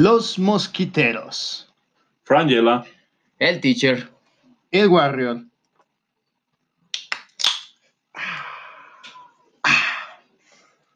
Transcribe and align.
Los 0.00 0.38
Mosquiteros. 0.38 1.74
Frangela. 2.22 2.86
El 3.40 3.60
Teacher. 3.60 4.08
El 4.70 4.86
Warrior. 4.86 5.44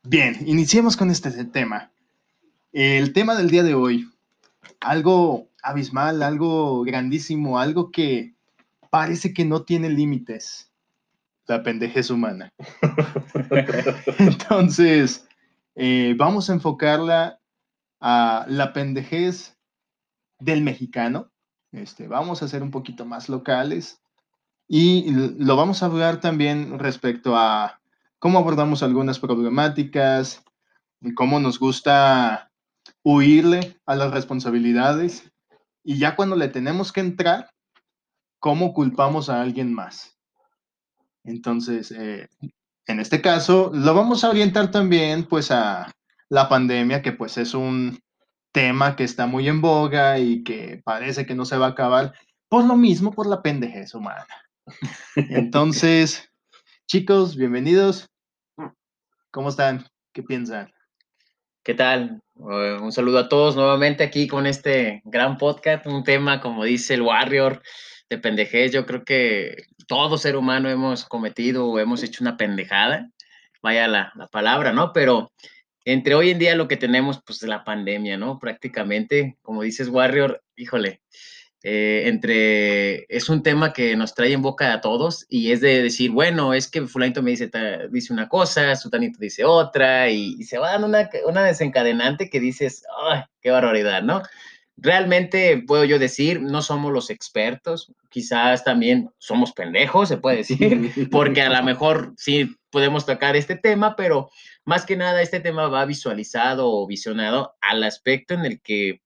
Bien, 0.05 0.37
iniciemos 0.47 0.97
con 0.97 1.11
este 1.11 1.33
tema. 1.47 1.91
El 2.73 3.13
tema 3.13 3.35
del 3.35 3.51
día 3.51 3.65
de 3.65 3.75
hoy, 3.75 4.09
algo 4.79 5.49
abismal, 5.65 6.23
algo 6.23 6.85
grandísimo, 6.85 7.59
algo 7.59 7.91
que 7.91 8.35
parece 8.89 9.35
que 9.35 9.45
no 9.45 9.65
tiene 9.65 9.91
límites. 9.91 10.71
La 11.49 11.65
pendejez 11.65 12.09
humana. 12.09 12.53
Entonces, 14.21 15.27
eh, 15.75 16.15
vamos 16.17 16.49
a 16.49 16.53
enfocarla 16.53 17.41
a 18.03 18.45
la 18.49 18.73
pendejez 18.73 19.57
del 20.41 20.63
mexicano. 20.63 21.31
Este, 21.71 22.09
vamos 22.09 22.43
a 22.43 22.49
ser 22.49 22.63
un 22.63 22.71
poquito 22.71 23.07
más 23.07 23.29
locales 23.29 24.03
y 24.69 25.11
lo 25.39 25.57
vamos 25.57 25.83
a 25.83 25.87
hablar 25.87 26.21
también 26.21 26.79
respecto 26.79 27.37
a 27.37 27.81
cómo 28.19 28.39
abordamos 28.39 28.83
algunas 28.83 29.19
problemáticas 29.19 30.45
y 31.01 31.15
cómo 31.15 31.41
nos 31.41 31.59
gusta 31.59 32.51
huirle 33.05 33.81
a 33.87 33.95
las 33.95 34.13
responsabilidades 34.13 35.33
y 35.85 35.99
ya 35.99 36.17
cuando 36.17 36.37
le 36.37 36.49
tenemos 36.49 36.93
que 36.93 37.01
entrar, 37.01 37.51
cómo 38.39 38.75
culpamos 38.75 39.29
a 39.29 39.41
alguien 39.41 39.73
más. 39.73 40.19
Entonces, 41.25 41.93
eh, 41.93 42.29
en 42.87 43.01
este 43.01 43.23
caso, 43.23 43.71
lo 43.73 43.95
vamos 43.95 44.25
a 44.25 44.31
orientar 44.31 44.71
también 44.71 45.25
pues 45.25 45.51
a 45.51 45.93
la 46.29 46.49
pandemia, 46.49 47.03
que 47.03 47.13
pues 47.13 47.37
es 47.37 47.53
un 47.53 48.02
tema 48.53 48.97
que 48.97 49.05
está 49.05 49.27
muy 49.27 49.49
en 49.49 49.61
boga 49.61 50.19
y 50.19 50.45
que 50.45 50.81
parece 50.85 51.27
que 51.27 51.35
no 51.35 51.45
se 51.45 51.57
va 51.57 51.67
a 51.67 51.71
acabar 51.71 52.15
por 52.49 52.65
lo 52.65 52.77
mismo, 52.77 53.13
por 53.13 53.27
la 53.27 53.43
pendejez 53.43 53.95
humana. 53.95 54.27
Entonces, 55.17 56.31
chicos, 56.87 57.35
bienvenidos. 57.37 58.11
¿Cómo 59.31 59.49
están? 59.49 59.87
¿Qué 60.13 60.23
piensan? 60.23 60.71
¿Qué 61.65 61.75
tal? 61.75 62.21
Eh, 62.37 62.79
un 62.81 62.93
saludo 62.93 63.21
a 63.21 63.29
todos 63.29 63.57
nuevamente 63.57 64.05
aquí 64.05 64.29
con 64.29 64.47
este 64.47 65.01
gran 65.05 65.39
podcast, 65.39 65.87
un 65.87 66.05
tema, 66.05 66.41
como 66.41 66.65
dice 66.65 66.95
el 66.95 67.03
Warrior, 67.03 67.63
de 68.11 68.19
pendejez. 68.19 68.73
Yo 68.73 68.85
creo 68.85 69.05
que 69.05 69.57
todo 69.87 70.19
ser 70.19 70.37
humano 70.37 70.69
hemos 70.69 71.07
cometido 71.07 71.67
o 71.67 71.79
hemos 71.79 72.03
hecho 72.03 72.23
una 72.23 72.37
pendejada, 72.37 73.09
vaya 73.63 73.89
la, 73.89 74.13
la 74.15 74.27
palabra, 74.27 74.73
¿no? 74.73 74.93
Pero 74.93 75.33
entre 75.85 76.15
hoy 76.15 76.31
en 76.31 76.39
día 76.39 76.55
lo 76.55 76.69
que 76.69 76.77
tenemos, 76.77 77.21
pues 77.25 77.43
la 77.43 77.65
pandemia, 77.65 78.17
¿no? 78.17 78.39
Prácticamente, 78.39 79.37
como 79.43 79.63
dices 79.63 79.89
Warrior, 79.89 80.43
híjole, 80.57 81.01
eh, 81.65 82.09
entre, 82.09 83.05
es 83.09 83.29
un 83.29 83.45
tema 83.45 83.73
que 83.73 83.95
nos 83.95 84.15
trae 84.15 84.33
en 84.33 84.43
boca 84.43 84.73
a 84.73 84.81
todos 84.81 85.27
y 85.29 85.53
es 85.53 85.61
de 85.61 85.81
decir, 85.81 86.11
bueno, 86.11 86.55
es 86.55 86.69
que 86.69 86.87
fulanito 86.87 87.23
me 87.23 87.31
dice, 87.31 87.51
dice 87.91 88.13
una 88.13 88.29
cosa, 88.29 88.75
sutanito 88.75 89.19
dice 89.21 89.45
otra 89.45 90.11
y, 90.11 90.43
se 90.43 90.59
va 90.59 90.73
dando 90.73 90.89
una, 90.89 91.09
una, 91.25 91.45
desencadenante 91.45 92.31
que 92.31 92.41
dices, 92.41 92.83
¡ay, 93.09 93.23
qué 93.41 93.53
barbaridad, 93.53 94.03
¿no? 94.03 94.23
Realmente 94.77 95.63
puedo 95.65 95.85
yo 95.85 96.01
decir, 96.01 96.43
no 96.43 96.63
somos 96.63 96.93
los 96.93 97.11
expertos, 97.11 97.93
quizás 98.11 98.65
también 98.65 99.11
somos 99.19 99.53
pendejos, 99.53 100.09
se 100.09 100.17
puede 100.17 100.39
decir, 100.39 100.91
porque 101.13 101.43
a 101.43 101.51
lo 101.51 101.63
mejor 101.63 102.13
sí 102.17 102.57
podemos 102.73 103.07
tocar 103.07 103.37
este 103.37 103.55
tema, 103.55 103.95
pero 103.95 104.31
más 104.65 104.85
que 104.85 104.97
nada 104.97 105.23
este 105.23 105.39
tema 105.39 105.69
va 105.69 105.85
visualizado 105.85 106.69
o 106.69 106.87
visionado 106.87 107.55
al 107.61 107.85
aspecto 107.85 108.35
en 108.35 108.45
el 108.47 108.61
que 108.61 109.03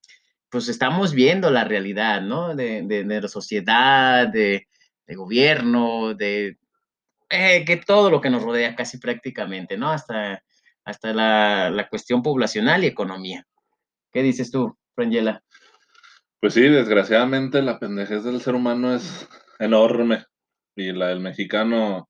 pues 0.49 0.69
estamos 0.69 1.13
viendo 1.13 1.51
la 1.51 1.65
realidad, 1.65 2.23
¿no? 2.23 2.55
De, 2.55 2.83
de, 2.83 3.05
la 3.05 3.29
sociedad, 3.29 4.29
de, 4.29 4.67
gobierno, 5.09 6.15
de 6.15 6.57
eh, 7.29 7.65
que 7.67 7.77
todo 7.77 8.11
lo 8.11 8.21
que 8.21 8.31
nos 8.31 8.43
rodea 8.43 8.77
casi 8.77 8.99
prácticamente, 8.99 9.77
¿no? 9.77 9.91
Hasta, 9.91 10.43
hasta 10.85 11.13
la, 11.13 11.69
la 11.69 11.89
cuestión 11.89 12.23
poblacional 12.23 12.85
y 12.85 12.87
economía. 12.87 13.45
¿Qué 14.13 14.23
dices 14.23 14.51
tú, 14.51 14.79
Frangela? 14.95 15.43
Pues 16.41 16.55
sí, 16.55 16.63
desgraciadamente 16.63 17.61
la 17.61 17.81
pendejez 17.81 18.23
del 18.23 18.41
ser 18.41 18.55
humano 18.55 18.95
es 18.95 19.29
enorme 19.59 20.25
y 20.77 20.93
la 20.93 21.09
del 21.09 21.21
mexicano 21.21 22.09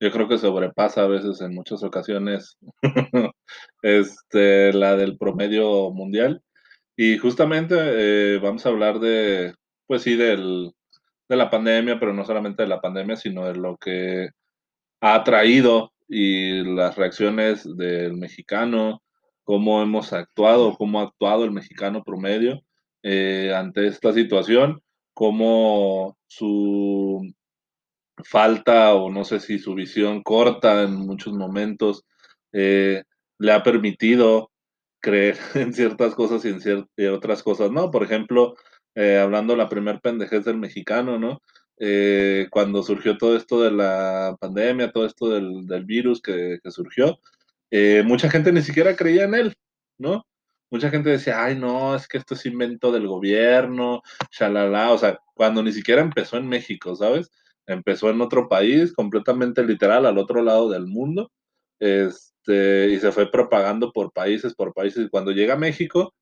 yo 0.00 0.10
creo 0.10 0.28
que 0.28 0.38
sobrepasa 0.38 1.02
a 1.02 1.06
veces 1.06 1.40
en 1.40 1.54
muchas 1.54 1.82
ocasiones 1.82 2.58
este, 3.82 4.72
la 4.72 4.96
del 4.96 5.16
promedio 5.16 5.90
mundial. 5.90 6.42
Y 6.96 7.18
justamente 7.18 7.74
eh, 7.78 8.38
vamos 8.38 8.64
a 8.64 8.70
hablar 8.70 9.00
de, 9.00 9.54
pues 9.86 10.02
sí, 10.02 10.16
del, 10.16 10.72
de 11.28 11.36
la 11.36 11.50
pandemia, 11.50 11.98
pero 11.98 12.12
no 12.12 12.24
solamente 12.24 12.62
de 12.62 12.68
la 12.68 12.80
pandemia, 12.80 13.16
sino 13.16 13.46
de 13.46 13.56
lo 13.56 13.76
que 13.76 14.30
ha 15.00 15.24
traído 15.24 15.92
y 16.08 16.62
las 16.74 16.96
reacciones 16.96 17.64
del 17.76 18.14
mexicano, 18.14 19.02
cómo 19.44 19.82
hemos 19.82 20.12
actuado, 20.12 20.76
cómo 20.76 21.00
ha 21.00 21.04
actuado 21.04 21.44
el 21.44 21.52
mexicano 21.52 22.02
promedio 22.04 22.62
eh, 23.02 23.52
ante 23.54 23.86
esta 23.86 24.12
situación, 24.12 24.80
cómo 25.14 26.16
su 26.26 27.22
falta 28.24 28.94
o 28.94 29.10
no 29.10 29.24
sé 29.24 29.40
si 29.40 29.58
su 29.58 29.74
visión 29.74 30.22
corta 30.22 30.82
en 30.82 30.94
muchos 30.94 31.32
momentos 31.34 32.04
eh, 32.52 33.02
le 33.38 33.52
ha 33.52 33.62
permitido 33.62 34.50
creer 35.00 35.36
en 35.54 35.74
ciertas 35.74 36.14
cosas 36.14 36.44
y 36.44 36.48
en, 36.48 37.10
otras 37.10 37.42
cosas, 37.42 37.70
¿no? 37.70 37.90
Por 37.90 38.02
ejemplo, 38.02 38.56
eh, 38.94 39.18
hablando 39.18 39.52
de 39.52 39.58
la 39.58 39.68
primer 39.68 40.00
pendejez 40.00 40.44
del 40.44 40.56
mexicano, 40.56 41.18
¿no? 41.18 41.42
Eh, 41.78 42.46
cuando 42.50 42.82
surgió 42.82 43.18
todo 43.18 43.36
esto 43.36 43.60
de 43.60 43.70
la 43.70 44.34
pandemia, 44.40 44.90
todo 44.90 45.04
esto 45.04 45.28
del, 45.28 45.84
virus 45.84 46.22
que, 46.22 46.58
surgió, 46.70 47.18
mucha 48.04 48.30
gente 48.30 48.50
ni 48.52 48.62
siquiera 48.62 48.96
creía 48.96 49.24
en 49.24 49.34
él, 49.34 49.54
¿no? 49.98 50.26
Mucha 50.70 50.88
gente 50.90 51.10
decía, 51.10 51.44
ay, 51.44 51.56
no, 51.56 51.94
es 51.94 52.08
que 52.08 52.18
esto 52.18 52.34
es 52.34 52.46
invento 52.46 52.90
del 52.90 53.06
gobierno, 53.06 54.02
shalala, 54.30 54.92
o 54.92 54.98
sea, 54.98 55.18
cuando 55.34 55.62
ni 55.62 55.72
siquiera 55.72 56.00
empezó 56.00 56.38
en 56.38 56.48
México, 56.48 56.96
¿sabes? 56.96 57.30
Empezó 57.66 58.10
en 58.10 58.20
otro 58.20 58.48
país, 58.48 58.92
completamente 58.92 59.64
literal, 59.64 60.06
al 60.06 60.18
otro 60.18 60.42
lado 60.42 60.70
del 60.70 60.86
mundo. 60.86 61.30
Es, 61.80 62.26
este, 62.46 62.88
y 62.90 63.00
se 63.00 63.12
fue 63.12 63.30
propagando 63.30 63.92
por 63.92 64.12
países, 64.12 64.54
por 64.54 64.72
países. 64.72 65.06
Y 65.06 65.08
cuando 65.08 65.32
llega 65.32 65.54
a 65.54 65.58
México, 65.58 66.14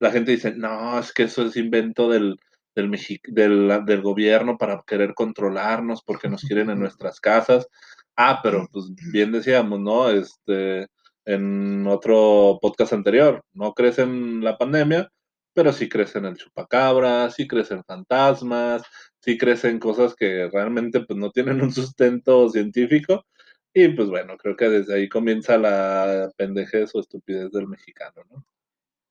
la 0.00 0.10
gente 0.12 0.32
dice, 0.32 0.54
no, 0.54 0.98
es 0.98 1.12
que 1.12 1.24
eso 1.24 1.46
es 1.46 1.56
invento 1.56 2.08
del, 2.10 2.38
del, 2.74 2.90
del, 3.28 3.84
del, 3.86 4.02
gobierno 4.02 4.58
para 4.58 4.82
querer 4.86 5.14
controlarnos 5.14 6.02
porque 6.04 6.28
nos 6.28 6.42
quieren 6.42 6.70
en 6.70 6.80
nuestras 6.80 7.20
casas. 7.20 7.68
Ah, 8.16 8.40
pero 8.42 8.68
pues 8.72 8.86
bien 9.12 9.32
decíamos, 9.32 9.80
¿no? 9.80 10.10
Este, 10.10 10.88
en 11.24 11.86
otro 11.86 12.58
podcast 12.62 12.92
anterior, 12.92 13.42
no 13.52 13.74
crece 13.74 14.02
en 14.02 14.42
la 14.44 14.56
pandemia, 14.58 15.10
pero 15.58 15.72
sí 15.72 15.88
crecen 15.88 16.24
el 16.24 16.36
chupacabra, 16.36 17.28
sí 17.32 17.48
crecen 17.48 17.82
fantasmas, 17.82 18.84
sí 19.18 19.36
crecen 19.36 19.80
cosas 19.80 20.14
que 20.14 20.48
realmente 20.52 21.00
pues 21.00 21.18
no 21.18 21.32
tienen 21.32 21.60
un 21.60 21.72
sustento 21.72 22.48
científico 22.48 23.26
y 23.74 23.88
pues 23.88 24.08
bueno, 24.08 24.36
creo 24.36 24.54
que 24.54 24.68
desde 24.68 24.94
ahí 24.94 25.08
comienza 25.08 25.58
la 25.58 26.30
pendejez 26.36 26.94
o 26.94 27.00
estupidez 27.00 27.50
del 27.50 27.66
mexicano, 27.66 28.22
¿no? 28.30 28.46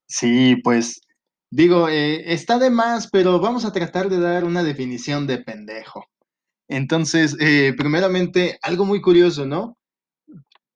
Sí, 0.07 0.55
pues 0.63 1.01
digo, 1.51 1.89
eh, 1.89 2.31
está 2.31 2.57
de 2.59 2.69
más, 2.69 3.09
pero 3.11 3.41
vamos 3.41 3.65
a 3.65 3.73
tratar 3.73 4.07
de 4.07 4.21
dar 4.21 4.45
una 4.45 4.63
definición 4.63 5.27
de 5.27 5.39
pendejo. 5.39 6.05
Entonces, 6.69 7.35
eh, 7.41 7.73
primeramente, 7.77 8.57
algo 8.61 8.85
muy 8.85 9.01
curioso, 9.01 9.45
¿no? 9.45 9.77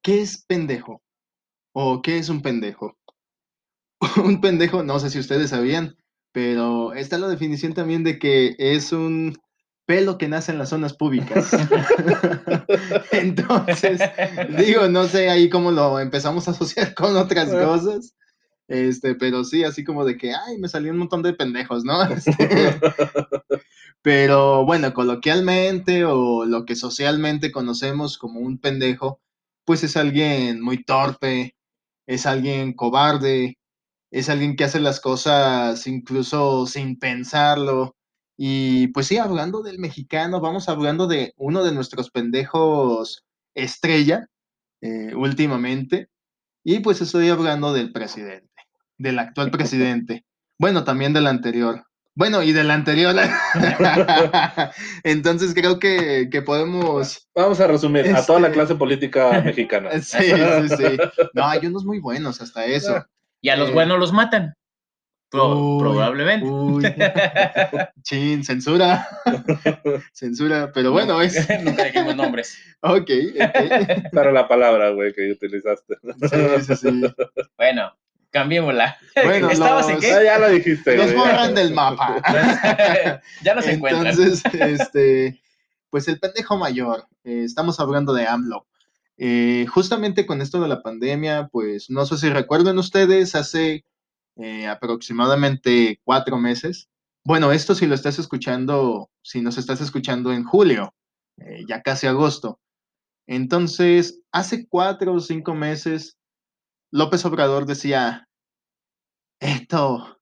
¿Qué 0.03 0.19
es 0.19 0.43
pendejo? 0.45 1.01
¿O 1.73 2.01
qué 2.01 2.17
es 2.17 2.27
un 2.27 2.41
pendejo? 2.41 2.97
un 4.23 4.41
pendejo, 4.41 4.83
no 4.83 4.99
sé 4.99 5.09
si 5.09 5.19
ustedes 5.19 5.51
sabían, 5.51 5.95
pero 6.31 6.93
está 6.93 7.17
la 7.17 7.27
definición 7.27 7.73
también 7.73 8.03
de 8.03 8.19
que 8.19 8.55
es 8.57 8.91
un 8.91 9.37
pelo 9.85 10.17
que 10.17 10.27
nace 10.27 10.51
en 10.51 10.57
las 10.57 10.69
zonas 10.69 10.93
públicas. 10.93 11.51
Entonces, 13.11 13.99
digo, 14.57 14.87
no 14.87 15.05
sé 15.07 15.29
ahí 15.29 15.49
cómo 15.49 15.71
lo 15.71 15.99
empezamos 15.99 16.47
a 16.47 16.51
asociar 16.51 16.93
con 16.95 17.15
otras 17.15 17.49
cosas. 17.49 18.15
Este, 18.67 19.15
pero 19.15 19.43
sí, 19.43 19.65
así 19.65 19.83
como 19.83 20.05
de 20.05 20.17
que, 20.17 20.33
ay, 20.33 20.57
me 20.57 20.69
salió 20.69 20.91
un 20.91 20.99
montón 20.99 21.23
de 21.23 21.33
pendejos, 21.33 21.83
¿no? 21.83 22.03
Este, 22.03 22.79
pero 24.01 24.65
bueno, 24.65 24.93
coloquialmente 24.93 26.05
o 26.05 26.45
lo 26.45 26.65
que 26.65 26.77
socialmente 26.77 27.51
conocemos 27.51 28.17
como 28.17 28.39
un 28.39 28.59
pendejo, 28.59 29.19
pues 29.65 29.83
es 29.83 29.97
alguien 29.97 30.61
muy 30.61 30.85
torpe, 30.85 31.57
es 32.07 32.25
alguien 32.25 32.71
cobarde, 32.71 33.57
es 34.11 34.29
alguien 34.29 34.55
que 34.55 34.65
hace 34.65 34.79
las 34.79 34.99
cosas 34.99 35.87
incluso 35.87 36.67
sin 36.67 36.99
pensarlo, 36.99 37.95
y 38.43 38.87
pues 38.87 39.05
sí, 39.05 39.19
hablando 39.19 39.61
del 39.61 39.77
mexicano, 39.77 40.41
vamos 40.41 40.67
hablando 40.67 41.05
de 41.05 41.31
uno 41.37 41.63
de 41.63 41.73
nuestros 41.73 42.09
pendejos 42.09 43.23
estrella 43.53 44.25
eh, 44.81 45.13
últimamente. 45.13 46.09
Y 46.63 46.79
pues 46.79 47.01
estoy 47.01 47.29
hablando 47.29 47.71
del 47.71 47.91
presidente, 47.91 48.49
del 48.97 49.19
actual 49.19 49.51
presidente. 49.51 50.25
Bueno, 50.57 50.83
también 50.83 51.11
del 51.11 51.25
anterior. 51.25 51.85
Bueno, 52.13 52.43
y 52.43 52.51
del 52.51 52.69
anterior. 52.69 53.15
Entonces 55.03 55.55
creo 55.55 55.79
que, 55.79 56.29
que, 56.31 56.41
podemos. 56.43 57.27
Vamos 57.35 57.59
a 57.59 57.65
resumir 57.65 58.15
a 58.15 58.23
toda 58.23 58.39
la 58.39 58.47
este, 58.47 58.59
clase 58.59 58.75
política 58.75 59.41
mexicana. 59.41 59.91
Sí, 60.01 60.17
sí, 60.19 60.75
sí. 60.77 60.97
No, 61.33 61.45
hay 61.47 61.65
unos 61.65 61.83
muy 61.83 61.99
buenos 61.99 62.41
hasta 62.41 62.65
eso. 62.65 63.03
Y 63.41 63.49
a 63.49 63.55
los 63.55 63.69
eh, 63.69 63.73
buenos 63.73 63.99
los 63.99 64.13
matan. 64.13 64.55
probablemente. 65.29 66.47
Chin, 68.03 68.43
censura. 68.43 69.07
censura, 70.13 70.71
pero 70.73 70.91
bueno, 70.91 71.21
es. 71.21 71.47
Nunca 71.63 71.85
dijimos 71.85 72.15
nombres. 72.15 72.57
Ok, 72.81 73.09
ok. 73.35 74.11
Para 74.13 74.31
la 74.31 74.47
palabra, 74.47 74.89
güey, 74.91 75.13
que 75.13 75.31
utilizaste. 75.31 75.95
Sí, 76.29 76.65
sí, 76.67 76.75
sí. 76.75 77.01
Bueno, 77.57 77.91
cambiémosla. 78.29 78.97
Bueno, 79.23 79.49
¿Estabas 79.49 79.89
en 79.89 79.99
qué? 79.99 80.13
Ah, 80.13 80.23
ya 80.23 80.39
lo 80.39 80.49
dijiste. 80.49 80.95
Los 80.97 81.15
borran 81.15 81.55
del 81.55 81.73
mapa. 81.73 82.21
ya 83.41 83.55
nos 83.55 83.65
encuentran. 83.67 84.07
Entonces, 84.07 84.43
este, 84.53 85.41
pues 85.89 86.07
el 86.07 86.19
pendejo 86.19 86.57
mayor, 86.57 87.07
eh, 87.23 87.43
estamos 87.45 87.79
hablando 87.79 88.13
de 88.13 88.27
AMLO. 88.27 88.67
Eh, 89.23 89.67
justamente 89.67 90.25
con 90.25 90.41
esto 90.41 90.59
de 90.59 90.67
la 90.67 90.81
pandemia, 90.81 91.47
pues 91.51 91.91
no 91.91 92.07
sé 92.07 92.17
si 92.17 92.27
recuerden 92.31 92.79
ustedes, 92.79 93.35
hace 93.35 93.85
eh, 94.37 94.65
aproximadamente 94.65 95.99
cuatro 96.03 96.39
meses. 96.39 96.89
Bueno, 97.23 97.51
esto 97.51 97.75
si 97.75 97.85
lo 97.85 97.93
estás 97.93 98.17
escuchando, 98.17 99.11
si 99.21 99.41
nos 99.41 99.59
estás 99.59 99.79
escuchando 99.79 100.33
en 100.33 100.43
julio, 100.43 100.95
ya 101.67 101.83
casi 101.83 102.07
agosto. 102.07 102.59
Entonces, 103.27 104.23
hace 104.31 104.67
cuatro 104.67 105.13
o 105.13 105.19
cinco 105.19 105.53
meses, 105.53 106.17
López 106.91 107.23
Obrador 107.23 107.67
decía, 107.67 108.27
esto 109.39 110.19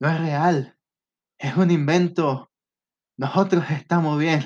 no 0.00 0.08
es 0.08 0.20
real, 0.20 0.78
es 1.38 1.54
un 1.54 1.70
invento, 1.70 2.50
nosotros 3.18 3.64
estamos 3.70 4.18
bien. 4.18 4.42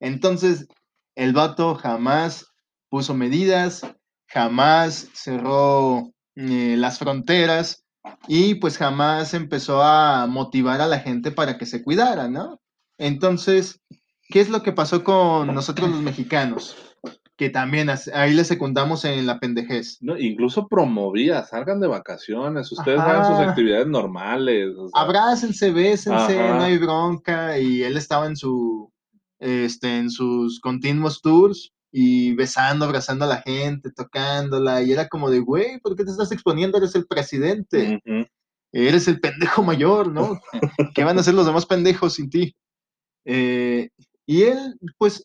Entonces, 0.00 0.68
el 1.16 1.32
vato 1.32 1.74
jamás 1.74 2.47
puso 2.88 3.14
medidas, 3.14 3.82
jamás 4.26 5.08
cerró 5.12 6.12
eh, 6.36 6.76
las 6.76 6.98
fronteras 6.98 7.84
y 8.26 8.54
pues 8.56 8.78
jamás 8.78 9.34
empezó 9.34 9.82
a 9.82 10.26
motivar 10.26 10.80
a 10.80 10.86
la 10.86 11.00
gente 11.00 11.30
para 11.30 11.58
que 11.58 11.66
se 11.66 11.82
cuidara, 11.82 12.28
¿no? 12.28 12.60
Entonces, 12.98 13.80
¿qué 14.28 14.40
es 14.40 14.48
lo 14.48 14.62
que 14.62 14.72
pasó 14.72 15.04
con 15.04 15.54
nosotros 15.54 15.90
los 15.90 16.00
mexicanos? 16.00 16.76
que 17.38 17.50
también 17.50 17.88
ahí 18.14 18.34
le 18.34 18.42
secundamos 18.42 19.04
en 19.04 19.24
la 19.24 19.38
pendejez. 19.38 19.98
No, 20.00 20.18
incluso 20.18 20.66
promovía, 20.66 21.44
salgan 21.44 21.78
de 21.78 21.86
vacaciones, 21.86 22.72
ustedes 22.72 22.98
hagan 22.98 23.26
sus 23.26 23.38
actividades 23.38 23.86
normales. 23.86 24.74
O 24.76 24.90
Abrácense, 24.92 25.70
bésense, 25.70 26.36
no 26.36 26.62
hay 26.62 26.78
bronca. 26.78 27.56
Y 27.56 27.84
él 27.84 27.96
estaba 27.96 28.26
en 28.26 28.36
su 28.36 28.92
este, 29.38 29.98
en 29.98 30.10
sus 30.10 30.58
continuos 30.58 31.22
tours 31.22 31.72
y 31.90 32.34
besando, 32.34 32.84
abrazando 32.84 33.24
a 33.24 33.28
la 33.28 33.42
gente, 33.42 33.90
tocándola, 33.90 34.82
y 34.82 34.92
era 34.92 35.08
como 35.08 35.30
de, 35.30 35.40
güey, 35.40 35.78
¿por 35.80 35.96
qué 35.96 36.04
te 36.04 36.10
estás 36.10 36.32
exponiendo? 36.32 36.78
Eres 36.78 36.94
el 36.94 37.06
presidente, 37.06 38.00
eres 38.72 39.08
el 39.08 39.20
pendejo 39.20 39.62
mayor, 39.62 40.12
¿no? 40.12 40.40
¿Qué 40.94 41.04
van 41.04 41.16
a 41.16 41.20
hacer 41.20 41.34
los 41.34 41.46
demás 41.46 41.66
pendejos 41.66 42.14
sin 42.14 42.30
ti? 42.30 42.54
Eh, 43.24 43.88
y 44.26 44.42
él, 44.42 44.78
pues, 44.98 45.24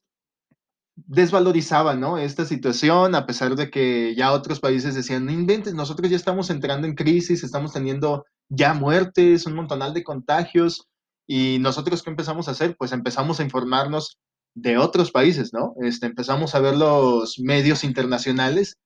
desvalorizaba, 0.96 1.96
¿no? 1.96 2.18
Esta 2.18 2.46
situación, 2.46 3.16
a 3.16 3.26
pesar 3.26 3.56
de 3.56 3.70
que 3.70 4.16
ya 4.16 4.32
otros 4.32 4.60
países 4.60 4.96
decían, 4.96 5.26
no 5.26 5.32
inventes, 5.32 5.74
nosotros 5.74 6.10
ya 6.10 6.16
estamos 6.16 6.50
entrando 6.50 6.88
en 6.88 6.96
crisis, 6.96 7.44
estamos 7.44 7.74
teniendo 7.74 8.26
ya 8.50 8.74
muertes, 8.74 9.46
un 9.46 9.56
montonal 9.56 9.94
de 9.94 10.04
contagios, 10.04 10.88
y 11.28 11.58
nosotros, 11.60 12.04
¿qué 12.04 12.10
empezamos 12.10 12.48
a 12.48 12.52
hacer? 12.52 12.76
Pues 12.78 12.92
empezamos 12.92 13.40
a 13.40 13.44
informarnos 13.44 14.18
de 14.56 14.78
otros 14.78 15.12
países, 15.12 15.54
¿no? 15.54 15.76
Este, 15.82 16.06
empezamos 16.06 16.56
a 16.56 16.60
ver 16.60 16.76
los 16.76 17.40
medios 17.40 17.84
internacionales 17.84 18.78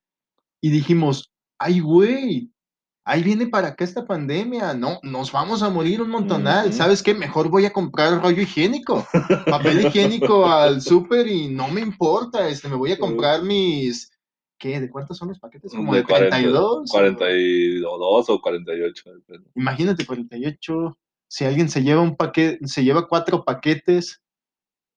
y 0.60 0.70
dijimos, 0.70 1.30
ay, 1.58 1.80
güey, 1.80 2.50
ahí 3.04 3.22
viene 3.22 3.46
para 3.46 3.68
acá 3.68 3.84
esta 3.84 4.06
pandemia, 4.06 4.74
no, 4.74 4.98
nos 5.02 5.32
vamos 5.32 5.62
a 5.62 5.70
morir 5.70 6.02
un 6.02 6.10
montonal, 6.10 6.72
¿sabes 6.72 7.02
qué? 7.02 7.14
Mejor 7.14 7.48
voy 7.48 7.64
a 7.64 7.72
comprar 7.72 8.20
rollo 8.20 8.42
higiénico, 8.42 9.06
papel 9.46 9.86
higiénico 9.86 10.46
al 10.50 10.82
súper 10.82 11.26
y 11.26 11.48
no 11.48 11.68
me 11.68 11.80
importa, 11.80 12.48
este, 12.48 12.68
me 12.68 12.76
voy 12.76 12.92
a 12.92 12.98
comprar 12.98 13.42
mis, 13.42 14.10
¿qué? 14.58 14.80
¿De 14.80 14.90
cuántos 14.90 15.16
son 15.16 15.28
los 15.28 15.38
paquetes? 15.38 15.72
Como 15.72 15.94
de, 15.94 16.04
42. 16.04 16.90
42 16.90 18.30
o 18.30 18.40
48. 18.40 19.04
Imagínate, 19.54 20.04
48, 20.04 20.98
si 21.28 21.44
alguien 21.44 21.68
se 21.68 21.82
lleva 21.82 22.02
un 22.02 22.16
paquete, 22.16 22.58
se 22.66 22.84
lleva 22.84 23.08
cuatro 23.08 23.44
paquetes, 23.44 24.20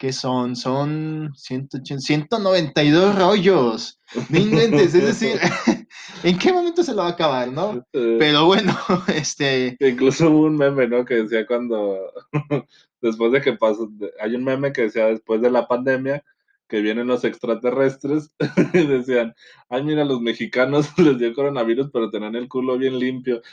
¿qué 0.01 0.11
son? 0.11 0.55
Son 0.55 1.31
192 1.35 3.19
rollos. 3.19 3.99
No 4.29 4.39
inventes, 4.39 4.95
es 4.95 5.03
decir, 5.03 5.39
¿en 6.23 6.39
qué 6.39 6.51
momento 6.51 6.81
se 6.81 6.95
lo 6.95 7.03
va 7.03 7.09
a 7.09 7.11
acabar, 7.11 7.51
no? 7.51 7.85
Pero 7.91 8.47
bueno, 8.47 8.75
este... 9.15 9.77
Incluso 9.79 10.31
hubo 10.31 10.45
un 10.45 10.57
meme, 10.57 10.87
¿no? 10.87 11.05
Que 11.05 11.21
decía 11.21 11.45
cuando, 11.45 12.11
después 12.99 13.31
de 13.31 13.41
que 13.41 13.53
pasó, 13.53 13.91
hay 14.19 14.33
un 14.33 14.43
meme 14.43 14.73
que 14.73 14.81
decía 14.81 15.05
después 15.05 15.39
de 15.39 15.51
la 15.51 15.67
pandemia, 15.67 16.23
que 16.67 16.81
vienen 16.81 17.05
los 17.05 17.23
extraterrestres 17.23 18.31
y 18.73 18.87
decían, 18.87 19.35
ay, 19.69 19.83
mira, 19.83 20.03
los 20.03 20.19
mexicanos 20.19 20.97
les 20.97 21.19
dio 21.19 21.31
coronavirus, 21.35 21.91
pero 21.93 22.09
tenían 22.09 22.35
el 22.35 22.47
culo 22.47 22.75
bien 22.75 22.97
limpio. 22.97 23.43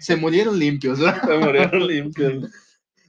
Se 0.00 0.16
murieron 0.16 0.58
limpios, 0.58 0.98
¿no? 0.98 1.14
Se 1.14 1.38
murieron 1.38 1.86
limpios 1.86 2.50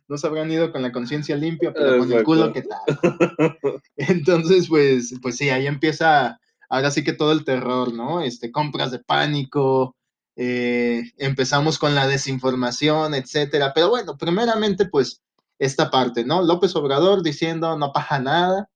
no 0.07 0.17
se 0.17 0.27
habrán 0.27 0.51
ido 0.51 0.71
con 0.71 0.81
la 0.81 0.91
conciencia 0.91 1.35
limpia, 1.35 1.73
pero 1.73 1.99
con 1.99 2.11
el 2.11 2.23
culo, 2.23 2.53
¿qué 2.53 2.63
tal? 2.63 3.59
Entonces, 3.95 4.67
pues, 4.67 5.13
pues 5.21 5.37
sí, 5.37 5.49
ahí 5.49 5.67
empieza, 5.67 6.39
ahora 6.69 6.91
sí 6.91 7.03
que 7.03 7.13
todo 7.13 7.31
el 7.31 7.45
terror, 7.45 7.93
¿no? 7.93 8.21
Este, 8.21 8.51
compras 8.51 8.91
de 8.91 8.99
pánico, 8.99 9.95
eh, 10.35 11.03
empezamos 11.17 11.77
con 11.77 11.95
la 11.95 12.07
desinformación, 12.07 13.13
etcétera. 13.13 13.73
Pero 13.73 13.89
bueno, 13.89 14.17
primeramente, 14.17 14.85
pues, 14.85 15.21
esta 15.59 15.89
parte, 15.89 16.25
¿no? 16.25 16.41
López 16.41 16.75
Obrador 16.75 17.23
diciendo 17.23 17.77
no 17.77 17.91
pasa 17.93 18.19
nada, 18.19 18.69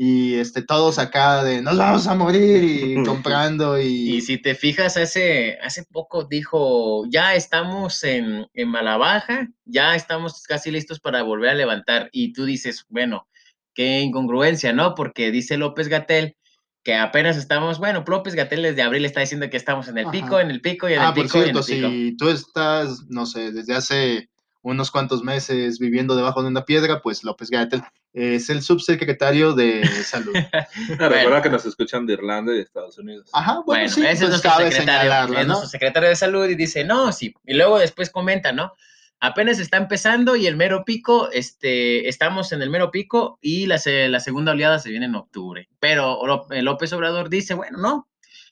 y 0.00 0.34
este, 0.34 0.62
todos 0.62 1.00
acá 1.00 1.42
de 1.42 1.60
nos 1.60 1.76
vamos 1.76 2.06
a 2.06 2.14
morir 2.14 2.62
y 2.62 3.02
comprando 3.04 3.80
y... 3.80 4.18
Y 4.18 4.20
si 4.20 4.38
te 4.38 4.54
fijas, 4.54 4.96
hace, 4.96 5.58
hace 5.60 5.82
poco 5.90 6.22
dijo, 6.22 7.04
ya 7.10 7.34
estamos 7.34 8.04
en, 8.04 8.46
en 8.54 8.68
mala 8.68 8.96
baja, 8.96 9.48
ya 9.64 9.96
estamos 9.96 10.44
casi 10.44 10.70
listos 10.70 11.00
para 11.00 11.24
volver 11.24 11.50
a 11.50 11.54
levantar. 11.54 12.10
Y 12.12 12.32
tú 12.32 12.44
dices, 12.44 12.86
bueno, 12.88 13.26
qué 13.74 13.98
incongruencia, 13.98 14.72
¿no? 14.72 14.94
Porque 14.94 15.32
dice 15.32 15.56
López 15.56 15.88
Gatel 15.88 16.36
que 16.84 16.94
apenas 16.94 17.36
estamos, 17.36 17.80
bueno, 17.80 18.04
López 18.06 18.36
Gatel 18.36 18.62
desde 18.62 18.82
abril 18.82 19.04
está 19.04 19.18
diciendo 19.18 19.50
que 19.50 19.56
estamos 19.56 19.88
en 19.88 19.98
el 19.98 20.06
pico, 20.10 20.38
en 20.38 20.52
el 20.52 20.60
pico 20.60 20.88
y 20.88 20.92
en 20.92 21.00
ah, 21.00 21.08
el 21.08 21.14
pico. 21.14 21.32
Por 21.32 21.42
cierto, 21.42 21.62
si 21.64 22.16
tú 22.16 22.28
estás, 22.28 23.02
no 23.08 23.26
sé, 23.26 23.50
desde 23.50 23.74
hace 23.74 24.30
unos 24.62 24.92
cuantos 24.92 25.24
meses 25.24 25.80
viviendo 25.80 26.14
debajo 26.14 26.40
de 26.40 26.48
una 26.48 26.64
piedra, 26.64 27.00
pues 27.02 27.24
López 27.24 27.50
Gatel 27.50 27.82
es 28.12 28.50
el 28.50 28.62
subsecretario 28.62 29.52
de 29.52 29.86
salud. 30.04 30.32
Recuerda 30.98 31.42
que 31.42 31.50
nos 31.50 31.64
escuchan 31.66 32.06
de 32.06 32.14
Irlanda 32.14 32.52
y 32.52 32.56
de 32.56 32.62
Estados 32.62 32.98
Unidos. 32.98 33.28
Ajá, 33.32 33.60
bueno, 33.66 33.88
sí, 33.88 34.00
ese 34.00 34.10
es 34.12 34.18
pues 34.18 34.30
nuestro 34.30 34.70
secretario, 34.70 35.38
es 35.38 35.46
nuestro 35.46 35.68
secretario 35.68 36.08
de 36.08 36.16
salud 36.16 36.48
y 36.48 36.54
dice, 36.54 36.84
no, 36.84 37.12
sí, 37.12 37.34
y 37.46 37.54
luego 37.54 37.78
después 37.78 38.10
comenta, 38.10 38.52
¿no? 38.52 38.72
Apenas 39.20 39.58
está 39.58 39.76
empezando 39.76 40.36
y 40.36 40.46
el 40.46 40.56
mero 40.56 40.84
pico, 40.84 41.28
este, 41.32 42.08
estamos 42.08 42.52
en 42.52 42.62
el 42.62 42.70
mero 42.70 42.92
pico 42.92 43.38
y 43.42 43.66
la, 43.66 43.80
la 43.84 44.20
segunda 44.20 44.52
oleada 44.52 44.78
se 44.78 44.90
viene 44.90 45.06
en 45.06 45.16
octubre. 45.16 45.68
Pero 45.80 46.20
López 46.50 46.92
Obrador 46.92 47.28
dice, 47.28 47.54
bueno, 47.54 47.78
no, 47.78 48.08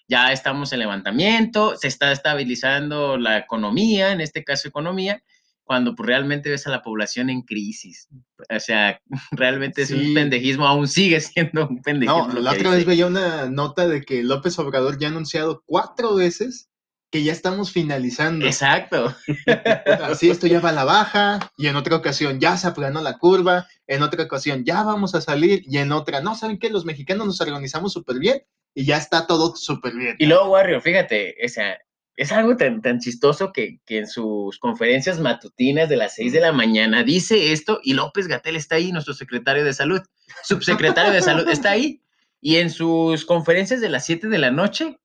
ya 0.09 0.33
estamos 0.33 0.73
en 0.73 0.81
levantamiento, 0.81 1.77
se 1.77 1.87
está 1.87 2.11
estabilizando 2.11 3.17
la 3.17 3.39
economía, 3.39 4.11
en 4.11 4.21
este 4.21 4.43
caso 4.43 4.67
economía, 4.69 5.23
cuando 5.67 5.95
pues, 5.95 6.07
realmente 6.07 6.49
ves 6.49 6.67
a 6.67 6.71
la 6.71 6.83
población 6.83 7.29
en 7.29 7.43
crisis. 7.43 8.09
O 8.49 8.61
sea, 8.61 9.01
realmente 9.33 9.83
es 9.83 9.91
un 9.91 10.15
pendejismo, 10.15 10.67
aún 10.67 10.89
sigue 10.89 11.21
siendo 11.21 11.69
un 11.69 11.83
pendejismo. 11.83 12.29
No, 12.29 12.41
la 12.41 12.53
otra 12.53 12.71
vez 12.71 12.87
veía 12.87 13.07
una 13.07 13.51
nota 13.51 13.87
de 13.87 14.03
que 14.03 14.23
López 14.23 14.59
Obrador 14.59 14.99
ya 14.99 15.09
ha 15.09 15.11
anunciado 15.11 15.63
cuatro 15.67 16.15
veces 16.15 16.71
que 17.11 17.25
ya 17.25 17.33
estamos 17.33 17.73
finalizando. 17.73 18.47
Exacto. 18.47 19.15
Así 20.05 20.31
esto 20.31 20.47
ya 20.47 20.61
va 20.61 20.71
a 20.71 20.73
la 20.73 20.85
baja, 20.85 21.51
y 21.57 21.67
en 21.67 21.77
otra 21.77 21.97
ocasión 21.97 22.41
ya 22.41 22.57
se 22.57 22.69
aplanó 22.69 23.01
la 23.03 23.19
curva, 23.19 23.67
en 23.87 24.03
otra 24.03 24.25
ocasión 24.25 24.65
ya 24.65 24.83
vamos 24.83 25.15
a 25.15 25.21
salir, 25.21 25.63
y 25.67 25.79
en 25.79 25.93
otra, 25.93 26.21
no, 26.21 26.35
¿saben 26.35 26.59
qué? 26.59 26.71
Los 26.71 26.85
mexicanos 26.85 27.27
nos 27.27 27.41
organizamos 27.41 27.93
súper 27.93 28.19
bien 28.19 28.43
y 28.75 28.85
ya 28.85 28.99
está 28.99 29.27
todo 29.27 29.57
súper 29.57 29.95
bien. 29.95 30.17
Y 30.19 30.27
luego, 30.27 30.51
Warrior, 30.51 30.83
fíjate, 30.83 31.35
o 31.45 31.49
sea, 31.49 31.79
es 32.17 32.33
algo 32.33 32.57
tan, 32.57 32.99
chistoso 32.99 33.53
que, 33.53 33.81
en 33.89 34.07
sus 34.07 34.59
conferencias 34.59 35.21
matutinas 35.21 35.89
de 35.89 35.97
las 35.97 36.15
6 36.15 36.33
de 36.33 36.41
la 36.41 36.53
mañana 36.53 37.03
dice 37.03 37.53
esto 37.53 37.81
y 37.83 37.93
López 37.93 38.27
Gatel 38.27 38.57
está 38.57 38.77
ahí, 38.77 38.91
nuestro 38.91 39.13
secretario 39.13 39.65
de 39.65 39.75
salud, 39.75 40.01
subsecretario 40.43 41.13
de 41.13 41.23
salud, 41.23 41.47
está 41.49 41.73
ahí. 41.73 42.03
Y 42.41 42.57
en 42.57 42.71
sus 42.71 43.25
conferencias 43.25 43.81
de 43.81 43.91
las 43.91 44.07
7 44.07 44.29
de 44.29 44.39
la 44.39 44.51
noche 44.51 44.99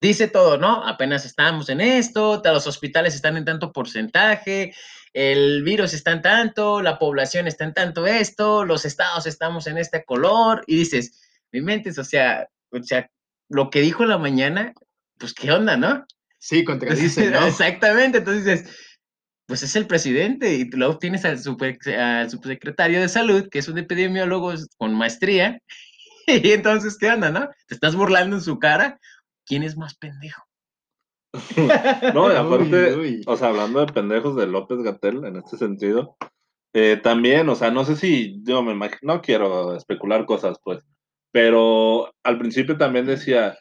dice 0.00 0.28
todo, 0.28 0.56
¿no? 0.56 0.86
Apenas 0.86 1.24
estamos 1.24 1.68
en 1.70 1.80
esto, 1.80 2.40
los 2.44 2.66
hospitales 2.66 3.14
están 3.14 3.36
en 3.36 3.44
tanto 3.44 3.72
porcentaje, 3.72 4.74
el 5.12 5.62
virus 5.64 5.92
está 5.94 6.12
en 6.12 6.22
tanto, 6.22 6.82
la 6.82 6.98
población 6.98 7.48
está 7.48 7.64
en 7.64 7.74
tanto 7.74 8.06
esto, 8.06 8.64
los 8.64 8.84
estados 8.84 9.26
estamos 9.26 9.66
en 9.66 9.78
este 9.78 10.04
color, 10.04 10.62
y 10.66 10.76
dices, 10.76 11.20
mi 11.52 11.62
mente, 11.62 11.90
o 11.98 12.04
sea, 12.04 12.48
o 12.70 12.82
sea, 12.82 13.10
lo 13.48 13.70
que 13.70 13.80
dijo 13.80 14.02
en 14.02 14.10
la 14.10 14.18
mañana, 14.18 14.74
pues 15.18 15.32
qué 15.32 15.50
onda, 15.50 15.76
¿no? 15.76 16.04
Sí, 16.44 16.62
contradice, 16.62 17.30
¿no? 17.30 17.46
Exactamente, 17.46 18.18
entonces 18.18 18.44
dices, 18.44 18.76
pues 19.46 19.62
es 19.62 19.76
el 19.76 19.86
presidente 19.86 20.52
y 20.52 20.64
luego 20.70 20.98
tienes 20.98 21.24
al, 21.24 21.38
al 21.98 22.30
subsecretario 22.30 23.00
de 23.00 23.08
salud, 23.08 23.48
que 23.48 23.60
es 23.60 23.68
un 23.68 23.78
epidemiólogo 23.78 24.52
con 24.76 24.94
maestría, 24.94 25.58
y 26.26 26.50
entonces, 26.50 26.98
¿qué 26.98 27.08
onda, 27.08 27.30
no? 27.30 27.48
Te 27.66 27.74
estás 27.74 27.96
burlando 27.96 28.36
en 28.36 28.42
su 28.42 28.58
cara, 28.58 29.00
¿quién 29.46 29.62
es 29.62 29.78
más 29.78 29.96
pendejo? 29.96 30.42
no, 32.14 32.30
y 32.30 32.36
aparte, 32.36 33.22
o 33.26 33.36
sea, 33.38 33.48
hablando 33.48 33.80
de 33.80 33.92
pendejos 33.92 34.36
de 34.36 34.46
López 34.46 34.82
Gatel 34.82 35.24
en 35.24 35.36
este 35.36 35.56
sentido, 35.56 36.14
eh, 36.74 37.00
también, 37.02 37.48
o 37.48 37.54
sea, 37.54 37.70
no 37.70 37.86
sé 37.86 37.96
si, 37.96 38.42
yo 38.42 38.62
me 38.62 38.72
imagino, 38.72 39.14
no 39.14 39.22
quiero 39.22 39.74
especular 39.74 40.26
cosas, 40.26 40.58
pues, 40.62 40.84
pero 41.32 42.12
al 42.22 42.36
principio 42.36 42.76
también 42.76 43.06
decía, 43.06 43.56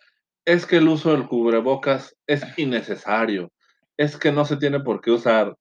es 0.45 0.65
que 0.65 0.77
el 0.77 0.87
uso 0.87 1.11
del 1.11 1.27
cubrebocas 1.27 2.15
es 2.27 2.43
innecesario, 2.57 3.51
es 3.97 4.17
que 4.17 4.31
no 4.31 4.45
se 4.45 4.57
tiene 4.57 4.79
por 4.79 5.01
qué 5.01 5.11
usar 5.11 5.55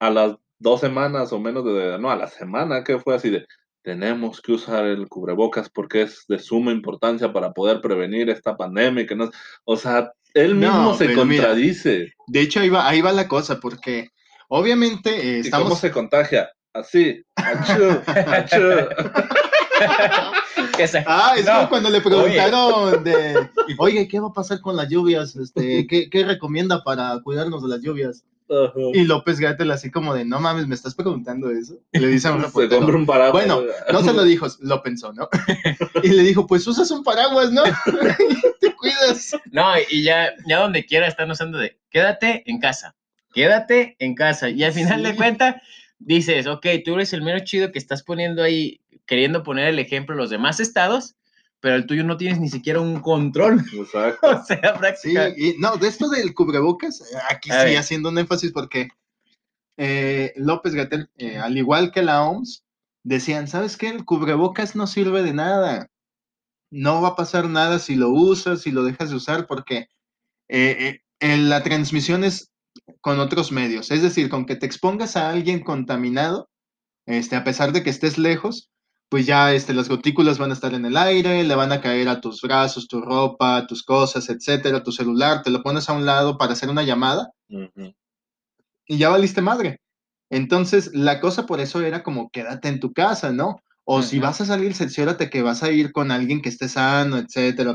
a 0.00 0.10
las 0.10 0.36
dos 0.58 0.80
semanas 0.80 1.32
o 1.32 1.38
menos 1.38 1.64
de, 1.64 1.98
no, 1.98 2.10
a 2.10 2.16
la 2.16 2.28
semana, 2.28 2.84
que 2.84 2.98
fue 2.98 3.14
así 3.14 3.30
de, 3.30 3.46
tenemos 3.82 4.40
que 4.40 4.52
usar 4.52 4.84
el 4.84 5.08
cubrebocas 5.08 5.70
porque 5.70 6.02
es 6.02 6.24
de 6.28 6.38
suma 6.38 6.72
importancia 6.72 7.32
para 7.32 7.52
poder 7.52 7.80
prevenir 7.80 8.28
esta 8.28 8.56
pandemia. 8.56 9.06
Que 9.06 9.16
no, 9.16 9.30
o 9.64 9.76
sea, 9.76 10.12
él 10.34 10.56
mismo 10.56 10.94
se 10.94 11.14
contradice. 11.14 12.12
de 12.26 12.40
hecho, 12.40 12.60
ahí 12.60 12.68
va, 12.68 12.88
ahí 12.88 13.00
va 13.00 13.12
la 13.12 13.28
cosa, 13.28 13.58
porque 13.60 14.10
obviamente 14.48 15.10
eh, 15.10 15.38
estamos... 15.40 15.66
¿Y 15.66 15.68
¿Cómo 15.70 15.80
se 15.80 15.90
contagia? 15.90 16.50
Así. 16.74 17.24
Achú, 17.36 18.02
achú. 18.06 18.58
ah, 21.06 21.34
es 21.36 21.48
como 21.48 21.68
cuando 21.68 21.90
le 21.90 22.00
preguntaron 22.00 23.04
de, 23.04 23.48
oye, 23.78 24.08
¿qué 24.08 24.20
va 24.20 24.28
a 24.28 24.32
pasar 24.32 24.60
con 24.60 24.76
las 24.76 24.88
lluvias? 24.88 25.36
Este, 25.36 25.86
¿qué, 25.86 26.08
¿Qué 26.10 26.24
recomienda 26.24 26.82
para 26.82 27.20
cuidarnos 27.22 27.62
de 27.62 27.68
las 27.68 27.80
lluvias? 27.80 28.24
Y 28.94 29.04
López 29.04 29.40
Gatel 29.40 29.70
así 29.70 29.90
como 29.90 30.14
de, 30.14 30.24
no 30.24 30.40
mames, 30.40 30.66
¿me 30.66 30.74
estás 30.74 30.94
preguntando 30.94 31.50
eso? 31.50 31.78
Y 31.92 31.98
le 31.98 32.08
dice 32.08 32.28
a 32.28 32.32
un 32.32 32.42
reportero. 32.42 32.86
un 32.86 33.04
paraguas. 33.04 33.32
Bueno, 33.32 33.62
no 33.92 34.02
se 34.02 34.12
lo 34.12 34.24
dijo, 34.24 34.46
lo 34.60 34.82
pensó, 34.82 35.12
¿no? 35.12 35.28
y 36.02 36.08
le 36.08 36.22
dijo, 36.22 36.46
pues 36.46 36.66
usas 36.66 36.90
un 36.90 37.04
paraguas, 37.04 37.52
¿no? 37.52 37.62
Te 38.60 38.74
cuidas. 38.74 39.36
No, 39.52 39.64
y 39.90 40.02
ya, 40.02 40.32
ya 40.46 40.60
donde 40.60 40.86
quiera 40.86 41.06
están 41.06 41.30
usando 41.30 41.58
de, 41.58 41.78
quédate 41.90 42.42
en 42.46 42.58
casa, 42.58 42.94
quédate 43.34 43.96
en 43.98 44.14
casa. 44.14 44.48
Y 44.48 44.64
al 44.64 44.72
final 44.72 45.02
de 45.02 45.14
cuentas, 45.14 45.56
dices, 45.98 46.46
ok, 46.46 46.66
tú 46.84 46.94
eres 46.94 47.12
el 47.12 47.22
mero 47.22 47.40
chido 47.40 47.70
que 47.70 47.78
estás 47.78 48.02
poniendo 48.02 48.42
ahí, 48.42 48.80
queriendo 49.08 49.42
poner 49.42 49.68
el 49.68 49.78
ejemplo 49.80 50.14
a 50.14 50.18
los 50.18 50.30
demás 50.30 50.60
estados, 50.60 51.16
pero 51.60 51.74
el 51.74 51.86
tuyo 51.86 52.04
no 52.04 52.18
tienes 52.18 52.38
ni 52.38 52.48
siquiera 52.48 52.80
un 52.80 53.00
control. 53.00 53.64
Exacto. 53.74 54.28
o 54.28 54.44
sea, 54.44 54.78
prácticamente. 54.78 55.40
Sí, 55.40 55.54
y 55.56 55.58
no, 55.58 55.76
de 55.76 55.88
esto 55.88 56.08
del 56.08 56.34
cubrebocas, 56.34 57.02
aquí 57.28 57.50
sí 57.50 57.74
haciendo 57.74 58.10
un 58.10 58.18
énfasis 58.18 58.52
porque 58.52 58.90
eh, 59.78 60.32
López 60.36 60.74
Gatel, 60.74 61.10
eh, 61.16 61.38
al 61.38 61.56
igual 61.56 61.90
que 61.90 62.02
la 62.02 62.22
OMS, 62.22 62.62
decían, 63.02 63.48
¿sabes 63.48 63.76
qué? 63.76 63.88
El 63.88 64.04
cubrebocas 64.04 64.76
no 64.76 64.86
sirve 64.86 65.22
de 65.22 65.32
nada. 65.32 65.90
No 66.70 67.00
va 67.00 67.08
a 67.08 67.16
pasar 67.16 67.48
nada 67.48 67.78
si 67.78 67.96
lo 67.96 68.10
usas, 68.10 68.60
si 68.60 68.70
lo 68.70 68.84
dejas 68.84 69.08
de 69.08 69.16
usar, 69.16 69.46
porque 69.46 69.88
eh, 70.48 71.00
la 71.18 71.62
transmisión 71.62 72.24
es 72.24 72.52
con 73.00 73.20
otros 73.20 73.52
medios. 73.52 73.90
Es 73.90 74.02
decir, 74.02 74.28
con 74.28 74.44
que 74.44 74.54
te 74.54 74.66
expongas 74.66 75.16
a 75.16 75.30
alguien 75.30 75.60
contaminado, 75.60 76.50
este, 77.06 77.36
a 77.36 77.44
pesar 77.44 77.72
de 77.72 77.82
que 77.82 77.88
estés 77.88 78.18
lejos, 78.18 78.70
pues 79.08 79.26
ya 79.26 79.52
este, 79.54 79.74
las 79.74 79.88
gotículas 79.88 80.38
van 80.38 80.50
a 80.50 80.54
estar 80.54 80.74
en 80.74 80.84
el 80.84 80.96
aire, 80.96 81.44
le 81.44 81.54
van 81.54 81.72
a 81.72 81.80
caer 81.80 82.08
a 82.08 82.20
tus 82.20 82.42
brazos, 82.42 82.88
tu 82.88 83.00
ropa, 83.00 83.66
tus 83.66 83.82
cosas, 83.82 84.28
etcétera, 84.28 84.82
tu 84.82 84.92
celular, 84.92 85.42
te 85.42 85.50
lo 85.50 85.62
pones 85.62 85.88
a 85.88 85.94
un 85.94 86.04
lado 86.04 86.36
para 86.36 86.52
hacer 86.52 86.68
una 86.68 86.82
llamada 86.82 87.30
y 88.88 88.98
ya 88.98 89.10
valiste 89.10 89.42
madre. 89.42 89.80
Entonces, 90.30 90.90
la 90.94 91.20
cosa 91.20 91.46
por 91.46 91.60
eso 91.60 91.80
era 91.82 92.02
como 92.02 92.30
quédate 92.30 92.68
en 92.68 92.80
tu 92.80 92.92
casa, 92.92 93.32
¿no? 93.32 93.62
O 93.84 94.02
si 94.02 94.18
vas 94.18 94.40
a 94.40 94.46
salir, 94.46 94.74
cerciórate 94.74 95.30
que 95.30 95.42
vas 95.42 95.62
a 95.62 95.70
ir 95.70 95.92
con 95.92 96.10
alguien 96.10 96.42
que 96.42 96.50
esté 96.50 96.68
sano, 96.68 97.16
etcétera, 97.16 97.74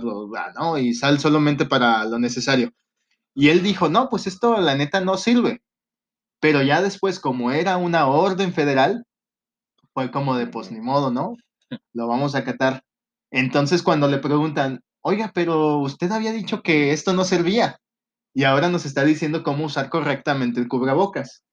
¿no? 0.56 0.78
Y 0.78 0.94
sal 0.94 1.20
solamente 1.20 1.66
para 1.66 2.06
lo 2.06 2.20
necesario. 2.20 2.72
Y 3.34 3.50
él 3.50 3.64
dijo, 3.64 3.90
no, 3.90 4.10
pues 4.10 4.28
esto 4.28 4.60
la 4.62 4.76
neta 4.76 5.02
no 5.02 5.18
sirve. 5.18 5.64
Pero 6.40 6.62
ya 6.62 6.82
después, 6.82 7.20
como 7.20 7.52
era 7.52 7.78
una 7.78 8.06
orden 8.08 8.54
federal, 8.54 9.06
fue 9.94 10.12
como 10.12 10.36
de, 10.36 10.48
pues 10.48 10.72
ni 10.72 10.82
modo, 10.82 11.12
¿no? 11.12 11.36
Lo 11.94 12.08
vamos 12.08 12.36
a 12.36 12.40
acatar. 12.40 12.84
Entonces 13.32 13.82
cuando 13.82 14.08
le 14.08 14.20
preguntan, 14.20 14.82
oiga, 15.02 15.32
pero 15.34 15.80
usted 15.80 16.12
había 16.12 16.32
dicho 16.32 16.62
que 16.62 16.94
esto 16.94 17.14
no 17.14 17.24
servía 17.24 17.80
y 18.34 18.44
ahora 18.44 18.70
nos 18.70 18.86
está 18.86 19.04
diciendo 19.04 19.44
cómo 19.44 19.66
usar 19.66 19.90
correctamente 19.90 20.60
el 20.60 20.68
cubrebocas. 20.68 21.44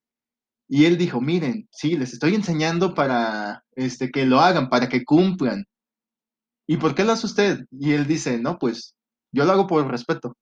Y 0.68 0.85
él 0.85 0.97
dijo, 0.97 1.20
miren, 1.20 1.68
sí, 1.73 1.97
les 1.97 2.12
estoy 2.12 2.35
enseñando 2.35 2.94
para 2.94 3.64
este, 3.73 4.11
que 4.11 4.25
lo 4.25 4.40
hagan, 4.40 4.70
para 4.70 4.88
que 4.88 5.04
cumplan. 5.04 5.64
¿Y 6.66 6.76
por 6.76 6.94
qué 6.94 7.04
lo 7.04 7.12
hace 7.12 7.26
usted? 7.26 7.66
Y 7.73 7.92
él 7.92 8.06
dice, 8.06 8.38
no, 8.38 8.59
pues 8.59 8.94
yo 9.32 9.44
lo 9.44 9.52
hago 9.52 9.66
por 9.66 9.87
respeto. 9.90 10.37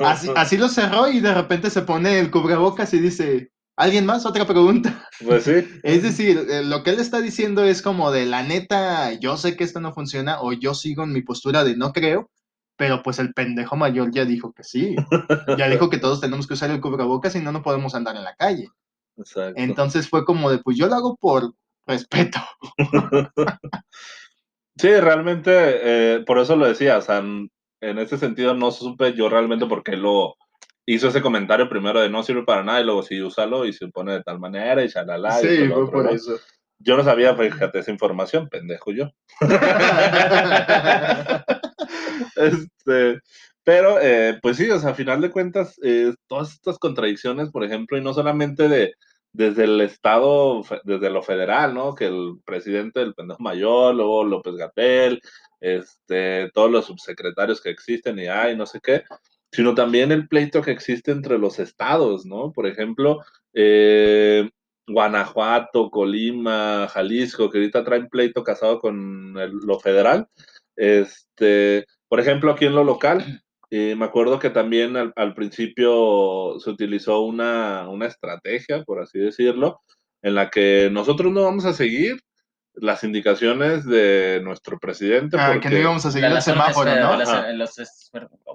Así, 0.00 0.30
así 0.36 0.56
lo 0.56 0.68
cerró 0.68 1.08
y 1.08 1.20
de 1.20 1.34
repente 1.34 1.68
se 1.68 1.82
pone 1.82 2.20
el 2.20 2.30
cubrebocas 2.30 2.94
y 2.94 3.00
dice, 3.00 3.50
¿Alguien 3.76 4.06
más? 4.06 4.24
Otra 4.26 4.46
pregunta. 4.46 5.02
Pues 5.26 5.44
sí. 5.44 5.66
Es 5.82 6.02
decir, 6.02 6.46
eh, 6.50 6.62
lo 6.62 6.82
que 6.82 6.90
él 6.90 7.00
está 7.00 7.22
diciendo 7.22 7.64
es 7.64 7.80
como 7.80 8.10
de 8.10 8.26
la 8.26 8.42
neta, 8.42 9.14
yo 9.14 9.38
sé 9.38 9.56
que 9.56 9.64
esto 9.64 9.80
no 9.80 9.94
funciona 9.94 10.42
o 10.42 10.52
yo 10.52 10.74
sigo 10.74 11.04
en 11.04 11.12
mi 11.14 11.22
postura 11.22 11.64
de 11.64 11.74
no 11.74 11.94
creo, 11.94 12.30
pero 12.76 13.02
pues 13.02 13.18
el 13.18 13.32
pendejo 13.32 13.76
mayor 13.76 14.10
ya 14.12 14.26
dijo 14.26 14.52
que 14.52 14.62
sí. 14.62 14.94
Ya 15.56 15.68
dijo 15.70 15.88
que 15.88 15.96
todos 15.96 16.20
tenemos 16.20 16.46
que 16.46 16.52
usar 16.52 16.70
el 16.70 16.82
cubrebocas 16.82 17.34
y 17.34 17.40
no, 17.40 17.50
no 17.50 17.62
podemos 17.62 17.94
andar 17.94 18.14
en 18.16 18.24
la 18.24 18.34
calle. 18.34 18.68
Exacto. 19.16 19.54
Entonces 19.56 20.06
fue 20.06 20.26
como 20.26 20.50
de, 20.50 20.58
pues 20.58 20.76
yo 20.76 20.86
lo 20.86 20.96
hago 20.96 21.16
por 21.16 21.54
respeto. 21.86 22.38
sí, 24.76 25.00
realmente, 25.00 25.50
eh, 25.54 26.24
por 26.26 26.38
eso 26.38 26.56
lo 26.56 26.66
decía, 26.66 26.98
o 26.98 27.02
sea, 27.02 27.18
en, 27.18 27.50
en 27.80 27.98
ese 27.98 28.18
sentido 28.18 28.52
no 28.52 28.70
supe 28.70 29.14
yo 29.14 29.30
realmente 29.30 29.64
por 29.64 29.82
qué 29.82 29.96
lo 29.96 30.36
hizo 30.86 31.08
ese 31.08 31.20
comentario 31.20 31.68
primero 31.68 32.00
de 32.00 32.08
no 32.08 32.22
sirve 32.22 32.44
para 32.44 32.62
nada 32.62 32.80
y 32.80 32.84
luego 32.84 33.02
sí, 33.02 33.20
úsalo 33.20 33.66
y 33.66 33.72
se 33.72 33.88
pone 33.88 34.12
de 34.14 34.22
tal 34.22 34.38
manera 34.38 34.84
y 34.84 34.88
chalala. 34.88 35.32
Sí, 35.32 35.48
y 35.48 35.66
fue 35.68 35.90
por 35.90 36.08
eso. 36.10 36.38
Yo 36.78 36.96
no 36.96 37.04
sabía, 37.04 37.34
fíjate, 37.34 37.80
esa 37.80 37.90
información, 37.90 38.48
pendejo 38.48 38.92
yo. 38.92 39.10
este, 42.36 43.20
pero, 43.64 43.98
eh, 44.00 44.38
pues 44.42 44.58
sí, 44.58 44.70
o 44.70 44.78
sea, 44.78 44.90
a 44.90 44.94
final 44.94 45.20
de 45.20 45.30
cuentas, 45.30 45.80
eh, 45.82 46.14
todas 46.28 46.52
estas 46.52 46.78
contradicciones, 46.78 47.50
por 47.50 47.64
ejemplo, 47.64 47.98
y 47.98 48.02
no 48.02 48.14
solamente 48.14 48.68
de 48.68 48.94
desde 49.36 49.64
el 49.64 49.80
Estado, 49.82 50.62
desde 50.84 51.10
lo 51.10 51.22
federal, 51.22 51.74
¿no? 51.74 51.94
Que 51.94 52.06
el 52.06 52.38
presidente 52.44 53.00
del 53.00 53.14
pendejo 53.14 53.42
mayor, 53.42 53.94
luego 53.94 54.24
López 54.24 54.54
Gatel, 54.54 55.20
este, 55.60 56.50
todos 56.54 56.70
los 56.70 56.86
subsecretarios 56.86 57.60
que 57.60 57.68
existen 57.68 58.18
y 58.18 58.28
hay, 58.28 58.56
no 58.56 58.64
sé 58.64 58.80
qué, 58.82 59.04
sino 59.52 59.74
también 59.74 60.12
el 60.12 60.28
pleito 60.28 60.62
que 60.62 60.70
existe 60.70 61.12
entre 61.12 61.38
los 61.38 61.58
estados, 61.58 62.26
¿no? 62.26 62.52
Por 62.52 62.66
ejemplo, 62.66 63.20
eh, 63.54 64.48
Guanajuato, 64.86 65.90
Colima, 65.90 66.88
Jalisco, 66.88 67.50
que 67.50 67.58
ahorita 67.58 67.84
traen 67.84 68.08
pleito 68.08 68.44
casado 68.44 68.78
con 68.78 69.34
lo 69.34 69.80
federal. 69.80 70.28
Este, 70.76 71.86
por 72.08 72.20
ejemplo, 72.20 72.52
aquí 72.52 72.66
en 72.66 72.74
lo 72.74 72.84
local, 72.84 73.42
eh, 73.70 73.96
me 73.96 74.04
acuerdo 74.04 74.38
que 74.38 74.50
también 74.50 74.96
al, 74.96 75.34
principio 75.34 76.58
se 76.60 76.70
utilizó 76.70 77.22
una, 77.22 77.88
una, 77.88 78.06
estrategia, 78.06 78.84
por 78.84 79.00
así 79.00 79.18
decirlo, 79.18 79.80
en 80.22 80.34
la 80.34 80.50
que 80.50 80.88
nosotros 80.92 81.32
no 81.32 81.42
vamos 81.42 81.64
a 81.64 81.72
seguir 81.72 82.20
las 82.76 83.04
indicaciones 83.04 83.84
de 83.86 84.40
nuestro 84.42 84.78
presidente. 84.78 85.36
Ah, 85.38 85.58
que 85.60 85.70
no 85.70 85.76
íbamos 85.78 86.04
a 86.06 86.10
seguir 86.10 86.30
el 86.30 86.42
semáforo, 86.42 86.94
¿no? 86.94 87.16
Los, 87.54 87.74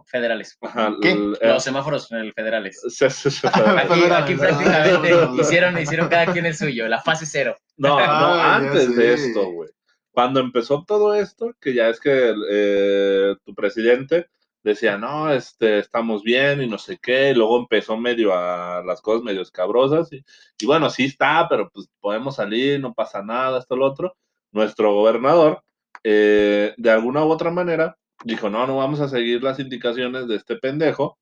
federales. 0.06 0.58
¿Qué? 1.02 1.16
Los 1.42 1.64
semáforos 1.64 2.08
federales. 2.36 2.82
aquí, 3.54 4.04
aquí 4.04 4.36
prácticamente 4.36 5.12
hicieron, 5.42 5.80
hicieron 5.80 6.10
cada 6.10 6.32
quien 6.32 6.46
el 6.46 6.56
suyo, 6.56 6.88
la 6.88 7.02
fase 7.02 7.26
cero. 7.26 7.58
No, 7.78 8.00
no, 8.00 8.34
antes 8.34 8.96
de 8.96 9.14
esto, 9.14 9.52
güey. 9.52 9.70
Cuando 10.12 10.40
empezó 10.42 10.84
todo 10.86 11.16
esto, 11.16 11.56
que 11.60 11.74
ya 11.74 11.88
es 11.88 12.00
que 12.00 12.34
eh, 12.50 13.36
tu 13.46 13.56
presidente 13.56 14.28
decía, 14.64 14.98
no, 14.98 15.32
este, 15.32 15.80
estamos 15.80 16.24
bien 16.24 16.62
y 16.62 16.68
no 16.68 16.78
sé 16.78 16.98
qué, 17.02 17.32
y 17.32 17.34
luego 17.34 17.60
empezó 17.60 17.98
medio 17.98 18.34
a 18.34 18.84
las 18.84 19.02
cosas 19.02 19.24
medio 19.24 19.42
escabrosas, 19.42 20.10
y, 20.14 20.24
bueno, 20.66 20.90
sí 20.90 21.06
está, 21.06 21.48
pero 21.50 21.70
pues 21.72 21.90
podemos 22.00 22.36
salir, 22.36 22.80
no 22.80 22.94
pasa 22.94 23.24
nada, 23.24 23.60
esto, 23.60 23.76
lo 23.76 23.86
otro. 23.86 24.16
Nuestro 24.52 24.94
gobernador, 24.94 25.64
eh, 26.04 26.74
de 26.78 26.92
alguna 26.92 27.24
u 27.26 27.32
otra 27.32 27.52
manera, 27.52 27.98
dijo, 28.24 28.50
no, 28.50 28.68
no 28.68 28.78
vamos 28.78 29.00
a 29.00 29.10
seguir 29.10 29.44
las 29.44 29.60
indicaciones 29.60 30.28
de 30.28 30.36
este 30.36 30.58
pendejo, 30.58 31.18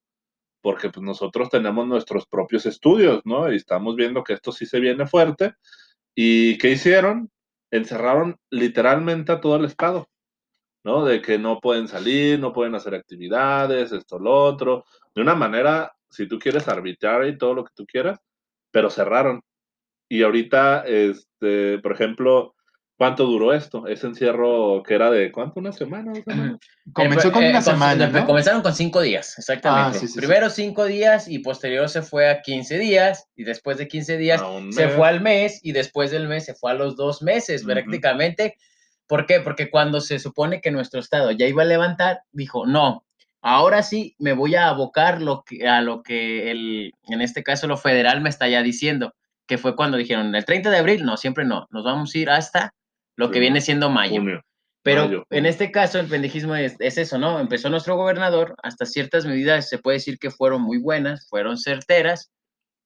porque 0.62 0.90
pues 0.90 1.04
nosotros 1.06 1.50
tenemos 1.50 1.88
nuestros 1.88 2.28
propios 2.28 2.66
estudios, 2.66 3.22
¿no? 3.26 3.52
Y 3.52 3.56
estamos 3.56 3.96
viendo 3.96 4.24
que 4.24 4.34
esto 4.34 4.52
sí 4.52 4.66
se 4.66 4.80
viene 4.80 5.08
fuerte. 5.08 5.54
¿Y 6.16 6.58
qué 6.58 6.72
hicieron? 6.72 7.30
Encerraron 7.72 8.38
literalmente 8.50 9.32
a 9.32 9.40
todo 9.40 9.56
el 9.56 9.66
estado, 9.66 10.10
¿no? 10.90 11.06
De 11.06 11.22
que 11.22 11.38
no 11.38 11.60
pueden 11.60 11.88
salir, 11.88 12.40
no 12.40 12.52
pueden 12.52 12.74
hacer 12.74 12.96
actividades, 12.96 13.92
esto, 13.92 14.18
lo 14.18 14.44
otro, 14.44 14.86
de 15.14 15.22
una 15.22 15.36
manera, 15.36 15.94
si 16.10 16.28
tú 16.28 16.40
quieres 16.40 16.68
arbitrar 16.68 17.28
y 17.28 17.38
todo 17.38 17.54
lo 17.54 17.64
que 17.64 17.74
tú 17.76 17.86
quieras, 17.86 18.20
pero 18.72 18.90
cerraron. 18.90 19.42
Y 20.10 20.24
ahorita, 20.24 20.84
este, 20.88 21.78
por 21.80 21.92
ejemplo, 21.92 22.56
¿Cuánto 23.00 23.26
duró 23.26 23.54
esto? 23.54 23.88
Ese 23.88 24.08
encierro 24.08 24.84
que 24.86 24.94
era 24.94 25.10
de 25.10 25.32
cuánto, 25.32 25.62
una 25.62 25.72
semana. 25.72 26.12
Comenzó 26.94 27.32
con 27.32 27.46
una 27.46 27.62
semana. 27.62 28.08
¿no? 28.08 28.26
Comenzaron 28.26 28.62
con 28.62 28.76
cinco 28.76 29.00
días, 29.00 29.38
exactamente. 29.38 30.00
Ah, 30.04 30.10
Primero 30.18 30.50
cinco 30.50 30.84
días 30.84 31.30
y 31.30 31.40
posterior 31.40 31.88
se 31.88 32.02
fue 32.02 32.30
a 32.30 32.42
15 32.42 32.78
días 32.78 33.30
y 33.38 33.46
después 33.46 33.78
de 33.78 33.88
15 33.88 34.18
días 34.18 34.42
se 34.72 34.90
fue 34.90 35.08
al 35.08 35.22
mes 35.22 35.62
y 35.64 35.72
después 35.72 36.12
del 36.12 36.28
mes 36.28 36.44
se 36.44 36.56
fue 36.56 36.72
a 36.72 36.74
los 36.74 36.98
dos 36.98 37.22
meses 37.22 37.64
prácticamente. 37.64 38.58
¿Por 39.10 39.26
qué? 39.26 39.40
Porque 39.40 39.72
cuando 39.72 40.02
se 40.02 40.20
supone 40.20 40.62
que 40.62 40.70
nuestro 40.70 41.00
estado 41.00 41.32
ya 41.32 41.48
iba 41.48 41.64
a 41.64 41.66
levantar, 41.66 42.22
dijo, 42.32 42.68
no, 42.68 43.04
ahora 43.42 43.82
sí 43.82 44.16
me 44.20 44.34
voy 44.34 44.54
a 44.54 44.70
abocar 44.70 45.20
lo 45.20 45.44
que, 45.44 45.68
a 45.68 45.82
lo 45.82 46.04
que 46.04 46.52
el, 46.52 46.94
en 47.08 47.22
este 47.22 47.42
caso 47.42 47.66
lo 47.66 47.76
federal 47.76 48.22
me 48.22 48.30
está 48.30 48.48
ya 48.48 48.62
diciendo, 48.62 49.16
que 49.48 49.58
fue 49.58 49.76
cuando 49.76 49.98
dijeron, 49.98 50.36
el 50.36 50.46
30 50.46 50.70
de 50.70 50.78
abril, 50.78 51.06
no, 51.06 51.18
siempre 51.18 51.44
no, 51.44 51.68
nos 51.72 51.84
vamos 51.84 52.14
a 52.14 52.18
ir 52.20 52.30
hasta 52.30 52.76
lo 53.16 53.32
que 53.32 53.40
viene 53.40 53.62
siendo 53.62 53.90
mayo. 53.90 54.22
Pero 54.84 55.26
en 55.32 55.46
este 55.48 55.72
caso 55.72 56.00
el 56.00 56.08
pendejismo 56.08 56.56
es, 56.56 56.78
eso, 56.80 57.18
¿no? 57.18 57.40
Empezó 57.40 57.72
nuestro 57.72 57.96
gobernador, 57.96 58.56
hasta 58.62 58.86
ciertas 58.86 59.26
medidas 59.26 59.70
se 59.70 59.80
puede 59.80 59.98
decir 59.98 60.20
que 60.20 60.30
fueron 60.30 60.62
muy 60.62 60.78
buenas, 60.78 61.28
fueron 61.28 61.58
certeras, 61.58 62.32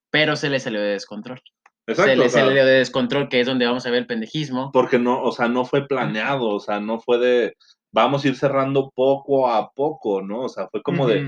pero 0.10 0.38
se 0.38 0.50
le 0.50 0.62
salió 0.62 0.80
de 0.80 0.94
descontrol. 0.94 1.42
Exacto, 1.86 2.12
se 2.12 2.18
le 2.18 2.30
salió 2.30 2.66
de 2.66 2.74
descontrol, 2.75 3.28
que 3.28 3.42
es 3.42 3.48
donde 3.48 3.66
vamos 3.66 3.86
a 3.86 3.90
ver 3.90 4.00
el 4.00 4.08
pendejismo. 4.08 4.72
Porque 4.72 5.00
no, 5.00 5.22
o 5.22 5.32
sea, 5.32 5.48
no 5.48 5.66
fue 5.66 5.86
planeado, 5.88 6.48
o 6.48 6.60
sea, 6.60 6.80
no 6.80 7.00
fue 7.00 7.18
de, 7.18 7.56
vamos 7.92 8.24
a 8.24 8.28
ir 8.30 8.38
cerrando 8.38 8.92
poco 8.96 9.50
a 9.50 9.72
poco, 9.72 10.22
¿no? 10.22 10.42
O 10.42 10.50
sea, 10.50 10.68
fue 10.70 10.82
como 10.82 11.08
de, 11.08 11.28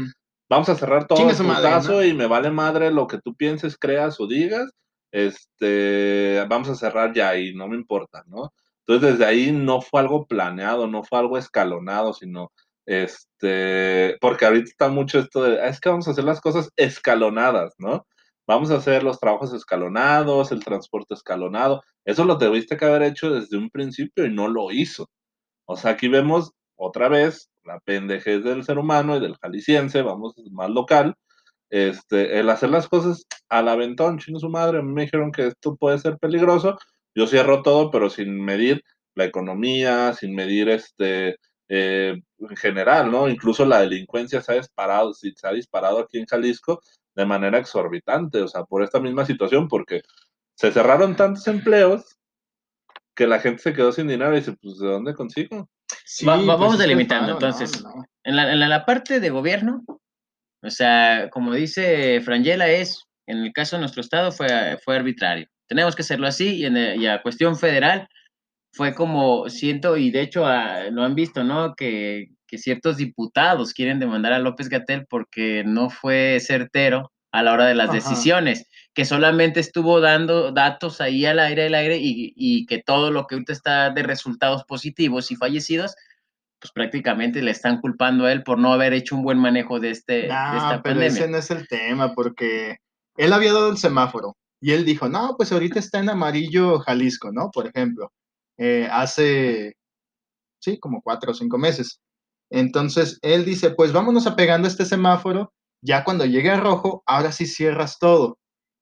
vamos 0.49 0.69
a 0.69 0.75
cerrar 0.75 1.07
todo 1.07 1.29
el 1.29 1.61
caso 1.61 2.03
y 2.03 2.13
me 2.13 2.27
vale 2.27 2.51
madre 2.51 2.91
lo 2.91 3.07
que 3.07 3.19
tú 3.19 3.35
pienses, 3.35 3.77
creas 3.77 4.19
o 4.19 4.27
digas, 4.27 4.71
este, 5.11 6.45
vamos 6.49 6.69
a 6.69 6.75
cerrar 6.75 7.13
ya 7.13 7.37
y 7.37 7.53
no 7.53 7.67
me 7.67 7.75
importa, 7.75 8.23
¿no? 8.27 8.53
Entonces, 8.87 9.17
desde 9.17 9.25
ahí 9.25 9.51
no 9.51 9.81
fue 9.81 10.01
algo 10.01 10.25
planeado, 10.25 10.87
no 10.87 11.03
fue 11.03 11.19
algo 11.19 11.37
escalonado, 11.37 12.13
sino, 12.13 12.51
este, 12.85 14.17
porque 14.21 14.45
ahorita 14.45 14.69
está 14.69 14.89
mucho 14.89 15.19
esto 15.19 15.43
de, 15.43 15.61
ah, 15.61 15.67
es 15.67 15.79
que 15.79 15.89
vamos 15.89 16.07
a 16.07 16.11
hacer 16.11 16.23
las 16.23 16.39
cosas 16.39 16.69
escalonadas, 16.75 17.73
¿no? 17.77 18.05
Vamos 18.47 18.71
a 18.71 18.75
hacer 18.75 19.03
los 19.03 19.19
trabajos 19.19 19.53
escalonados, 19.53 20.51
el 20.51 20.63
transporte 20.63 21.15
escalonado. 21.15 21.83
Eso 22.05 22.25
lo 22.25 22.35
debiste 22.35 22.77
que 22.77 22.85
haber 22.85 23.03
hecho 23.03 23.31
desde 23.31 23.57
un 23.57 23.69
principio 23.69 24.25
y 24.25 24.31
no 24.31 24.47
lo 24.47 24.71
hizo. 24.71 25.09
O 25.65 25.75
sea, 25.77 25.91
aquí 25.91 26.07
vemos 26.07 26.51
otra 26.75 27.09
vez 27.09 27.49
la 27.63 27.79
pendejez 27.79 28.43
del 28.43 28.63
ser 28.63 28.77
humano 28.77 29.17
y 29.17 29.19
del 29.19 29.37
jalisciense, 29.37 30.01
vamos, 30.03 30.35
más 30.51 30.69
local, 30.69 31.15
este, 31.69 32.39
el 32.39 32.49
hacer 32.49 32.69
las 32.69 32.87
cosas 32.87 33.25
al 33.49 33.67
aventón, 33.67 34.19
chino 34.19 34.39
su 34.39 34.49
madre, 34.49 34.83
me 34.83 35.03
dijeron 35.03 35.31
que 35.31 35.47
esto 35.47 35.75
puede 35.75 35.97
ser 35.99 36.17
peligroso, 36.19 36.77
yo 37.15 37.27
cierro 37.27 37.63
todo, 37.63 37.89
pero 37.91 38.09
sin 38.09 38.39
medir 38.43 38.83
la 39.15 39.25
economía, 39.25 40.13
sin 40.13 40.35
medir 40.35 40.69
este, 40.69 41.37
eh, 41.69 42.21
en 42.37 42.55
general, 42.57 43.11
¿no? 43.11 43.27
Incluso 43.27 43.65
la 43.65 43.81
delincuencia 43.81 44.41
se 44.41 44.51
ha 44.51 44.55
disparado, 44.55 45.13
se 45.13 45.33
ha 45.43 45.51
disparado 45.51 45.99
aquí 45.99 46.19
en 46.19 46.25
Jalisco 46.27 46.81
de 47.15 47.25
manera 47.25 47.57
exorbitante, 47.57 48.41
o 48.41 48.47
sea, 48.47 48.63
por 48.63 48.83
esta 48.83 48.99
misma 48.99 49.25
situación, 49.25 49.67
porque 49.67 50.01
se 50.55 50.71
cerraron 50.71 51.15
tantos 51.15 51.47
empleos 51.47 52.17
que 53.15 53.27
la 53.27 53.39
gente 53.39 53.61
se 53.61 53.73
quedó 53.73 53.91
sin 53.91 54.07
dinero 54.07 54.33
y 54.33 54.39
dice, 54.39 54.55
pues, 54.61 54.77
¿de 54.79 54.87
dónde 54.87 55.13
consigo? 55.13 55.69
Sí, 56.05 56.25
vamos 56.25 56.57
pues, 56.57 56.79
delimitando, 56.79 57.33
entonces, 57.33 57.83
En, 58.23 58.35
la, 58.35 58.51
en, 58.51 58.59
la, 58.59 58.85
parte 58.85 59.19
de 59.19 59.29
gobierno, 59.29 59.83
o 60.61 60.69
sea, 60.69 61.29
como 61.31 61.53
dice 61.53 62.19
Frangela, 62.21 62.67
es, 62.67 63.05
en 63.27 63.37
el 63.37 63.53
caso 63.53 63.75
de 63.75 63.81
nuestro 63.81 64.01
estado, 64.01 64.31
fue, 64.31 64.77
fue 64.83 64.95
arbitrario 64.95 65.47
tenemos 65.67 65.95
que 65.95 66.01
hacerlo 66.01 66.27
así 66.27 66.57
y, 66.57 66.65
en 66.65 66.77
a 67.07 67.21
cuestión 67.21 67.57
federal 67.57 68.07
fue 68.73 68.93
como 68.93 69.49
siento 69.49 69.97
y 69.97 70.11
de 70.11 70.21
hecho 70.21 70.45
ah, 70.45 70.83
lo 70.91 71.03
han 71.03 71.15
visto, 71.15 71.43
¿no? 71.43 71.75
Que, 71.75 72.29
que 72.55 72.61
ciertos 72.61 72.97
diputados 72.97 73.73
quieren 73.73 73.99
demandar 73.99 74.31
a 74.31 74.39
López 74.39 74.69
Gatel 74.69 75.05
porque 75.09 75.63
no 75.65 75.89
fue 75.89 76.39
certero 76.39 77.11
a 77.31 77.43
la 77.43 77.51
hora 77.51 77.65
de 77.65 77.75
las 77.75 77.91
decisiones, 77.91 78.69
que 78.93 79.03
solamente 79.03 79.59
estuvo 79.59 79.99
dando 79.99 80.53
datos 80.53 81.01
ahí 81.01 81.25
al 81.25 81.39
aire, 81.39 81.65
al 81.65 81.75
aire, 81.75 81.97
y, 81.97 82.33
y, 82.33 82.65
que 82.65 82.81
todo 82.81 83.11
lo 83.11 83.27
que 83.27 83.35
ahorita 83.35 83.51
está 83.51 83.89
de 83.89 84.03
resultados 84.03 84.63
positivos 84.63 85.31
y 85.31 85.35
fallecidos, 85.35 85.95
pues 86.61 86.71
prácticamente 86.71 87.41
le 87.41 87.51
están 87.51 87.81
culpando 87.81 88.25
a 88.25 88.31
él 88.31 88.43
por 88.43 88.57
no 88.57 88.71
haber 88.71 88.93
hecho 88.93 89.17
un 89.17 89.23
buen 89.23 89.37
manejo 89.37 89.81
de, 89.81 89.89
este, 89.89 90.13
de 90.13 90.27
esta 90.27 90.81
pero 90.81 91.01
ese 91.01 91.27
no 91.27 91.37
es 91.37 91.51
el 91.51 91.67
tema, 91.67 92.13
porque 92.13 92.77
él 93.17 93.33
había 93.33 93.51
dado 93.51 93.69
el 93.69 93.77
semáforo, 93.77 94.37
y 94.61 94.71
él 94.71 94.85
dijo, 94.85 95.09
no, 95.09 95.35
pues 95.35 95.51
ahorita 95.51 95.77
está 95.77 95.99
en 95.99 96.09
amarillo 96.09 96.79
Jalisco, 96.79 97.33
¿no? 97.33 97.51
Por 97.51 97.67
ejemplo, 97.67 98.13
eh, 98.57 98.87
hace, 98.89 99.75
sí, 100.59 100.79
como 100.79 101.01
cuatro 101.01 101.31
o 101.31 101.35
cinco 101.35 101.57
meses. 101.57 101.99
Entonces, 102.49 103.19
él 103.21 103.45
dice, 103.45 103.71
pues 103.71 103.91
vámonos 103.91 104.27
apegando 104.27 104.67
a 104.67 104.71
este 104.71 104.85
semáforo, 104.85 105.53
ya 105.81 106.03
cuando 106.03 106.25
llegue 106.25 106.49
a 106.51 106.59
rojo, 106.59 107.03
ahora 107.05 107.31
sí 107.31 107.45
cierras 107.45 107.99
todo. 107.99 108.37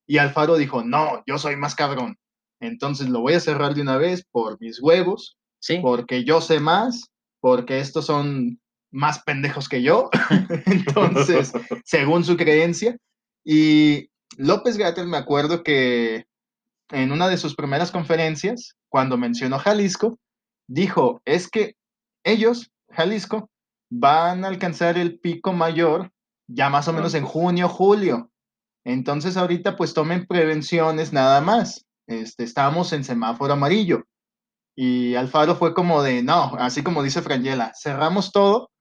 Y 0.07 0.17
Alfaro 0.17 0.57
dijo, 0.57 0.83
no, 0.83 1.23
yo 1.25 1.37
soy 1.37 1.55
más 1.55 1.75
cabrón. 1.75 2.17
Entonces 2.59 3.09
lo 3.09 3.21
voy 3.21 3.33
a 3.33 3.39
cerrar 3.39 3.73
de 3.73 3.81
una 3.81 3.97
vez 3.97 4.25
por 4.31 4.59
mis 4.59 4.81
huevos, 4.81 5.37
¿Sí? 5.59 5.79
porque 5.81 6.23
yo 6.23 6.41
sé 6.41 6.59
más, 6.59 7.09
porque 7.41 7.79
estos 7.79 8.05
son 8.05 8.59
más 8.91 9.23
pendejos 9.23 9.67
que 9.67 9.81
yo. 9.81 10.09
Entonces, 10.65 11.51
según 11.83 12.23
su 12.23 12.37
creencia. 12.37 12.97
Y 13.43 14.09
López 14.37 14.77
Gatel 14.77 15.07
me 15.07 15.17
acuerdo 15.17 15.63
que 15.63 16.25
en 16.89 17.11
una 17.11 17.27
de 17.27 17.37
sus 17.37 17.55
primeras 17.55 17.91
conferencias, 17.91 18.75
cuando 18.87 19.17
mencionó 19.17 19.59
Jalisco, 19.59 20.19
dijo, 20.67 21.21
es 21.25 21.49
que 21.49 21.75
ellos, 22.23 22.71
Jalisco, 22.89 23.49
van 23.89 24.43
a 24.43 24.47
alcanzar 24.47 24.97
el 24.97 25.19
pico 25.19 25.53
mayor 25.53 26.11
ya 26.47 26.69
más 26.69 26.87
o 26.87 26.93
menos 26.93 27.13
en 27.13 27.25
junio, 27.25 27.69
julio. 27.69 28.31
Entonces 28.85 29.37
ahorita 29.37 29.77
pues 29.77 29.93
tomen 29.93 30.27
prevenciones 30.27 31.13
nada 31.13 31.41
más. 31.41 31.85
Este, 32.07 32.43
estamos 32.43 32.91
en 32.93 33.03
semáforo 33.03 33.53
amarillo. 33.53 34.03
Y 34.75 35.15
Alfaro 35.15 35.55
fue 35.55 35.73
como 35.73 36.03
de, 36.03 36.23
no, 36.23 36.55
así 36.57 36.83
como 36.83 37.03
dice 37.03 37.21
Frangela, 37.21 37.71
cerramos 37.79 38.31
todo, 38.31 38.71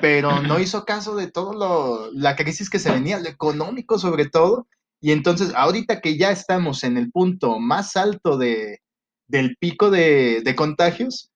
pero 0.00 0.42
no 0.42 0.58
hizo 0.60 0.84
caso 0.84 1.14
de 1.14 1.30
todo 1.30 1.54
lo, 1.54 2.10
la 2.12 2.34
crisis 2.34 2.68
que 2.68 2.80
se 2.80 2.90
venía, 2.90 3.18
lo 3.20 3.28
económico 3.28 3.98
sobre 3.98 4.28
todo, 4.28 4.66
y 5.00 5.12
entonces, 5.12 5.52
ahorita 5.54 6.00
que 6.00 6.16
ya 6.16 6.30
estamos 6.30 6.82
en 6.84 6.96
el 6.96 7.12
punto 7.12 7.58
más 7.58 7.96
alto 7.96 8.38
de, 8.38 8.80
del 9.28 9.56
pico 9.56 9.90
de, 9.90 10.54
contagios, 10.56 11.30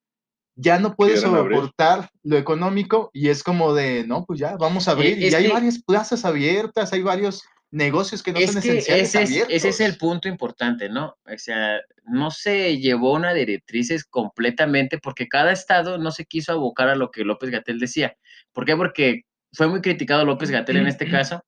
ya 0.57 0.79
no 0.79 0.95
puedes 0.95 1.21
soportar 1.21 2.11
lo 2.23 2.37
económico 2.37 3.11
y 3.13 3.29
es 3.29 3.43
como 3.43 3.75
de, 3.75 4.05
no, 4.07 4.25
pues 4.27 4.41
ya, 4.41 4.57
vamos 4.57 4.89
a 4.89 4.93
abrir. 4.93 5.19
y 5.19 5.35
hay 5.35 5.49
varias 5.49 5.83
plazas 5.83 6.25
abiertas, 6.25 6.93
hay 6.93 7.03
varios 7.03 7.43
negocios 7.71 8.23
que 8.23 8.33
no 8.33 8.41
son 8.41 8.59
esenciales 8.59 9.15
ese 9.15 9.47
ese 9.49 9.69
es 9.69 9.81
el 9.81 9.97
punto 9.97 10.29
importante, 10.29 10.89
¿no? 10.89 11.17
O 11.25 11.39
sea, 11.39 11.79
no 12.05 12.31
se 12.31 12.79
llevó 12.79 13.15
una 13.15 13.33
directrices 13.33 14.05
completamente 14.05 14.99
porque 14.99 15.29
cada 15.29 15.53
estado 15.53 15.99
no 15.99 16.11
se 16.11 16.25
quiso 16.25 16.53
abocar 16.53 16.89
a 16.89 16.97
lo 16.97 17.11
que 17.11 17.25
López 17.25 17.51
Gatel 17.51 17.79
decía. 17.79 18.17
¿Por 18.53 18.65
qué? 18.65 18.77
Porque 18.77 19.23
fue 19.53 19.69
muy 19.69 19.81
criticado 19.81 20.25
López 20.25 20.51
Gatel 20.51 20.79
en 20.79 20.89
este 20.89 21.09
caso 21.11 21.45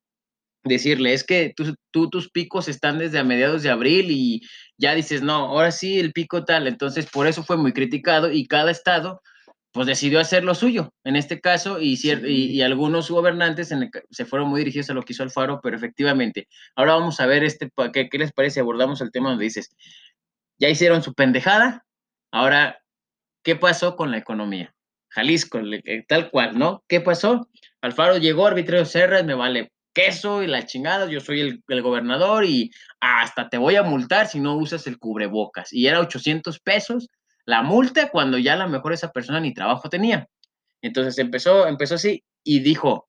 decirle, 0.63 1.13
es 1.13 1.23
que 1.23 1.53
tú, 1.91 2.09
tus 2.09 2.29
picos 2.29 2.67
están 2.67 2.97
desde 2.97 3.19
a 3.19 3.23
mediados 3.23 3.63
de 3.63 3.69
abril 3.69 4.07
y 4.09 4.41
ya 4.77 4.95
dices, 4.95 5.21
no, 5.21 5.33
ahora 5.33 5.71
sí 5.71 5.99
el 5.99 6.13
pico 6.13 6.45
tal, 6.45 6.67
entonces 6.67 7.07
por 7.09 7.27
eso 7.27 7.43
fue 7.43 7.57
muy 7.57 7.73
criticado 7.73 8.31
y 8.31 8.47
cada 8.47 8.71
estado 8.71 9.21
pues 9.71 9.87
decidió 9.87 10.19
hacer 10.19 10.43
lo 10.43 10.53
suyo, 10.53 10.93
en 11.03 11.15
este 11.15 11.41
caso, 11.41 11.79
y, 11.81 11.99
y, 12.27 12.61
algunos 12.61 13.09
gobernantes 13.09 13.73
se 14.11 14.25
fueron 14.25 14.49
muy 14.49 14.59
dirigidos 14.59 14.91
a 14.91 14.93
lo 14.93 15.01
que 15.01 15.13
hizo 15.13 15.23
Alfaro, 15.23 15.61
pero 15.63 15.75
efectivamente, 15.75 16.47
ahora 16.75 16.93
vamos 16.93 17.19
a 17.19 17.25
ver 17.25 17.43
este, 17.43 17.71
¿qué, 17.91 18.07
qué 18.07 18.19
les 18.19 18.31
parece? 18.31 18.59
Abordamos 18.59 19.01
el 19.01 19.11
tema 19.11 19.29
donde 19.29 19.45
dices, 19.45 19.75
ya 20.59 20.69
hicieron 20.69 21.01
su 21.01 21.15
pendejada, 21.15 21.87
ahora, 22.31 22.83
¿qué 23.43 23.55
pasó 23.55 23.95
con 23.95 24.11
la 24.11 24.19
economía? 24.19 24.75
Jalisco, 25.09 25.59
tal 26.07 26.29
cual, 26.29 26.57
¿no? 26.57 26.83
¿Qué 26.87 27.01
pasó? 27.01 27.49
Alfaro 27.81 28.17
llegó, 28.17 28.45
arbitrario 28.45 28.85
Serra, 28.85 29.23
me 29.23 29.33
vale 29.33 29.71
queso 29.93 30.43
y 30.43 30.47
la 30.47 30.65
chingada, 30.65 31.09
yo 31.09 31.19
soy 31.19 31.61
el, 31.67 31.81
gobernador 31.81 32.45
y 32.45 32.71
hasta 32.99 33.49
te 33.49 33.57
voy 33.57 33.75
a 33.75 33.83
multar 33.83 34.27
si 34.27 34.39
no 34.39 34.55
usas 34.55 34.87
el 34.87 34.99
cubrebocas. 34.99 35.71
Y 35.71 35.87
era 35.87 35.99
800 35.99 36.59
pesos 36.59 37.09
la 37.45 37.61
multa 37.61 38.09
cuando 38.09 38.37
ya 38.37 38.53
a 38.53 38.57
lo 38.57 38.69
mejor 38.69 38.93
esa 38.93 39.11
persona 39.11 39.39
ni 39.39 39.53
trabajo 39.53 39.89
tenía. 39.89 40.27
Entonces 40.81 41.17
empezó, 41.17 41.67
empezó 41.67 41.95
así 41.95 42.23
y 42.43 42.59
dijo, 42.59 43.07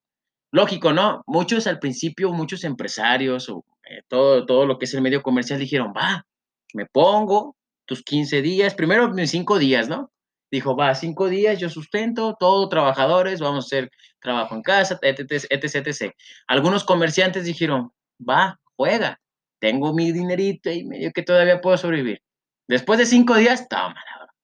lógico, 0.51 0.93
¿no? 0.93 1.23
Muchos 1.27 1.67
al 1.67 1.79
principio, 1.79 2.31
muchos 2.31 2.63
empresarios 2.63 3.49
o 3.49 3.65
eh, 3.89 4.01
todo, 4.07 4.45
todo 4.45 4.65
lo 4.65 4.77
que 4.77 4.85
es 4.85 4.93
el 4.93 5.01
medio 5.01 5.21
comercial 5.21 5.59
dijeron, 5.59 5.93
va, 5.95 6.25
me 6.73 6.85
pongo 6.85 7.55
tus 7.85 8.01
15 8.03 8.41
días, 8.41 8.75
primero 8.75 9.09
mis 9.09 9.31
5 9.31 9.59
días, 9.59 9.87
¿no? 9.87 10.11
Dijo, 10.51 10.75
va, 10.75 10.93
5 10.93 11.27
días, 11.27 11.59
yo 11.59 11.69
sustento, 11.69 12.35
todos 12.39 12.69
trabajadores, 12.69 13.39
vamos 13.39 13.65
a 13.65 13.67
hacer 13.67 13.91
trabajo 14.21 14.55
en 14.55 14.61
casa, 14.61 14.99
etc, 15.01 15.31
etc, 15.49 15.87
etc. 15.87 16.13
Algunos 16.47 16.83
comerciantes 16.83 17.45
dijeron, 17.45 17.91
va, 18.17 18.59
juega, 18.75 19.19
tengo 19.59 19.93
mi 19.93 20.11
dinerito 20.11 20.71
y 20.71 20.85
medio 20.85 21.11
que 21.11 21.23
todavía 21.23 21.61
puedo 21.61 21.77
sobrevivir. 21.77 22.21
Después 22.67 22.99
de 22.99 23.05
5 23.05 23.35
días, 23.35 23.67
toma, 23.67 23.95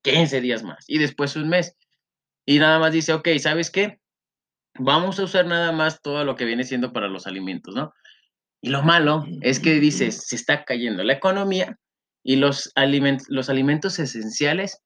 15 0.04 0.42
días 0.42 0.64
más. 0.64 0.86
Y 0.88 0.98
después 0.98 1.36
un 1.36 1.50
mes. 1.50 1.76
Y 2.46 2.60
nada 2.60 2.80
más 2.80 2.92
dice, 2.92 3.14
ok, 3.14 3.30
¿sabes 3.40 3.70
qué? 3.70 4.00
Vamos 4.80 5.20
a 5.20 5.24
usar 5.24 5.46
nada 5.46 5.72
más 5.72 6.02
todo 6.02 6.24
lo 6.24 6.36
que 6.36 6.46
viene 6.46 6.64
siendo 6.64 6.94
para 6.94 7.08
los 7.08 7.28
alimentos, 7.28 7.76
¿no? 7.76 7.94
Y 8.62 8.70
lo 8.70 8.84
malo 8.84 9.26
es 9.42 9.60
que 9.60 9.80
dice, 9.80 10.12
se 10.12 10.36
está 10.36 10.64
cayendo 10.64 11.04
la 11.04 11.14
economía 11.14 11.78
y 12.24 12.36
los, 12.36 12.72
alimentos, 12.76 13.28
los 13.30 13.50
alimentos 13.50 13.98
esenciales 14.00 14.82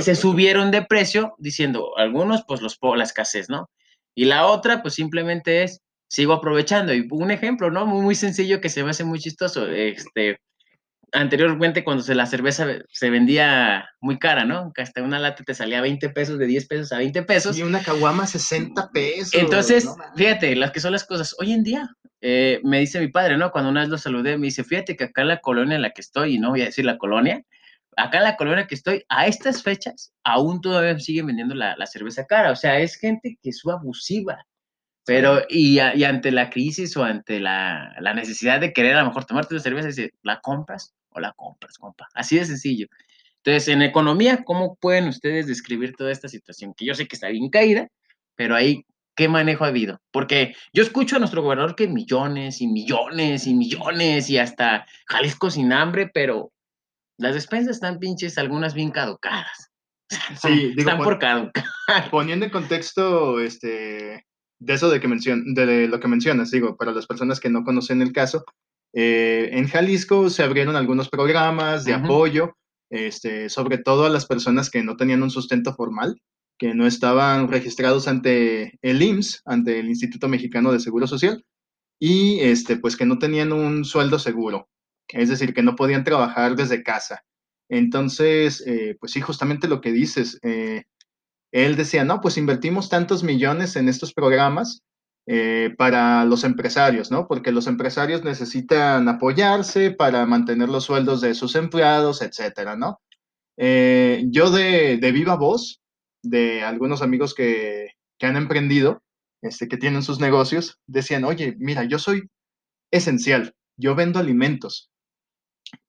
se 0.00 0.14
subieron 0.14 0.70
de 0.70 0.82
precio, 0.82 1.34
diciendo, 1.38 1.96
algunos, 1.96 2.44
pues 2.46 2.60
los, 2.60 2.78
la 2.96 3.04
escasez, 3.04 3.48
¿no? 3.48 3.70
Y 4.14 4.24
la 4.24 4.46
otra, 4.46 4.82
pues 4.82 4.94
simplemente 4.94 5.62
es, 5.62 5.80
sigo 6.08 6.32
aprovechando. 6.32 6.94
Y 6.94 7.06
un 7.10 7.30
ejemplo, 7.30 7.70
¿no? 7.70 7.86
Muy, 7.86 8.02
muy 8.02 8.14
sencillo 8.14 8.60
que 8.60 8.68
se 8.68 8.82
me 8.82 8.90
hace 8.90 9.04
muy 9.04 9.18
chistoso. 9.18 9.66
Este, 9.68 10.38
anteriormente 11.12 11.84
cuando 11.84 12.02
se, 12.02 12.14
la 12.14 12.26
cerveza 12.26 12.66
se 12.90 13.10
vendía 13.10 13.88
muy 14.00 14.18
cara, 14.18 14.44
¿no? 14.44 14.72
Hasta 14.76 15.02
una 15.02 15.18
lata 15.18 15.44
te 15.44 15.54
salía 15.54 15.80
20 15.80 16.10
pesos, 16.10 16.38
de 16.38 16.46
10 16.46 16.66
pesos 16.66 16.92
a 16.92 16.98
20 16.98 17.22
pesos. 17.22 17.58
Y 17.58 17.62
una 17.62 17.82
caguama 17.82 18.26
60 18.26 18.90
pesos. 18.92 19.34
Entonces, 19.34 19.88
fíjate, 20.16 20.56
las 20.56 20.72
que 20.72 20.80
son 20.80 20.92
las 20.92 21.04
cosas. 21.04 21.34
Hoy 21.38 21.52
en 21.52 21.62
día, 21.62 21.88
eh, 22.20 22.60
me 22.64 22.80
dice 22.80 23.00
mi 23.00 23.08
padre, 23.08 23.36
¿no? 23.36 23.50
Cuando 23.50 23.70
una 23.70 23.80
vez 23.80 23.88
lo 23.88 23.98
saludé, 23.98 24.36
me 24.38 24.46
dice, 24.46 24.64
fíjate 24.64 24.96
que 24.96 25.04
acá 25.04 25.22
en 25.22 25.28
la 25.28 25.40
colonia 25.40 25.76
en 25.76 25.82
la 25.82 25.90
que 25.90 26.00
estoy, 26.00 26.34
y 26.34 26.38
no 26.38 26.50
voy 26.50 26.62
a 26.62 26.66
decir 26.66 26.84
la 26.84 26.98
colonia, 26.98 27.42
acá 27.96 28.18
en 28.18 28.24
la 28.24 28.36
colonia 28.36 28.66
que 28.66 28.74
estoy, 28.74 29.04
a 29.08 29.26
estas 29.26 29.62
fechas, 29.62 30.12
aún 30.22 30.60
todavía 30.60 30.98
siguen 30.98 31.26
vendiendo 31.26 31.54
la, 31.54 31.76
la 31.76 31.86
cerveza 31.86 32.26
cara. 32.26 32.52
O 32.52 32.56
sea, 32.56 32.78
es 32.78 32.96
gente 32.96 33.38
que 33.42 33.50
es 33.50 33.62
abusiva. 33.66 34.46
Pero, 35.04 35.42
y, 35.48 35.78
y, 35.78 36.04
ante 36.04 36.32
la 36.32 36.50
crisis 36.50 36.96
o 36.96 37.04
ante 37.04 37.38
la, 37.38 37.94
la, 38.00 38.12
necesidad 38.12 38.60
de 38.60 38.72
querer 38.72 38.96
a 38.96 39.02
lo 39.02 39.06
mejor 39.06 39.24
tomarte 39.24 39.54
una 39.54 39.62
cerveza, 39.62 39.86
dice, 39.86 40.12
¿la 40.22 40.40
compras 40.40 40.94
o 41.10 41.20
la 41.20 41.32
compras, 41.32 41.78
compa? 41.78 42.08
Así 42.12 42.36
de 42.36 42.44
sencillo. 42.44 42.88
Entonces, 43.36 43.68
en 43.68 43.82
economía, 43.82 44.42
¿cómo 44.42 44.74
pueden 44.74 45.06
ustedes 45.06 45.46
describir 45.46 45.94
toda 45.94 46.10
esta 46.10 46.28
situación? 46.28 46.74
Que 46.76 46.84
yo 46.84 46.94
sé 46.94 47.06
que 47.06 47.14
está 47.14 47.28
bien 47.28 47.50
caída, 47.50 47.86
pero 48.34 48.56
ahí, 48.56 48.84
¿qué 49.14 49.28
manejo 49.28 49.64
ha 49.64 49.68
habido? 49.68 50.00
Porque 50.10 50.56
yo 50.72 50.82
escucho 50.82 51.14
a 51.14 51.18
nuestro 51.20 51.42
gobernador 51.42 51.76
que 51.76 51.86
millones 51.86 52.60
y 52.60 52.66
millones 52.66 53.46
y 53.46 53.54
millones 53.54 54.28
y 54.28 54.38
hasta 54.38 54.86
Jalisco 55.06 55.50
sin 55.50 55.72
hambre, 55.72 56.10
pero 56.12 56.50
las 57.18 57.34
despensas 57.34 57.76
están 57.76 57.98
pinches, 57.98 58.38
algunas 58.38 58.74
bien 58.74 58.90
caducadas. 58.90 59.70
Sí, 60.40 60.74
están 60.76 60.98
por 60.98 61.18
caducar. 61.18 61.64
Poniendo 62.10 62.44
en 62.44 62.52
contexto, 62.52 63.40
este, 63.40 64.24
de 64.60 64.74
eso 64.74 64.90
de, 64.90 65.00
que 65.00 65.08
mencion 65.08 65.54
de 65.54 65.88
lo 65.88 66.00
que 66.00 66.08
mencionas, 66.08 66.50
digo, 66.50 66.76
para 66.76 66.92
las 66.92 67.06
personas 67.06 67.40
que 67.40 67.50
no 67.50 67.64
conocen 67.64 68.02
el 68.02 68.12
caso, 68.12 68.44
eh, 68.92 69.50
en 69.52 69.68
Jalisco 69.68 70.30
se 70.30 70.42
abrieron 70.42 70.76
algunos 70.76 71.08
programas 71.08 71.84
de 71.84 71.94
apoyo, 71.94 72.56
este, 72.90 73.48
sobre 73.48 73.78
todo 73.78 74.06
a 74.06 74.10
las 74.10 74.26
personas 74.26 74.70
que 74.70 74.82
no 74.82 74.96
tenían 74.96 75.22
un 75.22 75.30
sustento 75.30 75.74
formal, 75.74 76.20
que 76.58 76.72
no 76.72 76.86
estaban 76.86 77.48
registrados 77.48 78.08
ante 78.08 78.78
el 78.80 79.02
IMSS, 79.02 79.42
ante 79.44 79.78
el 79.80 79.88
Instituto 79.88 80.28
Mexicano 80.28 80.72
de 80.72 80.80
Seguro 80.80 81.06
Social, 81.06 81.44
y 81.98 82.40
este, 82.40 82.76
pues 82.76 82.96
que 82.96 83.06
no 83.06 83.18
tenían 83.18 83.52
un 83.52 83.84
sueldo 83.84 84.18
seguro, 84.18 84.68
es 85.08 85.28
decir, 85.28 85.54
que 85.54 85.62
no 85.62 85.76
podían 85.76 86.04
trabajar 86.04 86.56
desde 86.56 86.82
casa. 86.82 87.22
Entonces, 87.68 88.62
eh, 88.66 88.96
pues 89.00 89.12
sí, 89.12 89.20
justamente 89.20 89.68
lo 89.68 89.80
que 89.80 89.92
dices, 89.92 90.38
eh, 90.42 90.84
él 91.52 91.76
decía, 91.76 92.04
no, 92.04 92.20
pues 92.20 92.36
invertimos 92.38 92.88
tantos 92.88 93.22
millones 93.22 93.76
en 93.76 93.88
estos 93.88 94.12
programas 94.12 94.82
eh, 95.26 95.74
para 95.76 96.24
los 96.24 96.44
empresarios, 96.44 97.10
¿no? 97.10 97.26
Porque 97.26 97.50
los 97.50 97.66
empresarios 97.66 98.22
necesitan 98.22 99.08
apoyarse 99.08 99.90
para 99.90 100.26
mantener 100.26 100.68
los 100.68 100.84
sueldos 100.84 101.20
de 101.20 101.34
sus 101.34 101.56
empleados, 101.56 102.22
etcétera, 102.22 102.76
¿no? 102.76 103.00
Yo 103.58 104.50
de, 104.50 104.98
viva 105.12 105.34
voz, 105.36 105.80
de 106.22 106.62
algunos 106.62 107.02
amigos 107.02 107.34
que, 107.34 107.92
que, 108.18 108.26
han 108.26 108.36
emprendido, 108.36 109.02
este, 109.42 109.66
que 109.66 109.78
tienen 109.78 110.02
sus 110.02 110.20
negocios, 110.20 110.78
decían, 110.86 111.24
oye, 111.24 111.56
mira, 111.58 111.84
yo 111.84 111.98
soy 111.98 112.28
esencial, 112.90 113.54
yo 113.76 113.94
vendo 113.94 114.18
alimentos. 114.18 114.90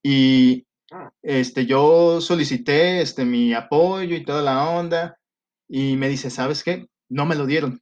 Y 0.04 0.66
ah. 0.92 1.12
este, 1.22 1.66
yo 1.66 2.22
solicité 2.22 3.02
este, 3.02 3.26
mi 3.26 3.54
apoyo 3.54 4.16
y 4.16 4.24
toda 4.24 4.42
la 4.42 4.70
onda, 4.70 5.18
y 5.68 5.98
me 5.98 6.10
dice, 6.10 6.30
¿sabes 6.30 6.64
qué? 6.64 6.88
No 7.10 7.26
me 7.26 7.36
lo 7.36 7.46
dieron. 7.46 7.82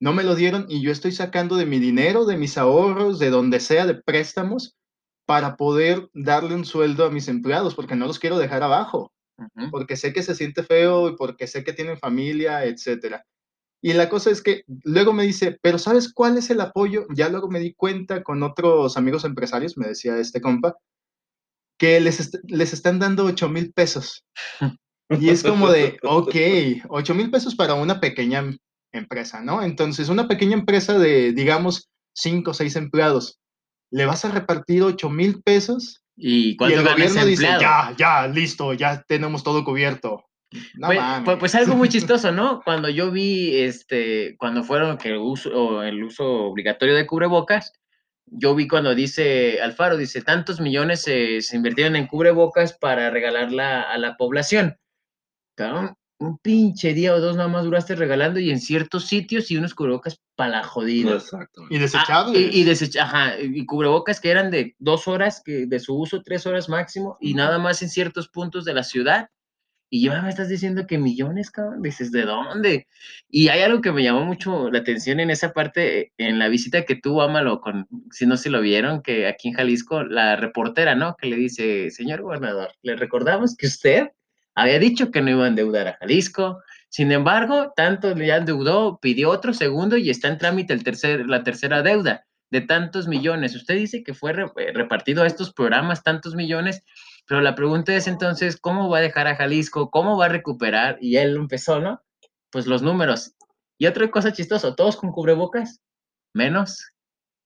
No 0.00 0.12
me 0.12 0.24
lo 0.24 0.34
dieron 0.34 0.66
y 0.68 0.82
yo 0.82 0.90
estoy 0.90 1.12
sacando 1.12 1.56
de 1.56 1.66
mi 1.66 1.78
dinero, 1.78 2.24
de 2.24 2.36
mis 2.36 2.58
ahorros, 2.58 3.18
de 3.18 3.30
donde 3.30 3.60
sea, 3.60 3.86
de 3.86 3.94
préstamos, 3.94 4.74
para 5.26 5.56
poder 5.56 6.08
darle 6.12 6.54
un 6.54 6.64
sueldo 6.64 7.04
a 7.04 7.10
mis 7.10 7.28
empleados, 7.28 7.74
porque 7.74 7.94
no 7.94 8.06
los 8.06 8.18
quiero 8.18 8.38
dejar 8.38 8.62
abajo, 8.62 9.12
porque 9.70 9.96
sé 9.96 10.12
que 10.12 10.22
se 10.22 10.34
siente 10.34 10.62
feo 10.62 11.08
y 11.08 11.16
porque 11.16 11.46
sé 11.46 11.62
que 11.62 11.72
tienen 11.72 11.98
familia, 11.98 12.64
etcétera. 12.64 13.24
Y 13.80 13.92
la 13.94 14.08
cosa 14.08 14.30
es 14.30 14.42
que 14.42 14.64
luego 14.84 15.12
me 15.12 15.24
dice, 15.24 15.58
pero 15.62 15.78
¿sabes 15.78 16.12
cuál 16.12 16.38
es 16.38 16.50
el 16.50 16.60
apoyo? 16.60 17.06
Ya 17.14 17.28
luego 17.28 17.48
me 17.48 17.60
di 17.60 17.74
cuenta 17.74 18.22
con 18.22 18.42
otros 18.42 18.96
amigos 18.96 19.24
empresarios, 19.24 19.76
me 19.76 19.88
decía 19.88 20.18
este 20.18 20.40
compa, 20.40 20.76
que 21.82 21.98
les, 21.98 22.30
les 22.44 22.72
están 22.72 23.00
dando 23.00 23.24
8 23.24 23.48
mil 23.48 23.72
pesos. 23.72 24.24
Y 25.10 25.30
es 25.30 25.42
como 25.42 25.68
de, 25.68 25.98
ok, 26.04 26.36
8 26.88 27.14
mil 27.16 27.28
pesos 27.28 27.56
para 27.56 27.74
una 27.74 27.98
pequeña 27.98 28.44
empresa, 28.92 29.40
¿no? 29.42 29.64
Entonces, 29.64 30.08
una 30.08 30.28
pequeña 30.28 30.54
empresa 30.54 30.96
de, 30.96 31.32
digamos, 31.32 31.90
5 32.14 32.52
o 32.52 32.54
6 32.54 32.76
empleados, 32.76 33.40
le 33.90 34.06
vas 34.06 34.24
a 34.24 34.30
repartir 34.30 34.84
8 34.84 35.10
mil 35.10 35.42
pesos 35.42 36.04
y, 36.16 36.56
y 36.56 36.72
el 36.72 36.84
gobierno 36.84 37.26
dice, 37.26 37.48
ya, 37.60 37.92
ya, 37.98 38.28
listo, 38.28 38.74
ya 38.74 39.02
tenemos 39.08 39.42
todo 39.42 39.64
cubierto. 39.64 40.24
No 40.74 40.86
pues, 40.86 41.00
pues, 41.24 41.38
pues, 41.40 41.54
algo 41.56 41.74
muy 41.74 41.88
chistoso, 41.88 42.30
¿no? 42.30 42.60
Cuando 42.64 42.90
yo 42.90 43.10
vi, 43.10 43.56
este, 43.56 44.36
cuando 44.38 44.62
fueron 44.62 44.98
que 44.98 45.08
el 45.08 45.16
uso, 45.16 45.82
el 45.82 46.04
uso 46.04 46.44
obligatorio 46.44 46.94
de 46.94 47.08
cubrebocas, 47.08 47.72
yo 48.26 48.54
vi 48.54 48.68
cuando 48.68 48.94
dice 48.94 49.60
Alfaro, 49.60 49.96
dice, 49.96 50.22
tantos 50.22 50.60
millones 50.60 51.02
se, 51.02 51.40
se 51.42 51.56
invirtieron 51.56 51.96
en 51.96 52.06
cubrebocas 52.06 52.72
para 52.72 53.10
regalarla 53.10 53.82
a 53.82 53.98
la 53.98 54.16
población 54.16 54.76
un 56.22 56.38
pinche 56.38 56.94
día 56.94 57.14
o 57.14 57.20
dos 57.20 57.36
nada 57.36 57.48
más 57.48 57.64
duraste 57.64 57.96
regalando 57.96 58.38
y 58.38 58.50
en 58.50 58.60
ciertos 58.60 59.06
sitios 59.06 59.50
y 59.50 59.56
unos 59.56 59.74
cubrebocas 59.74 60.20
para 60.36 60.50
la 60.50 60.64
jodida. 60.64 61.14
Exacto. 61.14 61.62
Y 61.68 61.78
desechables. 61.78 62.36
Ah, 62.36 62.50
y, 62.52 62.62
y 62.62 62.98
ajá, 62.98 63.40
y 63.40 63.66
cubrebocas 63.66 64.20
que 64.20 64.30
eran 64.30 64.50
de 64.50 64.74
dos 64.78 65.08
horas 65.08 65.42
que, 65.44 65.66
de 65.66 65.80
su 65.80 65.98
uso, 65.98 66.22
tres 66.22 66.46
horas 66.46 66.68
máximo, 66.68 67.18
y 67.20 67.34
nada 67.34 67.58
más 67.58 67.82
en 67.82 67.90
ciertos 67.90 68.28
puntos 68.28 68.64
de 68.64 68.74
la 68.74 68.84
ciudad. 68.84 69.28
Y 69.94 70.04
ya 70.04 70.22
me 70.22 70.30
estás 70.30 70.48
diciendo 70.48 70.86
que 70.86 70.96
millones, 70.96 71.50
cabrón. 71.50 71.82
Dices, 71.82 72.10
¿de 72.12 72.22
dónde? 72.22 72.86
Y 73.28 73.48
hay 73.48 73.60
algo 73.60 73.82
que 73.82 73.92
me 73.92 74.02
llamó 74.02 74.24
mucho 74.24 74.70
la 74.70 74.78
atención 74.78 75.20
en 75.20 75.28
esa 75.28 75.52
parte, 75.52 76.14
en 76.16 76.38
la 76.38 76.48
visita 76.48 76.86
que 76.86 76.96
tuvo 76.96 77.20
Ámalo 77.20 77.60
con, 77.60 77.86
si 78.10 78.24
no 78.24 78.38
se 78.38 78.48
lo 78.48 78.62
vieron, 78.62 79.02
que 79.02 79.26
aquí 79.26 79.48
en 79.48 79.54
Jalisco, 79.54 80.02
la 80.02 80.36
reportera, 80.36 80.94
¿no? 80.94 81.14
Que 81.16 81.26
le 81.26 81.36
dice, 81.36 81.90
señor 81.90 82.22
gobernador, 82.22 82.70
le 82.80 82.96
recordamos 82.96 83.54
que 83.54 83.66
usted 83.66 84.08
había 84.54 84.78
dicho 84.78 85.10
que 85.10 85.20
no 85.20 85.28
iba 85.28 85.44
a 85.44 85.48
endeudar 85.48 85.88
a 85.88 85.96
Jalisco. 85.98 86.62
Sin 86.88 87.12
embargo, 87.12 87.74
tanto 87.76 88.16
ya 88.16 88.38
endeudó, 88.38 88.98
pidió 88.98 89.28
otro 89.28 89.52
segundo 89.52 89.98
y 89.98 90.08
está 90.08 90.28
en 90.28 90.38
trámite 90.38 90.72
el 90.72 90.84
tercer, 90.84 91.26
la 91.26 91.42
tercera 91.42 91.82
deuda 91.82 92.24
de 92.50 92.62
tantos 92.62 93.08
millones. 93.08 93.54
Usted 93.54 93.74
dice 93.74 94.02
que 94.02 94.14
fue 94.14 94.32
eh, 94.32 94.72
repartido 94.72 95.22
a 95.22 95.26
estos 95.26 95.52
programas 95.52 96.02
tantos 96.02 96.34
millones, 96.34 96.82
pero 97.26 97.40
la 97.40 97.54
pregunta 97.54 97.94
es 97.94 98.06
entonces, 98.06 98.58
¿cómo 98.60 98.88
va 98.88 98.98
a 98.98 99.02
dejar 99.02 99.26
a 99.26 99.36
Jalisco? 99.36 99.90
¿Cómo 99.90 100.16
va 100.16 100.26
a 100.26 100.30
recuperar? 100.30 100.98
Y 101.00 101.16
él 101.16 101.36
empezó, 101.36 101.80
¿no? 101.80 102.02
Pues 102.50 102.66
los 102.66 102.82
números. 102.82 103.34
Y 103.78 103.86
otra 103.86 104.10
cosa 104.10 104.32
chistosa, 104.32 104.74
todos 104.74 104.96
con 104.96 105.12
cubrebocas, 105.12 105.80
menos 106.34 106.92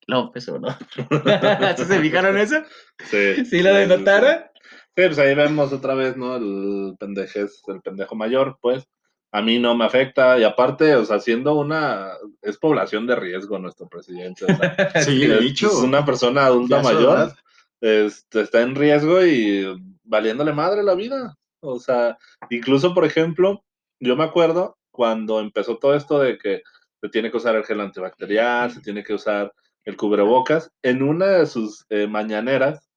López 0.07 0.49
¿o 0.49 0.59
no? 0.59 0.69
¿Se 1.77 2.01
fijaron 2.01 2.39
eso? 2.39 2.63
Sí. 3.11 3.45
¿Sí 3.45 3.63
lo 3.63 3.75
denotaron? 3.75 4.45
Sí, 4.63 5.03
pues 5.05 5.19
ahí 5.19 5.35
vemos 5.35 5.73
otra 5.73 5.95
vez, 5.95 6.17
¿no? 6.17 6.37
El 6.37 6.97
pendejes, 6.99 7.63
el 7.67 7.81
pendejo 7.83 8.15
mayor, 8.15 8.59
pues. 8.61 8.87
A 9.33 9.43
mí 9.43 9.59
no 9.59 9.75
me 9.77 9.85
afecta. 9.85 10.39
Y 10.39 10.45
aparte, 10.45 10.95
o 10.95 11.05
sea, 11.05 11.21
siendo 11.21 11.55
una. 11.55 12.13
Es 12.41 12.57
población 12.57 13.07
de 13.07 13.17
riesgo 13.17 13.59
nuestro 13.59 13.89
presidente. 13.89 14.47
sí, 15.05 15.25
he 15.25 15.39
dicho. 15.39 15.67
Es 15.67 15.75
una 15.75 16.05
persona 16.05 16.47
adulta 16.47 16.81
mayor. 16.81 17.35
Este, 17.81 18.41
está 18.41 18.63
en 18.63 18.75
riesgo 18.75 19.25
y 19.25 19.67
valiéndole 20.05 20.53
madre 20.53 20.83
la 20.83 20.95
vida. 20.95 21.35
O 21.61 21.79
sea, 21.79 22.17
incluso, 22.51 22.95
por 22.95 23.05
ejemplo, 23.05 23.65
yo 24.01 24.17
me 24.17 24.25
acuerdo, 24.25 24.79
cuando 24.91 25.41
empezó 25.41 25.79
todo 25.79 25.95
esto 25.95 26.19
de 26.19 26.39
que 26.39 26.63
se 27.01 27.09
tiene 27.09 27.31
que 27.31 27.37
usar 27.37 27.57
el 27.57 27.65
gel 27.65 27.81
antibacterial, 27.81 28.71
se 28.71 28.81
tiene 28.81 29.03
que 29.03 29.15
usar 29.15 29.53
el 29.85 29.97
cubrebocas, 29.97 30.71
en 30.83 31.03
una 31.03 31.27
de 31.27 31.47
sus 31.47 31.87
eh, 31.91 32.07
mañaneras 32.09 32.89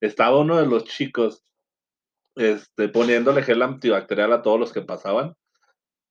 estaba 0.00 0.40
uno 0.40 0.56
de 0.56 0.66
los 0.66 0.84
chicos 0.84 1.44
este, 2.34 2.88
poniéndole 2.88 3.42
gel 3.42 3.62
antibacterial 3.62 4.32
a 4.32 4.42
todos 4.42 4.58
los 4.58 4.72
que 4.72 4.82
pasaban. 4.82 5.34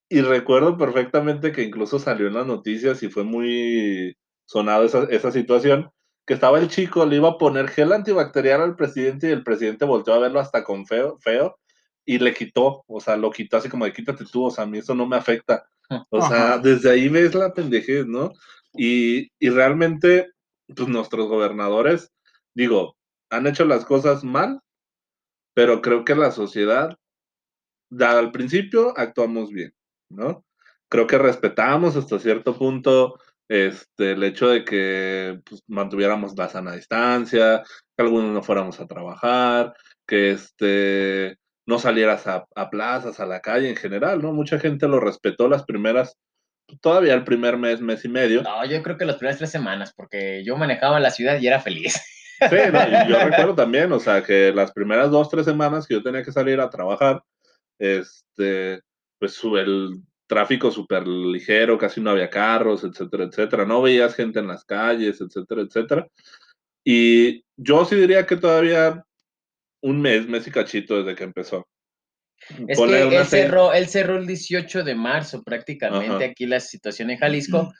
Y 0.09 0.21
recuerdo 0.21 0.77
perfectamente 0.77 1.51
que 1.51 1.63
incluso 1.63 1.99
salió 1.99 2.27
en 2.27 2.33
las 2.33 2.45
noticias 2.45 3.01
y 3.03 3.09
fue 3.09 3.23
muy 3.23 4.15
sonado 4.45 4.83
esa, 4.85 5.03
esa 5.05 5.31
situación, 5.31 5.91
que 6.25 6.33
estaba 6.33 6.59
el 6.59 6.69
chico, 6.69 7.05
le 7.05 7.17
iba 7.17 7.29
a 7.29 7.37
poner 7.37 7.67
gel 7.67 7.93
antibacterial 7.93 8.61
al 8.61 8.75
presidente 8.75 9.29
y 9.29 9.31
el 9.31 9.43
presidente 9.43 9.85
volteó 9.85 10.13
a 10.13 10.19
verlo 10.19 10.39
hasta 10.39 10.63
con 10.63 10.85
feo, 10.85 11.17
feo 11.19 11.57
y 12.05 12.19
le 12.19 12.33
quitó, 12.33 12.83
o 12.87 12.99
sea, 12.99 13.15
lo 13.17 13.31
quitó 13.31 13.57
así 13.57 13.69
como 13.69 13.85
de 13.85 13.93
quítate 13.93 14.25
tú, 14.25 14.45
o 14.45 14.51
sea, 14.51 14.63
a 14.63 14.67
mí 14.67 14.79
eso 14.79 14.95
no 14.95 15.07
me 15.07 15.15
afecta. 15.17 15.67
O 16.09 16.25
sea, 16.25 16.57
desde 16.57 16.89
ahí 16.89 17.09
ves 17.09 17.35
la 17.35 17.53
pendejez, 17.53 18.07
¿no? 18.07 18.31
Y, 18.73 19.29
y 19.39 19.49
realmente, 19.49 20.31
pues 20.73 20.87
nuestros 20.87 21.27
gobernadores, 21.27 22.11
digo, 22.53 22.95
han 23.29 23.45
hecho 23.47 23.65
las 23.65 23.85
cosas 23.85 24.23
mal, 24.23 24.61
pero 25.53 25.81
creo 25.81 26.05
que 26.05 26.15
la 26.15 26.31
sociedad, 26.31 26.97
al 27.99 28.31
principio, 28.31 28.93
actuamos 28.97 29.51
bien, 29.51 29.73
¿no? 30.09 30.45
Creo 30.87 31.07
que 31.07 31.17
respetamos 31.17 31.95
hasta 31.95 32.19
cierto 32.19 32.57
punto 32.57 33.19
este, 33.51 34.13
el 34.13 34.23
hecho 34.23 34.47
de 34.47 34.63
que 34.63 35.41
pues, 35.43 35.61
mantuviéramos 35.67 36.37
la 36.37 36.47
sana 36.47 36.71
distancia, 36.71 37.61
que 37.97 38.01
algunos 38.01 38.31
no 38.31 38.41
fuéramos 38.41 38.79
a 38.79 38.87
trabajar, 38.87 39.73
que 40.07 40.31
este, 40.31 41.37
no 41.67 41.77
salieras 41.77 42.27
a, 42.27 42.45
plazas, 42.69 43.19
a 43.19 43.25
la 43.25 43.41
calle 43.41 43.69
en 43.69 43.75
general, 43.75 44.21
¿no? 44.21 44.31
Mucha 44.31 44.57
gente 44.57 44.87
lo 44.87 45.01
respetó 45.01 45.49
las 45.49 45.65
primeras, 45.65 46.15
todavía 46.79 47.13
el 47.13 47.25
primer 47.25 47.57
mes, 47.57 47.81
mes 47.81 48.05
y 48.05 48.07
medio. 48.07 48.41
No, 48.41 48.63
yo 48.63 48.81
creo 48.81 48.97
que 48.97 49.03
las 49.03 49.17
primeras 49.17 49.39
tres 49.39 49.51
semanas, 49.51 49.91
porque 49.97 50.45
yo 50.45 50.55
manejaba 50.55 51.01
la 51.01 51.11
ciudad 51.11 51.37
y 51.41 51.47
era 51.47 51.59
feliz. 51.59 52.01
Sí, 52.39 52.55
yo 53.09 53.19
recuerdo 53.19 53.53
también, 53.53 53.91
o 53.91 53.99
sea, 53.99 54.23
que 54.23 54.53
las 54.53 54.71
primeras 54.71 55.11
dos, 55.11 55.29
tres 55.29 55.43
semanas 55.43 55.85
que 55.85 55.95
yo 55.95 56.01
tenía 56.01 56.23
que 56.23 56.31
salir 56.31 56.61
a 56.61 56.69
trabajar, 56.69 57.21
este, 57.77 58.79
pues 59.19 59.37
el 59.43 60.01
tráfico 60.31 60.71
súper 60.71 61.05
ligero, 61.05 61.77
casi 61.77 61.99
no 61.99 62.11
había 62.11 62.29
carros, 62.29 62.85
etcétera, 62.85 63.25
etcétera, 63.25 63.65
no 63.65 63.81
veías 63.81 64.15
gente 64.15 64.39
en 64.39 64.47
las 64.47 64.63
calles, 64.63 65.19
etcétera, 65.19 65.63
etcétera. 65.63 66.07
Y 66.85 67.43
yo 67.57 67.83
sí 67.83 67.97
diría 67.97 68.25
que 68.25 68.37
todavía 68.37 69.03
un 69.81 70.01
mes, 70.01 70.29
mes 70.29 70.47
y 70.47 70.51
cachito 70.51 71.03
desde 71.03 71.15
que 71.15 71.25
empezó. 71.25 71.67
Es 72.65 72.79
que 72.79 73.17
él 73.17 73.25
cerró, 73.25 73.73
él 73.73 73.87
cerró 73.87 74.15
el 74.15 74.25
18 74.25 74.85
de 74.85 74.95
marzo 74.95 75.43
prácticamente 75.43 76.23
aquí 76.23 76.45
la 76.45 76.61
situación 76.61 77.09
en 77.09 77.17
Jalisco. 77.17 77.73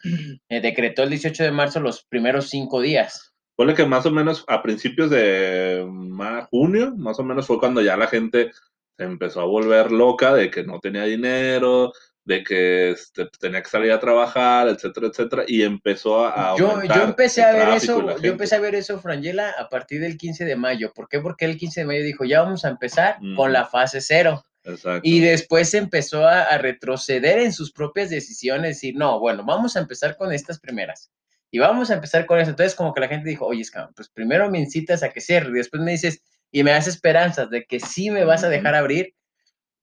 Eh, 0.49 0.59
decretó 0.59 1.03
el 1.03 1.09
18 1.11 1.45
de 1.45 1.51
marzo 1.51 1.79
los 1.79 2.03
primeros 2.03 2.49
cinco 2.49 2.81
días. 2.81 3.31
Ponle 3.55 3.75
que 3.75 3.85
más 3.85 4.05
o 4.05 4.11
menos 4.11 4.43
a 4.49 4.61
principios 4.61 5.09
de 5.09 5.87
junio, 6.49 6.93
más 6.97 7.17
o 7.17 7.23
menos 7.23 7.47
fue 7.47 7.59
cuando 7.59 7.81
ya 7.81 7.95
la 7.95 8.07
gente 8.07 8.51
se 8.97 9.05
empezó 9.05 9.39
a 9.39 9.45
volver 9.45 9.89
loca 9.91 10.33
de 10.33 10.51
que 10.51 10.63
no 10.63 10.81
tenía 10.81 11.05
dinero, 11.05 11.93
de 12.23 12.43
que 12.43 12.91
este, 12.91 13.27
tenía 13.39 13.63
que 13.63 13.69
salir 13.69 13.91
a 13.91 13.99
trabajar, 13.99 14.67
etcétera, 14.67 15.07
etcétera, 15.07 15.43
y 15.47 15.63
empezó 15.63 16.25
a... 16.25 16.55
Yo, 16.57 16.81
yo 16.84 17.03
empecé 17.03 17.41
a 17.41 17.51
ver 17.51 17.69
eso, 17.69 18.17
yo 18.19 18.31
empecé 18.31 18.55
a 18.55 18.60
ver 18.60 18.75
eso, 18.75 18.99
Frangela, 18.99 19.53
a 19.57 19.69
partir 19.69 20.01
del 20.01 20.17
15 20.17 20.45
de 20.45 20.55
mayo. 20.55 20.93
¿Por 20.93 21.07
qué? 21.07 21.19
Porque 21.19 21.45
el 21.45 21.57
15 21.57 21.81
de 21.81 21.86
mayo 21.88 22.03
dijo, 22.03 22.23
ya 22.23 22.41
vamos 22.41 22.63
a 22.63 22.69
empezar 22.69 23.17
con 23.36 23.51
la 23.51 23.65
fase 23.65 24.01
cero. 24.01 24.43
Exacto. 24.63 25.01
Y 25.03 25.19
después 25.21 25.73
empezó 25.73 26.27
a, 26.27 26.43
a, 26.43 26.60
retroceder 26.60 27.39
en 27.39 27.51
sus 27.51 27.71
propias 27.71 28.12
decisiones, 28.12 28.84
y 28.84 28.93
no, 28.93 29.19
bueno, 29.19 29.43
vamos 29.43 29.75
a 29.75 29.79
empezar 29.79 30.15
con 30.15 30.31
estas 30.31 30.60
primeras. 30.60 31.12
Y 31.49 31.57
vamos 31.57 31.89
a 31.89 31.95
empezar 31.95 32.27
con 32.27 32.39
eso. 32.39 32.51
Entonces, 32.51 32.75
como 32.75 32.93
que 32.93 33.01
la 33.01 33.07
gente 33.07 33.27
dijo, 33.27 33.47
oye, 33.47 33.63
pues 33.95 34.10
primero 34.10 34.49
me 34.51 34.60
incitas 34.60 35.01
a 35.01 35.10
que 35.10 35.19
cierre, 35.19 35.49
y 35.49 35.53
después 35.53 35.81
me 35.81 35.91
dices, 35.91 36.21
y 36.51 36.63
me 36.63 36.71
das 36.71 36.88
esperanzas 36.88 37.49
de 37.49 37.65
que 37.65 37.79
sí 37.79 38.12
me 38.12 38.23
vas 38.23 38.43
a 38.43 38.49
dejar 38.49 38.75
abrir, 38.75 39.15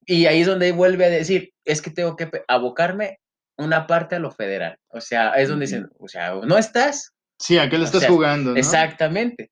y 0.09 0.25
ahí 0.25 0.41
es 0.41 0.47
donde 0.47 0.71
vuelve 0.71 1.05
a 1.05 1.09
decir, 1.09 1.53
es 1.65 1.83
que 1.83 1.91
tengo 1.91 2.15
que 2.15 2.31
abocarme 2.47 3.19
una 3.57 3.85
parte 3.85 4.15
a 4.15 4.19
lo 4.19 4.31
federal. 4.31 4.75
O 4.87 4.99
sea, 5.01 5.33
es 5.33 5.49
donde 5.49 5.67
dicen, 5.67 5.87
o 5.99 6.07
sea, 6.07 6.33
no 6.33 6.57
estás. 6.57 7.13
Sí, 7.37 7.59
¿a 7.59 7.69
qué 7.69 7.77
le 7.77 7.85
estás 7.85 8.07
jugando? 8.07 8.55
Exactamente. 8.55 9.51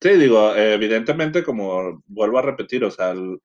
Sí, 0.00 0.08
digo, 0.10 0.54
evidentemente, 0.56 1.42
como 1.42 2.02
vuelvo 2.06 2.38
a 2.38 2.42
repetir, 2.42 2.84
o 2.84 2.90
sea, 2.90 3.10
el, 3.10 3.38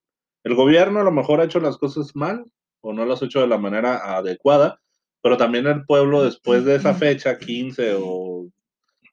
el, 0.46 0.56
gobierno 0.56 1.02
a 1.02 1.04
lo 1.04 1.12
mejor 1.12 1.41
ha 1.41 1.46
hecho 1.46 1.60
las 1.60 1.78
cosas 1.78 2.15
mal 2.15 2.46
o 2.80 2.94
no 2.94 3.06
las 3.06 3.22
ha 3.22 3.26
hecho 3.26 3.41
de 3.41 3.48
la 3.48 3.58
manera 3.58 4.15
adecuada, 4.15 4.80
pero 5.22 5.36
también 5.36 5.67
el 5.67 5.84
pueblo 5.84 6.24
después 6.24 6.63
de 6.63 6.76
esa 6.76 6.94
fecha, 6.94 7.38
15 7.38 7.98
o 8.00 8.48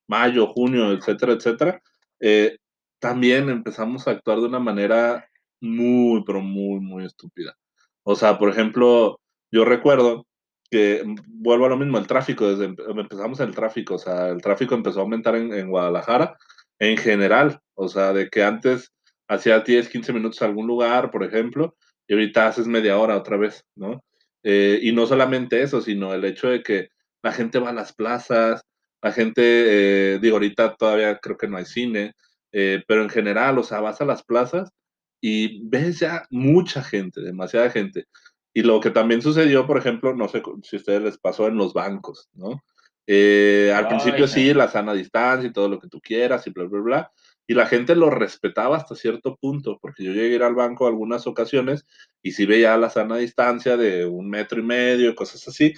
mayo, 0.07 0.47
junio, 0.47 0.93
etcétera, 0.93 1.33
etcétera, 1.33 1.83
eh, 2.21 2.59
también 3.01 3.49
empezamos 3.49 4.07
a 4.07 4.13
actuar 4.13 4.39
de 4.39 4.47
una 4.47 4.61
manera 4.61 5.28
muy, 5.61 6.25
pero 6.25 6.41
muy, 6.41 6.81
muy 6.81 7.05
estúpida. 7.05 7.57
O 8.03 8.15
sea, 8.17 8.39
por 8.39 8.49
ejemplo, 8.51 9.21
yo 9.51 9.65
recuerdo 9.65 10.27
que, 10.71 11.03
mm, 11.05 11.17
vuelvo 11.43 11.67
a 11.67 11.69
lo 11.71 11.77
mismo, 11.77 11.99
el 11.99 12.07
tráfico, 12.07 12.49
desde 12.49 12.65
empezamos 12.67 13.41
el 13.41 13.55
tráfico, 13.55 13.95
o 13.95 13.99
sea, 13.99 14.29
el 14.29 14.43
tráfico 14.43 14.75
empezó 14.75 15.01
a 15.01 15.03
aumentar 15.03 15.37
en, 15.37 15.69
Guadalajara 15.71 16.37
en 16.79 16.97
general, 16.97 17.61
o 17.75 17.89
sea, 17.89 18.13
de 18.13 18.29
que 18.29 18.43
antes 18.43 18.93
hacía 19.29 19.61
10, 19.61 19.89
15 19.89 20.13
minutos 20.13 20.43
a 20.43 20.47
algún 20.47 20.67
lugar, 20.67 21.11
por 21.11 21.25
ejemplo, 21.25 21.77
y 22.07 22.15
ahorita 22.15 22.49
haces 22.49 22.67
media 22.67 22.99
hora 22.99 23.17
otra 23.17 23.37
vez, 23.37 23.65
¿no? 23.77 24.03
Eh, 24.43 24.79
y 24.83 24.93
no 24.93 25.07
solamente 25.07 25.63
eso, 25.63 25.81
sino 25.81 26.15
el 26.15 26.25
hecho 26.25 26.49
de 26.49 26.63
que 26.63 26.91
la 27.23 27.33
gente 27.33 27.59
va 27.59 27.71
a 27.71 27.73
las 27.75 27.93
plazas, 27.93 28.63
la 29.03 29.13
gente, 29.13 30.15
eh, 30.15 30.19
digo, 30.21 30.37
ahorita 30.37 30.77
todavía 30.77 31.19
creo 31.19 31.37
que 31.37 31.49
no 31.49 31.57
hay 31.57 31.67
cine, 31.67 32.15
eh, 32.53 32.83
pero 32.87 33.03
en 33.03 33.11
general, 33.11 33.59
o 33.59 33.63
sea, 33.63 33.81
vas 33.81 34.01
a 34.01 34.05
las 34.05 34.23
plazas 34.25 34.71
y 35.21 35.67
ves 35.69 36.01
ya 36.01 36.27
mucha 36.31 36.83
gente, 36.83 37.21
demasiada 37.21 37.71
gente. 37.71 38.07
Y 38.55 38.63
lo 38.63 38.81
que 38.81 38.91
también 38.91 39.23
sucedió, 39.23 39.67
por 39.67 39.79
ejemplo, 39.79 40.15
no 40.15 40.29
sé 40.29 40.43
si 40.63 40.77
a 40.77 40.79
ustedes 40.79 41.03
les 41.03 41.19
pasó 41.19 41.47
en 41.47 41.57
los 41.57 41.73
bancos, 41.75 42.29
¿no? 42.33 42.63
Eh, 43.07 43.73
al 43.75 43.89
principio 43.89 44.29
sí, 44.29 44.53
la 44.53 44.69
sana 44.69 44.93
distancia 44.93 45.49
y 45.49 45.53
todo 45.53 45.69
lo 45.69 45.79
que 45.79 45.89
tú 45.89 46.01
quieras 46.01 46.47
y 46.47 46.51
bla, 46.51 46.65
bla, 46.65 46.81
bla. 46.81 47.13
Y 47.47 47.55
la 47.55 47.67
gente 47.67 47.97
lo 47.97 48.11
respetaba 48.11 48.77
hasta 48.77 48.95
cierto 48.95 49.37
punto, 49.37 49.79
porque 49.81 50.05
yo 50.05 50.13
llegué 50.13 50.33
a 50.33 50.35
ir 50.37 50.43
al 50.43 50.55
banco 50.55 50.87
algunas 50.87 51.27
ocasiones 51.27 51.87
y 52.23 52.33
sí 52.33 52.45
veía 52.45 52.77
la 52.77 52.91
sana 52.91 53.17
distancia 53.17 53.79
de 53.79 54.05
un 54.05 54.29
metro 54.29 54.61
y 54.61 54.63
medio, 54.63 55.15
cosas 55.15 55.49
así. 55.49 55.73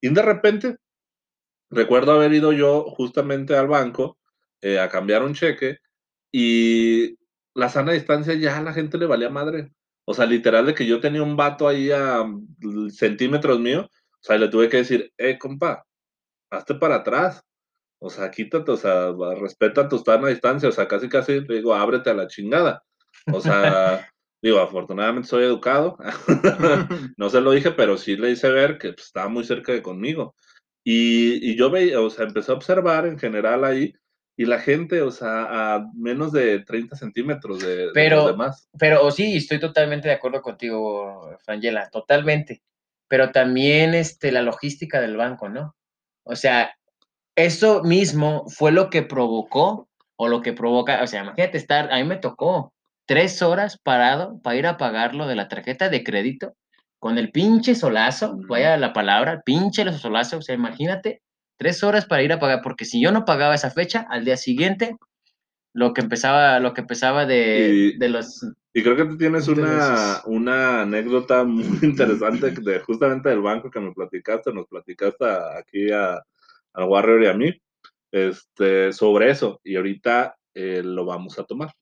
Y 0.00 0.08
de 0.08 0.22
repente, 0.22 0.76
recuerdo 1.70 2.12
haber 2.12 2.32
ido 2.32 2.52
yo 2.52 2.84
justamente 2.96 3.54
al 3.54 3.68
banco 3.68 4.18
eh, 4.60 4.80
a 4.80 4.88
cambiar 4.88 5.22
un 5.22 5.34
cheque 5.34 5.78
y 6.32 7.16
la 7.54 7.68
sana 7.68 7.92
distancia 7.92 8.34
ya 8.34 8.58
a 8.58 8.62
la 8.62 8.72
gente 8.72 8.98
le 8.98 9.06
valía 9.06 9.30
madre. 9.30 9.72
O 10.04 10.14
sea, 10.14 10.26
literal 10.26 10.66
de 10.66 10.74
que 10.74 10.86
yo 10.86 11.00
tenía 11.00 11.22
un 11.22 11.36
vato 11.36 11.68
ahí 11.68 11.90
a 11.90 12.24
centímetros 12.90 13.60
mío, 13.60 13.82
o 13.82 14.24
sea, 14.24 14.36
le 14.36 14.48
tuve 14.48 14.68
que 14.68 14.78
decir, 14.78 15.12
eh, 15.18 15.38
compa, 15.38 15.84
hazte 16.50 16.74
para 16.74 16.96
atrás. 16.96 17.42
O 18.00 18.10
sea, 18.10 18.30
quítate, 18.30 18.70
o 18.72 18.76
sea, 18.76 19.12
respeta 19.40 19.88
tu 19.88 19.98
sana 19.98 20.28
distancia, 20.28 20.68
o 20.68 20.72
sea, 20.72 20.88
casi 20.88 21.08
casi 21.08 21.40
le 21.40 21.56
digo, 21.56 21.74
ábrete 21.74 22.10
a 22.10 22.14
la 22.14 22.26
chingada. 22.26 22.82
O 23.32 23.40
sea, 23.40 24.10
digo, 24.42 24.58
afortunadamente 24.58 25.28
soy 25.28 25.44
educado, 25.44 25.96
no 27.16 27.30
se 27.30 27.40
lo 27.40 27.52
dije, 27.52 27.70
pero 27.70 27.96
sí 27.96 28.16
le 28.16 28.32
hice 28.32 28.50
ver 28.50 28.78
que 28.78 28.92
pues, 28.92 29.06
estaba 29.06 29.28
muy 29.28 29.44
cerca 29.44 29.72
de 29.72 29.82
conmigo. 29.82 30.34
Y, 30.84 31.52
y 31.52 31.56
yo 31.56 31.70
veía, 31.70 32.00
o 32.00 32.10
sea, 32.10 32.26
empecé 32.26 32.50
a 32.50 32.56
observar 32.56 33.06
en 33.06 33.18
general 33.18 33.64
ahí 33.64 33.94
y 34.36 34.46
la 34.46 34.58
gente, 34.58 35.02
o 35.02 35.10
sea, 35.10 35.74
a 35.74 35.86
menos 35.94 36.32
de 36.32 36.60
30 36.60 36.96
centímetros 36.96 37.60
de, 37.60 37.90
pero, 37.92 38.16
los 38.16 38.26
demás. 38.28 38.68
Pero 38.78 39.10
sí, 39.10 39.36
estoy 39.36 39.60
totalmente 39.60 40.08
de 40.08 40.14
acuerdo 40.14 40.40
contigo, 40.40 41.36
Frangela, 41.44 41.90
totalmente. 41.90 42.62
Pero 43.08 43.30
también 43.30 43.94
este, 43.94 44.32
la 44.32 44.42
logística 44.42 45.00
del 45.00 45.16
banco, 45.16 45.48
¿no? 45.48 45.76
O 46.24 46.34
sea, 46.34 46.74
eso 47.36 47.82
mismo 47.82 48.44
fue 48.48 48.72
lo 48.72 48.88
que 48.88 49.02
provocó 49.02 49.88
o 50.16 50.28
lo 50.28 50.40
que 50.40 50.52
provoca, 50.52 51.02
o 51.02 51.06
sea, 51.06 51.22
imagínate 51.22 51.58
estar, 51.58 51.92
a 51.92 51.96
mí 51.96 52.04
me 52.04 52.16
tocó 52.16 52.72
tres 53.06 53.42
horas 53.42 53.78
parado 53.78 54.40
para 54.40 54.56
ir 54.56 54.66
a 54.66 54.76
pagar 54.76 55.14
lo 55.14 55.26
de 55.26 55.34
la 55.34 55.48
tarjeta 55.48 55.88
de 55.88 56.04
crédito 56.04 56.54
con 56.98 57.18
el 57.18 57.32
pinche 57.32 57.74
solazo, 57.74 58.36
vaya 58.48 58.76
la 58.76 58.92
palabra, 58.92 59.42
pinche 59.44 59.90
solazo, 59.94 60.38
o 60.38 60.42
sea, 60.42 60.54
imagínate 60.54 61.22
tres 61.62 61.84
horas 61.84 62.06
para 62.06 62.24
ir 62.24 62.32
a 62.32 62.40
pagar, 62.40 62.60
porque 62.60 62.84
si 62.84 63.00
yo 63.00 63.12
no 63.12 63.24
pagaba 63.24 63.54
esa 63.54 63.70
fecha, 63.70 64.04
al 64.10 64.24
día 64.24 64.36
siguiente, 64.36 64.96
lo 65.72 65.94
que 65.94 66.00
empezaba, 66.00 66.58
lo 66.58 66.74
que 66.74 66.80
empezaba 66.80 67.24
de, 67.24 67.94
de 67.98 68.08
los... 68.08 68.44
Y 68.74 68.82
creo 68.82 68.96
que 68.96 69.04
tú 69.04 69.16
tienes 69.16 69.46
una, 69.46 70.22
una 70.26 70.82
anécdota 70.82 71.44
muy 71.44 71.64
interesante 71.82 72.50
de 72.50 72.80
justamente 72.80 73.28
del 73.28 73.42
banco 73.42 73.70
que 73.70 73.78
me 73.78 73.92
platicaste, 73.92 74.52
nos 74.52 74.66
platicaste 74.66 75.24
aquí 75.56 75.92
a, 75.92 76.20
al 76.72 76.84
Warrior 76.88 77.22
y 77.22 77.26
a 77.26 77.34
mí, 77.34 77.62
este, 78.10 78.92
sobre 78.92 79.30
eso, 79.30 79.60
y 79.62 79.76
ahorita 79.76 80.36
eh, 80.54 80.82
lo 80.84 81.04
vamos 81.04 81.38
a 81.38 81.44
tomar. 81.44 81.72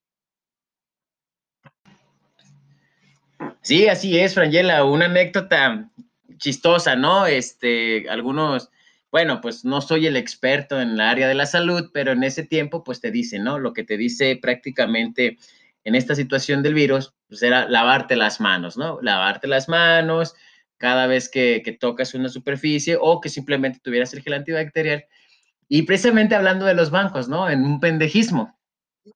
Sí, 3.62 3.88
así 3.88 4.18
es, 4.18 4.34
Frangela, 4.34 4.84
una 4.84 5.06
anécdota 5.06 5.90
chistosa, 6.36 6.96
¿no? 6.96 7.26
Este, 7.26 8.08
algunos, 8.10 8.70
bueno, 9.10 9.40
pues 9.40 9.64
no 9.64 9.80
soy 9.80 10.06
el 10.06 10.16
experto 10.16 10.80
en 10.80 10.90
el 10.90 11.00
área 11.00 11.28
de 11.28 11.34
la 11.34 11.46
salud, 11.46 11.90
pero 11.92 12.12
en 12.12 12.22
ese 12.22 12.44
tiempo, 12.44 12.84
pues 12.84 13.00
te 13.00 13.10
dice, 13.10 13.38
¿no? 13.38 13.58
Lo 13.58 13.72
que 13.72 13.84
te 13.84 13.96
dice 13.96 14.38
prácticamente 14.40 15.38
en 15.84 15.94
esta 15.94 16.14
situación 16.14 16.62
del 16.62 16.74
virus, 16.74 17.14
pues 17.28 17.42
era 17.42 17.68
lavarte 17.68 18.16
las 18.16 18.40
manos, 18.40 18.76
¿no? 18.76 19.00
Lavarte 19.02 19.48
las 19.48 19.68
manos 19.68 20.34
cada 20.78 21.06
vez 21.06 21.28
que, 21.28 21.62
que 21.64 21.72
tocas 21.72 22.14
una 22.14 22.28
superficie 22.28 22.96
o 23.00 23.20
que 23.20 23.28
simplemente 23.28 23.80
tuvieras 23.82 24.14
el 24.14 24.22
gel 24.22 24.34
antibacterial. 24.34 25.04
Y 25.68 25.82
precisamente 25.82 26.34
hablando 26.34 26.64
de 26.66 26.74
los 26.74 26.90
bancos, 26.90 27.28
¿no? 27.28 27.50
En 27.50 27.64
un 27.64 27.80
pendejismo. 27.80 28.58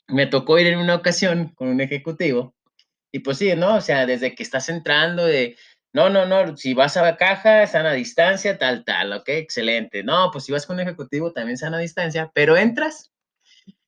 Me 0.08 0.26
tocó 0.26 0.58
ir 0.58 0.68
en 0.68 0.78
una 0.78 0.96
ocasión 0.96 1.48
con 1.54 1.68
un 1.68 1.80
ejecutivo 1.80 2.54
y 3.14 3.20
pues 3.20 3.38
sí, 3.38 3.54
¿no? 3.54 3.76
O 3.76 3.80
sea, 3.80 4.06
desde 4.06 4.34
que 4.34 4.42
estás 4.42 4.68
entrando 4.68 5.24
de, 5.24 5.56
no, 5.94 6.10
no, 6.10 6.26
no, 6.26 6.56
si 6.56 6.74
vas 6.74 6.96
a 6.96 7.02
la 7.02 7.16
caja, 7.16 7.66
sana 7.68 7.92
distancia, 7.92 8.58
tal, 8.58 8.84
tal, 8.84 9.12
ok, 9.12 9.28
excelente. 9.28 10.02
No, 10.02 10.30
pues 10.32 10.44
si 10.44 10.52
vas 10.52 10.66
con 10.66 10.74
un 10.74 10.80
ejecutivo, 10.80 11.32
también 11.32 11.56
sana 11.56 11.78
distancia, 11.78 12.32
pero 12.34 12.56
entras 12.56 13.12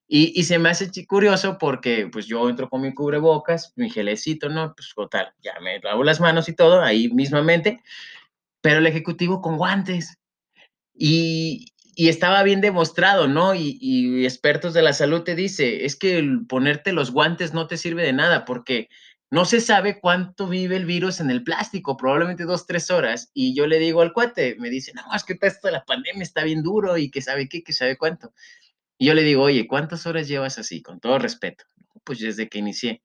y, 0.07 0.33
y, 0.39 0.45
se 0.45 0.61
me 0.61 0.69
hace 0.69 0.89
curioso 1.05 1.59
porque 1.59 2.09
pues 2.13 2.27
yo 2.27 2.49
entro 2.49 2.69
con 2.69 2.83
mi 2.83 2.95
cubrebocas, 2.95 3.73
mi 3.75 3.91
gelecito, 3.91 4.49
¿no? 4.49 4.73
Pues 4.77 4.93
total, 4.95 5.35
ya 5.43 5.55
me 5.61 5.81
lavo 5.81 6.05
las 6.05 6.21
manos 6.21 6.49
y 6.49 6.55
todo, 6.55 6.81
ahí 6.81 7.09
mismamente, 7.09 7.83
pero 8.61 8.79
el 8.79 8.87
ejecutivo 8.87 9.41
con 9.43 9.57
guantes. 9.57 10.17
Y, 10.95 11.73
y 11.97 12.09
estaba 12.09 12.45
bien 12.45 12.61
demostrado, 12.61 13.27
¿no? 13.27 13.57
Y, 13.57 13.79
y, 13.81 14.25
expertos 14.25 14.75
de 14.75 14.83
la 14.83 14.93
salud 14.93 15.25
te 15.25 15.35
dice, 15.35 15.85
es 15.85 15.97
que 15.97 16.19
el 16.19 16.47
ponerte 16.47 16.93
los 16.93 17.11
guantes 17.11 17.53
no 17.53 17.67
te 17.67 17.77
sirve 17.77 18.05
de 18.05 18.13
nada 18.13 18.45
porque 18.45 18.89
no 19.31 19.45
se 19.45 19.61
sabe 19.61 20.01
cuánto 20.01 20.47
vive 20.49 20.77
el 20.77 20.87
virus 20.87 21.21
en 21.21 21.31
el 21.31 21.43
plástico, 21.43 21.97
probablemente 21.97 22.45
dos, 22.45 22.67
tres 22.67 22.91
horas. 22.91 23.31
Y 23.35 23.55
yo 23.55 23.67
le 23.67 23.79
digo 23.79 24.03
al 24.03 24.13
cuate, 24.13 24.57
me 24.59 24.71
dice, 24.71 24.93
no, 24.95 25.03
es 25.15 25.25
que 25.25 25.37
esto 25.41 25.69
de 25.69 25.73
la 25.73 25.85
pandemia 25.85 26.23
está 26.23 26.45
bien 26.45 26.63
duro 26.63 26.97
y 26.97 27.11
que 27.11 27.21
sabe 27.21 27.49
qué, 27.49 27.63
que 27.63 27.73
sabe 27.73 27.97
cuánto. 27.97 28.33
Y 28.99 29.07
yo 29.07 29.15
le 29.15 29.23
digo, 29.23 29.43
oye, 29.43 29.67
¿cuántas 29.67 30.07
horas 30.07 30.29
llevas 30.29 30.59
así? 30.59 30.81
Con 30.83 31.01
todo 31.01 31.19
respeto. 31.19 31.65
Pues 32.05 32.21
desde 32.21 32.49
que 32.49 32.59
inicié. 32.59 33.03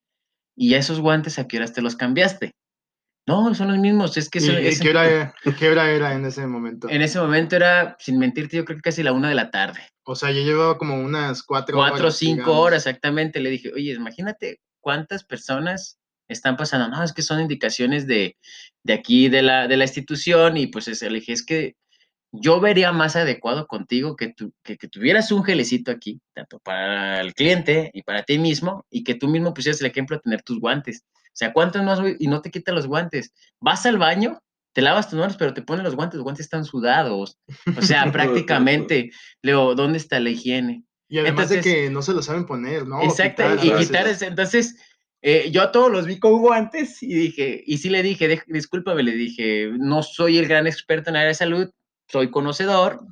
¿Y 0.55 0.75
esos 0.75 0.99
guantes 0.99 1.39
a 1.39 1.47
qué 1.47 1.57
horas 1.57 1.73
te 1.73 1.81
los 1.81 1.95
cambiaste? 1.95 2.53
No, 3.27 3.53
son 3.55 3.69
los 3.69 3.77
mismos. 3.77 4.15
Es 4.17 4.29
que 4.29 4.39
¿Y, 4.39 4.79
¿qué, 4.79 4.89
hora 4.89 5.09
era, 5.09 5.35
¿qué, 5.57 5.69
hora 5.69 5.89
era, 5.89 6.13
en 6.13 6.25
ese 6.25 6.45
momento? 6.45 6.89
En 6.89 7.01
ese 7.01 7.19
momento 7.19 7.55
era, 7.55 7.95
sin 7.99 8.19
mentirte, 8.19 8.57
yo 8.57 8.65
creo 8.65 8.77
que 8.77 8.83
casi 8.83 9.03
la 9.03 9.11
una 9.11 9.29
de 9.29 9.35
la 9.35 9.51
tarde. 9.51 9.81
O 10.03 10.15
sea, 10.15 10.31
yo 10.31 10.41
llevaba 10.41 10.77
como 10.77 10.95
unas 10.95 11.43
cuatro, 11.43 11.77
cuatro 11.77 11.77
horas. 11.77 11.91
Cuatro 11.91 12.07
o 12.07 12.11
cinco 12.11 12.59
horas, 12.59 12.85
exactamente. 12.85 13.39
Le 13.39 13.49
dije, 13.49 13.71
oye, 13.73 13.91
imagínate 13.93 14.59
cuántas 14.79 15.23
personas 15.23 16.00
están 16.33 16.57
pasando. 16.57 16.87
No, 16.87 17.03
es 17.03 17.13
que 17.13 17.21
son 17.21 17.39
indicaciones 17.41 18.07
de, 18.07 18.37
de 18.83 18.93
aquí, 18.93 19.29
de 19.29 19.41
la, 19.41 19.67
de 19.67 19.77
la 19.77 19.85
institución. 19.85 20.57
Y 20.57 20.67
pues 20.67 21.01
le 21.01 21.09
dije, 21.09 21.33
es 21.33 21.45
que 21.45 21.75
yo 22.31 22.59
vería 22.59 22.91
más 22.91 23.15
adecuado 23.15 23.67
contigo 23.67 24.15
que, 24.15 24.29
tu, 24.29 24.53
que, 24.63 24.77
que, 24.77 24.87
tuvieras 24.87 25.31
un 25.31 25.43
gelecito 25.43 25.91
aquí, 25.91 26.21
tanto 26.33 26.59
para 26.59 27.19
el 27.19 27.33
cliente 27.33 27.91
y 27.93 28.03
para 28.03 28.23
ti 28.23 28.37
mismo, 28.37 28.85
y 28.89 29.03
que 29.03 29.15
tú 29.15 29.27
mismo 29.27 29.53
pusieras 29.53 29.81
el 29.81 29.87
ejemplo 29.87 30.15
de 30.15 30.21
tener 30.21 30.41
tus 30.41 30.59
guantes. 30.59 31.03
O 31.31 31.33
sea, 31.33 31.53
¿cuántos 31.53 31.83
no 31.83 32.07
y 32.07 32.27
no 32.27 32.41
te 32.41 32.51
quitas 32.51 32.75
los 32.75 32.87
guantes? 32.87 33.33
Vas 33.59 33.85
al 33.85 33.97
baño, 33.97 34.41
te 34.73 34.81
lavas 34.81 35.09
tus 35.09 35.19
manos, 35.19 35.37
pero 35.37 35.53
te 35.53 35.61
ponen 35.61 35.83
los 35.83 35.95
guantes, 35.95 36.15
los 36.15 36.23
guantes 36.23 36.45
están 36.45 36.65
sudados. 36.65 37.37
O 37.77 37.81
sea, 37.81 38.11
prácticamente, 38.11 39.11
Leo, 39.41 39.75
¿dónde 39.75 39.97
está 39.97 40.19
la 40.19 40.29
higiene? 40.29 40.83
Y 41.07 41.19
además 41.19 41.49
de 41.49 41.59
que 41.59 41.89
no 41.89 42.01
se 42.01 42.13
lo 42.13 42.21
saben 42.21 42.45
poner, 42.45 42.87
¿no? 42.87 43.01
Exacto, 43.01 43.43
y 43.61 43.71
quitar 43.75 44.07
entonces, 44.07 44.77
eh, 45.21 45.51
yo 45.51 45.61
a 45.61 45.71
todos 45.71 45.91
los 45.91 46.05
vi 46.05 46.19
con 46.19 46.39
guantes 46.39 47.01
y 47.03 47.13
dije, 47.13 47.63
y 47.65 47.77
sí 47.77 47.89
le 47.89 48.01
dije, 48.01 48.43
discúlpame, 48.47 49.03
le 49.03 49.11
dije, 49.11 49.69
no 49.77 50.01
soy 50.01 50.37
el 50.37 50.47
gran 50.47 50.65
experto 50.65 51.09
en 51.09 51.15
área 51.15 51.29
de 51.29 51.35
salud, 51.35 51.71
soy 52.07 52.31
conocedor, 52.31 53.05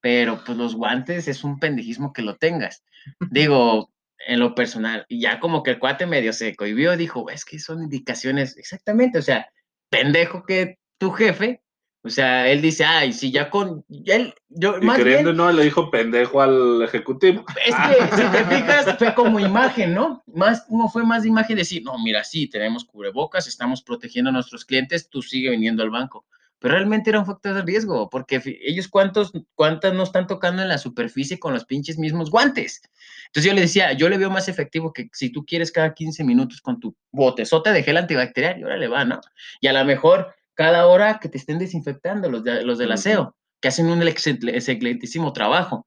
pero 0.00 0.42
pues 0.44 0.58
los 0.58 0.74
guantes 0.74 1.28
es 1.28 1.44
un 1.44 1.58
pendejismo 1.58 2.12
que 2.12 2.22
lo 2.22 2.36
tengas. 2.36 2.84
Digo, 3.30 3.90
en 4.26 4.40
lo 4.40 4.54
personal, 4.54 5.06
y 5.08 5.20
ya 5.20 5.40
como 5.40 5.62
que 5.62 5.72
el 5.72 5.78
cuate 5.78 6.06
medio 6.06 6.32
se 6.32 6.54
cohibió, 6.54 6.96
dijo, 6.96 7.30
es 7.30 7.44
que 7.44 7.58
son 7.58 7.82
indicaciones, 7.82 8.56
exactamente, 8.56 9.18
o 9.18 9.22
sea, 9.22 9.48
pendejo 9.88 10.44
que 10.44 10.78
tu 10.98 11.10
jefe, 11.10 11.62
o 12.06 12.10
sea, 12.10 12.48
él 12.48 12.62
dice, 12.62 12.84
ay, 12.84 13.12
si 13.12 13.30
ya 13.30 13.50
con, 13.50 13.84
él, 14.06 14.34
yo, 14.48 14.78
y 14.80 14.84
más 14.84 14.96
queriendo 14.96 15.32
no, 15.32 15.50
le 15.50 15.64
dijo 15.64 15.90
pendejo 15.90 16.40
al 16.40 16.82
ejecutivo. 16.82 17.44
Es 17.66 17.74
que, 17.74 18.16
si 18.16 18.22
te 18.30 18.44
fijas, 18.44 18.96
fue 18.96 19.14
como 19.14 19.40
imagen, 19.40 19.92
¿no? 19.92 20.22
Más, 20.32 20.62
como 20.68 20.88
fue 20.88 21.04
más 21.04 21.22
de 21.22 21.28
imagen 21.28 21.56
decir, 21.56 21.82
no, 21.82 21.98
mira, 21.98 22.22
sí, 22.22 22.48
tenemos 22.48 22.84
cubrebocas, 22.84 23.46
estamos 23.46 23.82
protegiendo 23.82 24.30
a 24.30 24.32
nuestros 24.32 24.64
clientes, 24.64 25.10
tú 25.10 25.20
sigue 25.20 25.50
viniendo 25.50 25.82
al 25.82 25.90
banco 25.90 26.24
pero 26.58 26.74
realmente 26.74 27.10
era 27.10 27.20
un 27.20 27.26
factor 27.26 27.54
de 27.54 27.62
riesgo, 27.62 28.08
porque 28.08 28.40
ellos 28.62 28.88
cuántos, 28.88 29.32
cuántas 29.54 29.92
no 29.92 30.02
están 30.02 30.26
tocando 30.26 30.62
en 30.62 30.68
la 30.68 30.78
superficie 30.78 31.38
con 31.38 31.52
los 31.52 31.64
pinches 31.64 31.98
mismos 31.98 32.30
guantes. 32.30 32.80
Entonces 33.26 33.50
yo 33.50 33.54
le 33.54 33.60
decía, 33.60 33.92
yo 33.92 34.08
le 34.08 34.18
veo 34.18 34.30
más 34.30 34.48
efectivo 34.48 34.92
que 34.92 35.08
si 35.12 35.30
tú 35.30 35.44
quieres 35.44 35.70
cada 35.70 35.92
15 35.92 36.24
minutos 36.24 36.60
con 36.60 36.80
tu 36.80 36.96
botezote 37.12 37.72
de 37.72 37.82
gel 37.82 37.98
antibacterial, 37.98 38.58
y 38.58 38.62
ahora 38.62 38.78
le 38.78 38.88
va, 38.88 39.04
¿no? 39.04 39.20
Y 39.60 39.66
a 39.66 39.72
lo 39.74 39.84
mejor 39.84 40.34
cada 40.56 40.86
hora 40.86 41.20
que 41.20 41.28
te 41.28 41.38
estén 41.38 41.58
desinfectando 41.58 42.30
los, 42.30 42.42
de, 42.42 42.64
los 42.64 42.78
del 42.78 42.92
aseo, 42.92 43.36
que 43.60 43.68
hacen 43.68 43.86
un 43.86 44.02
excelentísimo 44.02 45.32
trabajo. 45.32 45.86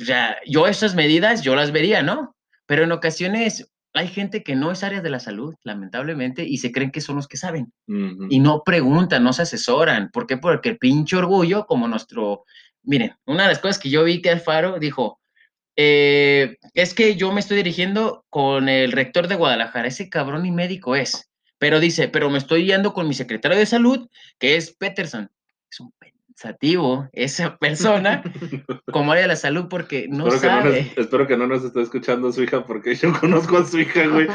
O 0.00 0.04
sea, 0.04 0.36
yo 0.46 0.66
esas 0.66 0.94
medidas, 0.94 1.42
yo 1.42 1.54
las 1.54 1.70
vería, 1.70 2.02
¿no? 2.02 2.34
Pero 2.66 2.84
en 2.84 2.92
ocasiones 2.92 3.70
hay 3.94 4.08
gente 4.08 4.42
que 4.42 4.56
no 4.56 4.72
es 4.72 4.82
área 4.82 5.02
de 5.02 5.10
la 5.10 5.20
salud, 5.20 5.54
lamentablemente, 5.62 6.44
y 6.44 6.58
se 6.58 6.72
creen 6.72 6.90
que 6.90 7.02
son 7.02 7.16
los 7.16 7.28
que 7.28 7.36
saben. 7.36 7.72
Y 7.86 8.40
no 8.40 8.62
preguntan, 8.64 9.22
no 9.22 9.34
se 9.34 9.42
asesoran. 9.42 10.10
¿Por 10.10 10.26
qué? 10.26 10.38
Porque 10.38 10.70
el 10.70 10.78
pinche 10.78 11.16
orgullo, 11.16 11.66
como 11.66 11.86
nuestro... 11.88 12.44
Miren, 12.82 13.14
una 13.26 13.42
de 13.44 13.50
las 13.50 13.58
cosas 13.58 13.78
que 13.78 13.90
yo 13.90 14.02
vi 14.04 14.22
que 14.22 14.30
Alfaro 14.30 14.78
dijo, 14.78 15.20
eh, 15.76 16.56
es 16.74 16.94
que 16.94 17.16
yo 17.16 17.32
me 17.32 17.40
estoy 17.40 17.58
dirigiendo 17.58 18.24
con 18.30 18.68
el 18.68 18.92
rector 18.92 19.28
de 19.28 19.36
Guadalajara, 19.36 19.88
ese 19.88 20.08
cabrón 20.08 20.46
y 20.46 20.50
médico 20.50 20.96
es. 20.96 21.30
Pero 21.62 21.78
dice, 21.78 22.08
pero 22.08 22.28
me 22.28 22.38
estoy 22.38 22.66
yendo 22.66 22.92
con 22.92 23.06
mi 23.06 23.14
secretario 23.14 23.56
de 23.56 23.66
salud, 23.66 24.08
que 24.40 24.56
es 24.56 24.72
Peterson. 24.72 25.30
Es 25.70 25.78
un 25.78 25.92
pensativo 25.96 27.08
esa 27.12 27.56
persona 27.60 28.24
como 28.90 29.12
área 29.12 29.22
de 29.22 29.28
la 29.28 29.36
salud 29.36 29.66
porque 29.70 30.08
no 30.10 30.26
espero 30.26 30.54
sabe. 30.54 30.88
Que 30.88 30.94
no 30.96 31.02
espero 31.02 31.26
que 31.28 31.36
no 31.36 31.46
nos 31.46 31.62
esté 31.62 31.80
escuchando 31.80 32.32
su 32.32 32.42
hija 32.42 32.66
porque 32.66 32.96
yo 32.96 33.12
conozco 33.12 33.58
a 33.58 33.64
su 33.64 33.78
hija, 33.78 34.08
güey. 34.08 34.26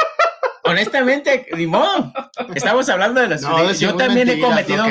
Honestamente, 0.64 1.46
Dimón, 1.54 2.14
estamos 2.54 2.88
hablando 2.88 3.20
de 3.20 3.28
las 3.28 3.42
no, 3.42 3.70
yo 3.74 3.94
también 3.94 4.30
he 4.30 4.40
cometido 4.40 4.86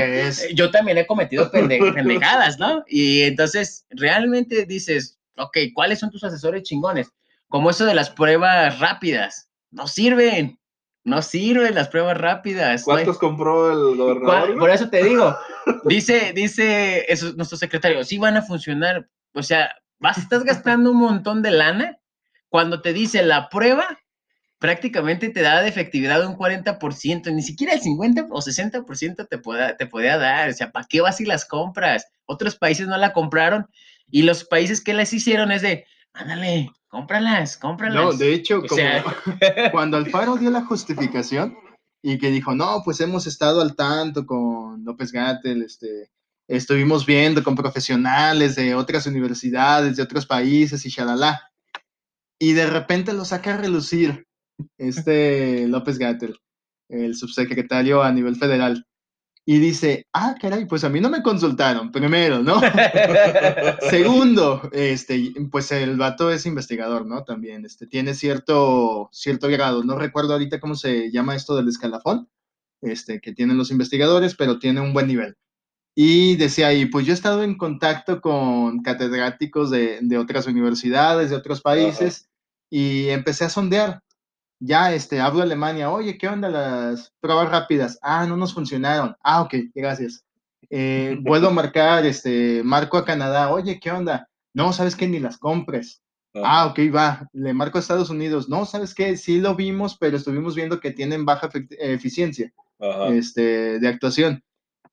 yo 0.54 0.70
también 0.70 1.00
he 1.00 1.08
cometido 1.08 1.50
pendejadas, 1.50 2.60
¿no? 2.60 2.84
Y 2.88 3.24
entonces 3.24 3.88
realmente 3.90 4.68
dices, 4.68 5.18
ok, 5.36 5.58
¿cuáles 5.74 5.98
son 5.98 6.12
tus 6.12 6.24
asesores 6.24 6.62
chingones? 6.62 7.12
Como 7.48 7.72
eso 7.72 7.86
de 7.86 7.96
las 7.96 8.12
pruebas 8.12 8.78
rápidas, 8.78 9.50
no 9.72 9.88
sirven. 9.88 10.60
No 11.06 11.22
sirven 11.22 11.76
las 11.76 11.88
pruebas 11.88 12.18
rápidas. 12.18 12.84
¿Cuántos 12.84 13.18
compró 13.18 13.72
el 13.72 13.96
gobernador? 13.96 14.58
Por 14.58 14.70
eso 14.70 14.90
te 14.90 15.04
digo, 15.04 15.38
dice, 15.86 16.34
dice 16.36 17.06
eso, 17.12 17.32
nuestro 17.38 17.58
secretario, 17.58 18.04
sí 18.04 18.18
van 18.18 18.36
a 18.36 18.42
funcionar. 18.42 19.08
O 19.34 19.44
sea, 19.44 19.74
vas, 20.00 20.18
estás 20.18 20.44
gastando 20.44 20.92
un 20.92 20.98
montón 20.98 21.42
de 21.42 21.52
lana 21.52 21.98
cuando 22.50 22.82
te 22.82 22.92
dice 22.92 23.24
la 23.24 23.48
prueba 23.48 23.88
prácticamente 24.60 25.30
te 25.30 25.42
da 25.42 25.62
de 25.62 25.70
efectividad 25.70 26.26
un 26.26 26.36
40%, 26.36 27.32
ni 27.34 27.42
siquiera 27.44 27.74
el 27.74 27.82
50 27.82 28.28
o 28.32 28.42
60% 28.42 29.28
te, 29.28 29.38
pueda, 29.38 29.78
te 29.78 29.86
podía 29.86 30.18
dar. 30.18 30.50
O 30.50 30.54
sea, 30.54 30.72
¿para 30.72 30.88
qué 30.90 31.02
vas 31.02 31.22
y 31.22 31.26
las 31.26 31.46
compras? 31.46 32.08
Otros 32.26 32.56
países 32.56 32.88
no 32.88 32.98
la 32.98 33.14
compraron 33.14 33.68
y 34.10 34.24
los 34.24 34.46
países 34.46 34.84
que 34.84 34.94
las 34.94 35.14
hicieron 35.14 35.52
es 35.52 35.62
de, 35.62 35.86
ándale, 36.14 36.72
cómpralas, 36.96 37.58
cómpralas. 37.58 37.96
No, 37.96 38.14
de 38.14 38.34
hecho, 38.34 38.62
como 38.66 38.82
cuando 39.74 39.98
Alfaro 39.98 40.38
dio 40.38 40.50
la 40.50 40.62
justificación 40.62 41.58
y 42.02 42.18
que 42.18 42.32
dijo, 42.32 42.56
no, 42.56 42.84
pues 42.86 43.02
hemos 43.02 43.28
estado 43.28 43.62
al 43.62 43.76
tanto 43.76 44.26
con 44.26 44.86
López 44.86 45.12
Gatel, 45.12 45.62
este, 45.64 46.10
estuvimos 46.48 47.06
viendo 47.06 47.44
con 47.44 47.54
profesionales 47.54 48.56
de 48.56 48.76
otras 48.76 49.08
universidades, 49.08 49.98
de 49.98 50.04
otros 50.04 50.26
países 50.26 50.86
y 50.86 50.90
shalala. 50.90 51.52
Y 52.40 52.54
de 52.54 52.66
repente 52.66 53.12
lo 53.12 53.26
saca 53.26 53.56
a 53.56 53.58
relucir 53.58 54.26
este 54.78 55.68
López 55.68 55.98
Gatel, 55.98 56.40
el 56.88 57.16
subsecretario 57.16 58.04
a 58.04 58.12
nivel 58.14 58.38
federal 58.38 58.88
y 59.48 59.60
dice, 59.60 60.08
ah, 60.12 60.36
caray, 60.42 60.66
pues 60.66 60.84
a 60.84 60.90
mí 60.90 61.00
no 61.00 61.10
me 61.10 61.22
consultaron, 61.22 61.92
primero, 61.92 62.40
¿no? 62.40 62.60
Segundo, 63.92 64.68
este, 64.72 65.34
pues 65.52 65.72
el 65.72 65.98
vato 65.98 66.32
es 66.32 66.48
investigador, 66.48 67.06
¿no? 67.06 67.24
También, 67.24 67.64
este, 67.64 67.86
tiene 67.86 68.16
cierto, 68.16 69.08
cierto 69.12 69.48
grado, 69.48 69.84
no 69.84 70.00
recuerdo 70.00 70.34
ahorita 70.34 70.60
cómo 70.60 70.74
se 70.74 71.12
llama 71.12 71.36
esto 71.36 71.56
del 71.56 71.68
escalafón, 71.68 72.28
este, 72.82 73.22
que 73.22 73.34
tienen 73.34 73.58
los 73.58 73.70
investigadores, 73.70 74.34
pero 74.34 74.58
tiene 74.58 74.82
un 74.82 74.94
buen 74.94 75.08
nivel. 75.08 75.38
Y 75.94 76.38
decía 76.38 76.68
ahí, 76.68 76.88
pues 76.88 77.06
yo 77.06 77.14
he 77.14 77.16
estado 77.16 77.44
en 77.44 77.56
contacto 77.56 78.22
con 78.22 78.82
catedráticos 78.82 79.70
de, 79.70 80.00
de 80.02 80.18
otras 80.18 80.48
universidades, 80.48 81.30
de 81.30 81.36
otros 81.36 81.62
países, 81.62 82.30
y 82.72 83.10
empecé 83.10 83.46
a 83.46 83.50
sondear. 83.50 84.02
Ya 84.60 84.94
este, 84.94 85.20
hablo 85.20 85.42
Alemania, 85.42 85.92
oye, 85.92 86.18
¿qué 86.18 86.28
onda 86.28 86.50
las 86.50 87.14
pruebas 87.20 87.50
rápidas? 87.50 88.00
Ah, 88.02 88.26
no 88.26 88.38
nos 88.38 88.54
funcionaron. 88.54 89.16
Ah, 89.24 89.42
ok, 89.42 89.56
gracias. 89.74 90.26
Eh, 90.70 91.18
vuelvo 91.22 91.48
a 91.48 91.54
marcar, 91.54 92.06
este, 92.06 92.64
marco 92.64 92.98
a 92.98 93.06
Canadá, 93.06 93.52
oye, 93.52 93.80
¿qué 93.80 93.92
onda? 93.92 94.28
No, 94.54 94.74
sabes 94.74 94.96
que 94.96 95.08
ni 95.08 95.20
las 95.20 95.38
compres. 95.38 96.02
Ah, 96.44 96.68
ok, 96.68 96.80
va. 96.94 97.30
Le 97.32 97.54
marco 97.54 97.78
a 97.78 97.82
Estados 97.82 98.10
Unidos. 98.10 98.50
No, 98.50 98.66
¿sabes 98.66 98.94
qué? 98.94 99.16
Sí 99.16 99.40
lo 99.40 99.56
vimos, 99.56 99.98
pero 99.98 100.18
estuvimos 100.18 100.56
viendo 100.56 100.82
que 100.82 100.92
tienen 100.92 101.24
baja 101.24 101.50
eficiencia 101.80 102.52
este, 103.10 103.80
de 103.80 103.88
actuación. 103.88 104.44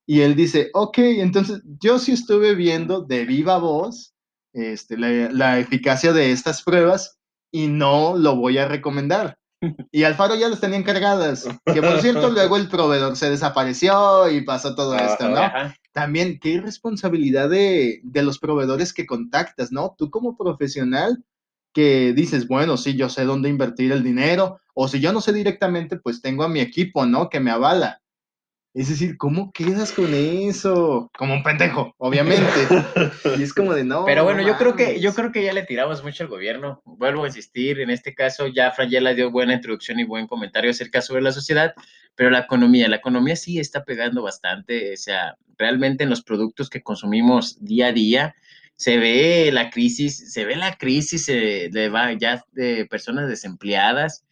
Y 0.05 0.21
él 0.21 0.35
dice, 0.35 0.69
ok, 0.73 0.97
entonces 0.99 1.61
yo 1.79 1.99
sí 1.99 2.13
estuve 2.13 2.55
viendo 2.55 3.01
de 3.01 3.25
viva 3.25 3.57
voz 3.57 4.13
este, 4.53 4.97
la, 4.97 5.29
la 5.31 5.59
eficacia 5.59 6.13
de 6.13 6.31
estas 6.31 6.61
pruebas 6.61 7.17
y 7.51 7.67
no 7.67 8.17
lo 8.17 8.35
voy 8.35 8.57
a 8.57 8.67
recomendar. 8.67 9.37
Y 9.91 10.03
Alfaro 10.03 10.35
ya 10.35 10.49
las 10.49 10.59
tenía 10.59 10.77
encargadas. 10.77 11.47
Que 11.65 11.81
por 11.81 12.01
cierto, 12.01 12.29
luego 12.31 12.57
el 12.57 12.67
proveedor 12.67 13.15
se 13.15 13.29
desapareció 13.29 14.29
y 14.29 14.41
pasó 14.41 14.75
todo 14.75 14.95
esto, 14.95 15.29
¿no? 15.29 15.41
También, 15.91 16.39
qué 16.39 16.59
responsabilidad 16.59 17.49
de, 17.49 18.01
de, 18.03 18.23
los 18.23 18.39
proveedores 18.39 18.93
que 18.93 19.05
contactas, 19.05 19.71
¿no? 19.71 19.95
Tú 19.97 20.09
como 20.09 20.35
profesional 20.35 21.23
que 21.73 22.13
dices, 22.13 22.47
bueno, 22.47 22.77
sí, 22.77 22.95
yo 22.95 23.09
sé 23.09 23.25
dónde 23.25 23.49
invertir 23.49 23.91
el 23.91 24.03
dinero, 24.03 24.59
o 24.75 24.87
si 24.87 24.99
yo 24.99 25.11
no 25.11 25.21
sé 25.21 25.33
directamente, 25.33 25.97
pues 25.97 26.21
tengo 26.21 26.43
a 26.43 26.49
mi 26.49 26.59
equipo, 26.59 27.05
¿no? 27.05 27.29
Que 27.29 27.39
me 27.39 27.51
avala. 27.51 28.02
Es 28.73 28.89
decir, 28.89 29.17
¿cómo 29.17 29.51
quedas 29.51 29.91
con 29.91 30.13
eso? 30.15 31.11
Como 31.15 31.35
un 31.35 31.43
pendejo, 31.43 31.93
obviamente. 31.99 32.43
y 33.37 33.43
es 33.43 33.53
como 33.53 33.73
de 33.73 33.83
no. 33.83 34.05
Pero 34.05 34.23
bueno, 34.23 34.41
yo 34.41 34.57
creo 34.57 34.75
que 34.75 34.99
yo 34.99 35.13
creo 35.13 35.31
que 35.31 35.43
ya 35.43 35.53
le 35.53 35.63
tiramos 35.63 36.03
mucho 36.03 36.23
al 36.23 36.29
gobierno. 36.29 36.81
Vuelvo 36.85 37.23
a 37.23 37.27
insistir, 37.27 37.79
en 37.79 37.91
este 37.91 38.15
caso 38.15 38.47
ya 38.47 38.71
Fran 38.71 38.89
ya 38.89 38.99
le 38.99 39.13
dio 39.13 39.29
buena 39.29 39.53
introducción 39.53 39.99
y 39.99 40.05
buen 40.05 40.25
comentario 40.25 40.71
acerca 40.71 41.01
sobre 41.01 41.21
la 41.21 41.31
sociedad, 41.31 41.75
pero 42.15 42.31
la 42.31 42.39
economía, 42.39 42.87
la 42.87 42.95
economía 42.95 43.35
sí 43.35 43.59
está 43.59 43.83
pegando 43.83 44.23
bastante, 44.23 44.93
o 44.93 44.97
sea, 44.97 45.37
realmente 45.57 46.03
en 46.03 46.09
los 46.09 46.23
productos 46.23 46.69
que 46.69 46.81
consumimos 46.81 47.63
día 47.63 47.87
a 47.87 47.91
día 47.91 48.35
se 48.75 48.97
ve 48.97 49.51
la 49.53 49.69
crisis, 49.69 50.33
se 50.33 50.45
ve 50.45 50.55
la 50.55 50.77
crisis 50.77 51.27
de, 51.27 51.69
de 51.71 52.17
ya 52.19 52.43
de 52.53 52.87
personas 52.87 53.29
desempleadas 53.29 54.25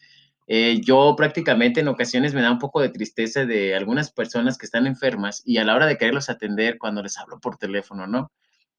eh, 0.48 0.82
yo 0.82 1.16
prácticamente 1.16 1.80
en 1.80 1.88
ocasiones 1.88 2.34
me 2.34 2.42
da 2.42 2.52
un 2.52 2.60
poco 2.60 2.82
de 2.82 2.89
tristeza 2.89 3.46
de 3.46 3.76
algunas 3.76 4.12
personas 4.12 4.58
que 4.58 4.66
están 4.66 4.88
enfermas 4.88 5.42
y 5.46 5.58
a 5.58 5.64
la 5.64 5.76
hora 5.76 5.86
de 5.86 5.98
quererlos 5.98 6.30
atender 6.30 6.78
cuando 6.78 7.04
les 7.04 7.18
hablo 7.18 7.39
por 7.39 7.58
teléfono, 7.58 8.08
¿no? 8.08 8.32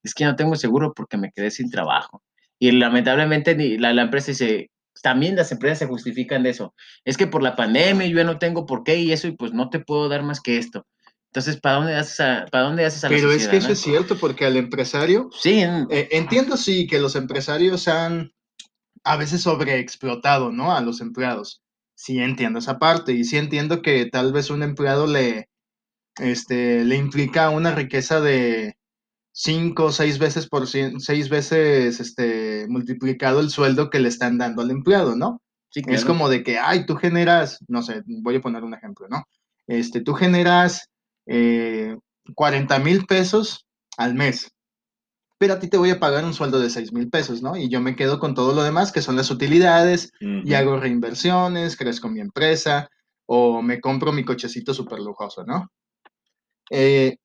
Es 0.03 0.15
que 0.15 0.25
no 0.25 0.37
tengo 0.37 0.57
seguro 0.57 0.93
porque 0.95 1.17
me 1.17 1.31
quedé 1.33 1.51
sin 1.51 1.71
trabajo. 1.71 2.23
Y 2.59 2.73
lamentablemente 2.73 3.57
la, 3.79 3.93
la 3.93 4.03
empresa 4.03 4.33
dice, 4.33 4.71
también 5.03 5.37
las 5.37 5.53
empresas 5.53 5.79
se 5.79 5.87
justifican 5.87 6.43
de 6.43 6.51
eso. 6.51 6.75
Es 7.05 7.17
que 7.17 7.27
por 7.27 7.43
la 7.43 7.57
pandemia 7.57 8.07
yo 8.07 8.17
ya 8.17 8.25
no 8.25 8.39
tengo 8.39 8.67
por 8.67 8.85
qué 8.85 8.97
y 8.97 9.13
eso 9.13 9.29
y 9.29 9.33
pues 9.33 9.53
no 9.53 9.71
te 9.71 9.81
puedo 9.81 10.09
dar 10.09 10.23
más 10.23 10.41
que 10.41 10.59
esto. 10.59 10.87
Entonces, 11.33 11.59
¿para 11.59 11.77
dónde 11.77 11.95
haces 11.95 12.21
a, 12.21 12.47
¿para 12.51 12.65
dónde 12.65 12.85
haces 12.85 13.05
a 13.05 13.09
la 13.09 13.17
Pero 13.17 13.33
es 13.33 13.49
que 13.49 13.57
eso 13.57 13.73
es 13.73 13.81
cierto, 13.81 14.19
porque 14.19 14.45
al 14.45 14.59
empresario... 14.59 15.31
Sí. 15.33 15.63
Eh, 15.63 16.09
entiendo, 16.11 16.59
sí, 16.59 16.87
que 16.87 16.99
los 16.99 17.17
empresarios 17.17 17.89
han 17.89 18.33
a 19.05 19.17
veces 19.17 19.43
sobreexplotado, 19.43 20.53
¿no? 20.53 20.75
A 20.75 20.81
los 20.81 21.01
empleados 21.01 21.63
sí 21.95 22.19
entiendo 22.19 22.59
esa 22.59 22.79
parte 22.79 23.13
y 23.13 23.25
sí 23.25 23.37
entiendo 23.37 23.83
que 23.83 24.07
tal 24.07 24.33
vez 24.33 24.51
un 24.51 24.63
empleado 24.63 25.07
le, 25.07 25.49
este, 26.17 26.85
le 26.85 26.97
implica 26.97 27.51
una 27.51 27.75
riqueza 27.75 28.21
de 28.21 28.77
cinco 29.33 29.87
o 29.87 29.93
seis 29.93 30.19
veces 30.19 30.49
por 30.49 30.67
seis 30.67 31.29
veces 31.29 32.01
este, 32.01 32.67
multiplicado 32.69 33.41
el 33.41 33.51
sueldo 33.51 33.89
que 33.89 34.01
le 34.01 34.09
están 34.09 34.39
dando 34.39 34.63
al 34.63 34.71
empleado, 34.71 35.17
¿no? 35.17 35.41
Es 35.75 36.05
como 36.05 36.29
de 36.29 36.43
que, 36.43 36.59
ay, 36.59 36.85
tú 36.85 36.97
generas, 36.97 37.59
no 37.67 37.83
sé, 37.83 38.03
voy 38.05 38.37
a 38.37 38.41
poner 38.43 38.63
un 38.63 38.75
ejemplo, 38.75 39.07
¿no? 39.09 39.25
Este, 39.67 40.03
tú 40.03 40.13
generas 40.13 40.91
eh, 41.27 41.97
40 42.35 42.79
mil 42.81 43.07
pesos 43.07 43.67
al 43.97 44.15
mes 44.15 44.52
pero 45.43 45.55
a 45.55 45.59
ti 45.59 45.67
te 45.67 45.77
voy 45.77 45.91
a 45.91 45.99
pagar 45.99 46.25
un 46.25 46.35
sueldo 46.35 46.61
de 46.61 46.71
6 46.71 46.93
mil 46.93 47.11
pesos, 47.11 47.43
¿no? 47.43 47.57
Y 47.57 47.69
yo 47.69 47.81
me 47.81 47.97
quedo 47.97 48.21
con 48.21 48.33
todo 48.33 48.55
lo 48.55 48.63
demás, 48.63 48.93
que 48.93 49.03
son 49.03 49.17
las 49.17 49.29
utilidades, 49.29 50.13
y 50.21 50.55
hago 50.55 50.79
reinversiones, 50.79 51.77
crezco 51.77 52.09
mi 52.09 52.21
empresa, 52.21 52.89
o 53.27 53.61
me 53.61 53.81
compro 53.81 54.13
mi 54.13 54.25
cochecito 54.25 54.73
súper 54.73 55.01
lujoso, 55.01 55.43
¿no? 55.45 55.69
Eh, 56.71 57.17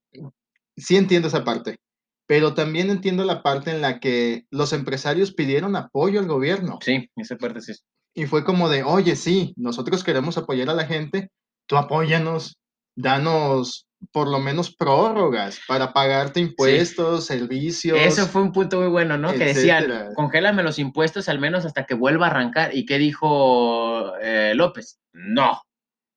sí 0.76 0.96
entiendo 0.96 1.28
esa 1.28 1.44
parte, 1.44 1.78
pero 2.26 2.56
también 2.56 2.90
entiendo 2.90 3.24
la 3.24 3.44
parte 3.44 3.70
en 3.70 3.82
la 3.82 4.00
que 4.00 4.48
los 4.50 4.74
empresarios 4.74 5.32
pidieron 5.32 5.76
apoyo 5.76 6.20
al 6.20 6.26
gobierno. 6.26 6.80
Sí, 6.82 7.12
esa 7.18 7.36
parte 7.36 7.62
sí. 7.62 7.74
Y 8.16 8.26
fue 8.26 8.44
como 8.44 8.68
de, 8.68 8.82
oye, 8.82 9.16
sí, 9.16 9.54
nosotros 9.58 10.04
queremos 10.04 10.40
apoyar 10.40 10.72
a 10.72 10.74
la 10.74 10.88
gente, 10.88 11.30
tú 11.68 11.78
apóyanos, 11.78 12.58
danos 12.96 13.87
por 14.12 14.28
lo 14.28 14.40
menos 14.40 14.74
prórrogas 14.76 15.60
para 15.68 15.94
pagarte 15.94 16.40
impuestos, 16.40 17.26
servicios. 17.26 17.98
Eso 18.00 18.28
fue 18.28 18.42
un 18.42 18.52
punto 18.52 18.80
muy 18.80 18.90
bueno, 18.90 19.18
¿no? 19.18 19.34
Que 19.34 19.46
decían, 19.46 20.14
congélame 20.16 20.64
los 20.64 20.80
impuestos 20.80 21.30
al 21.30 21.40
menos 21.40 21.66
hasta 21.66 21.86
que 21.86 21.94
vuelva 21.94 22.28
a 22.28 22.30
arrancar. 22.30 22.76
¿Y 22.76 22.86
qué 22.86 22.98
dijo 22.98 24.16
eh, 24.22 24.54
López? 24.56 25.00
No. 25.14 25.62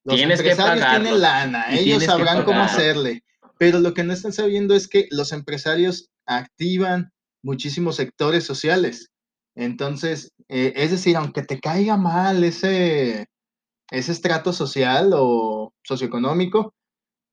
Los 0.03 0.15
tienes 0.15 0.41
que 0.41 0.55
pagar. 0.55 1.01
tienen 1.01 1.21
lana, 1.21 1.65
ellos 1.69 2.03
sabrán 2.03 2.43
cómo 2.43 2.61
hacerle. 2.61 3.23
Pero 3.57 3.79
lo 3.79 3.93
que 3.93 4.03
no 4.03 4.13
están 4.13 4.33
sabiendo 4.33 4.75
es 4.75 4.87
que 4.87 5.07
los 5.11 5.31
empresarios 5.31 6.09
activan 6.25 7.11
muchísimos 7.43 7.97
sectores 7.97 8.43
sociales. 8.43 9.11
Entonces, 9.55 10.33
eh, 10.49 10.73
es 10.75 10.91
decir, 10.91 11.15
aunque 11.17 11.43
te 11.43 11.59
caiga 11.59 11.97
mal 11.97 12.43
ese, 12.43 13.27
ese 13.91 14.11
estrato 14.11 14.53
social 14.53 15.11
o 15.13 15.73
socioeconómico, 15.83 16.73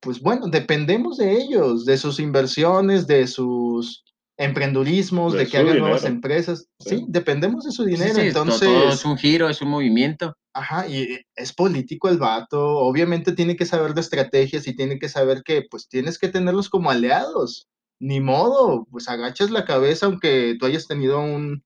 pues 0.01 0.21
bueno, 0.21 0.49
dependemos 0.49 1.17
de 1.17 1.33
ellos, 1.33 1.85
de 1.85 1.99
sus 1.99 2.21
inversiones, 2.21 3.07
de 3.07 3.27
sus 3.27 4.05
emprendurismos, 4.37 5.33
de, 5.33 5.47
que 5.49 5.59
hagan 5.59 5.79
nuevas 5.79 6.05
empresas. 6.05 6.69
Sí. 6.79 7.05
dependemos 7.09 7.65
de 7.65 7.73
su 7.73 7.85
dinero. 7.85 8.21
Entonces, 8.21 8.69
todo 8.69 8.89
es 8.89 9.05
un 9.05 9.19
giro, 9.19 9.49
es 9.49 9.61
un 9.61 9.69
movimiento. 9.69 10.37
Ajá, 10.55 10.89
y 10.89 11.21
es 11.35 11.53
político 11.53 12.09
el 12.09 12.19
vato. 12.19 12.79
Obviamente 12.79 13.33
tiene 13.33 13.57
que 13.57 13.67
saber 13.67 13.95
de 13.95 14.01
estrategias 14.01 14.67
y 14.69 14.75
tiene 14.75 14.99
que 14.99 15.09
saber 15.09 15.43
que 15.45 15.63
pues 15.69 15.89
tienes 15.89 16.19
que 16.19 16.29
tenerlos 16.29 16.69
como 16.69 16.91
aliados. 16.91 17.69
Ni 18.01 18.21
modo, 18.21 18.87
pues 18.93 19.09
agachas 19.09 19.51
la 19.51 19.65
cabeza 19.65 20.07
aunque 20.07 20.57
tú 20.59 20.67
hayas 20.67 20.87
tenido 20.87 21.19
un, 21.19 21.65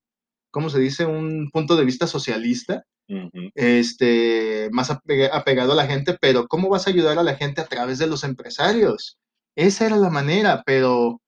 ¿cómo 0.52 0.70
se 0.70 0.78
dice? 0.78 1.04
Un 1.04 1.50
punto 1.50 1.74
de 1.74 1.84
vista 1.84 2.06
socialista 2.06 2.84
este, 3.54 4.68
más 4.72 4.90
apegado 4.90 5.72
a 5.72 5.76
la 5.76 5.86
gente, 5.86 6.16
pero 6.20 6.46
¿cómo 6.48 6.68
vas 6.68 6.86
a 6.86 6.90
ayudar 6.90 7.18
a 7.18 7.22
la 7.22 7.36
gente 7.36 7.60
a 7.60 7.66
través 7.66 7.98
de 7.98 8.06
los 8.06 8.24
empresarios? 8.24 9.18
Esa 9.56 9.86
era 9.86 9.96
la 9.96 10.10
manera, 10.10 10.62
pero 10.64 11.20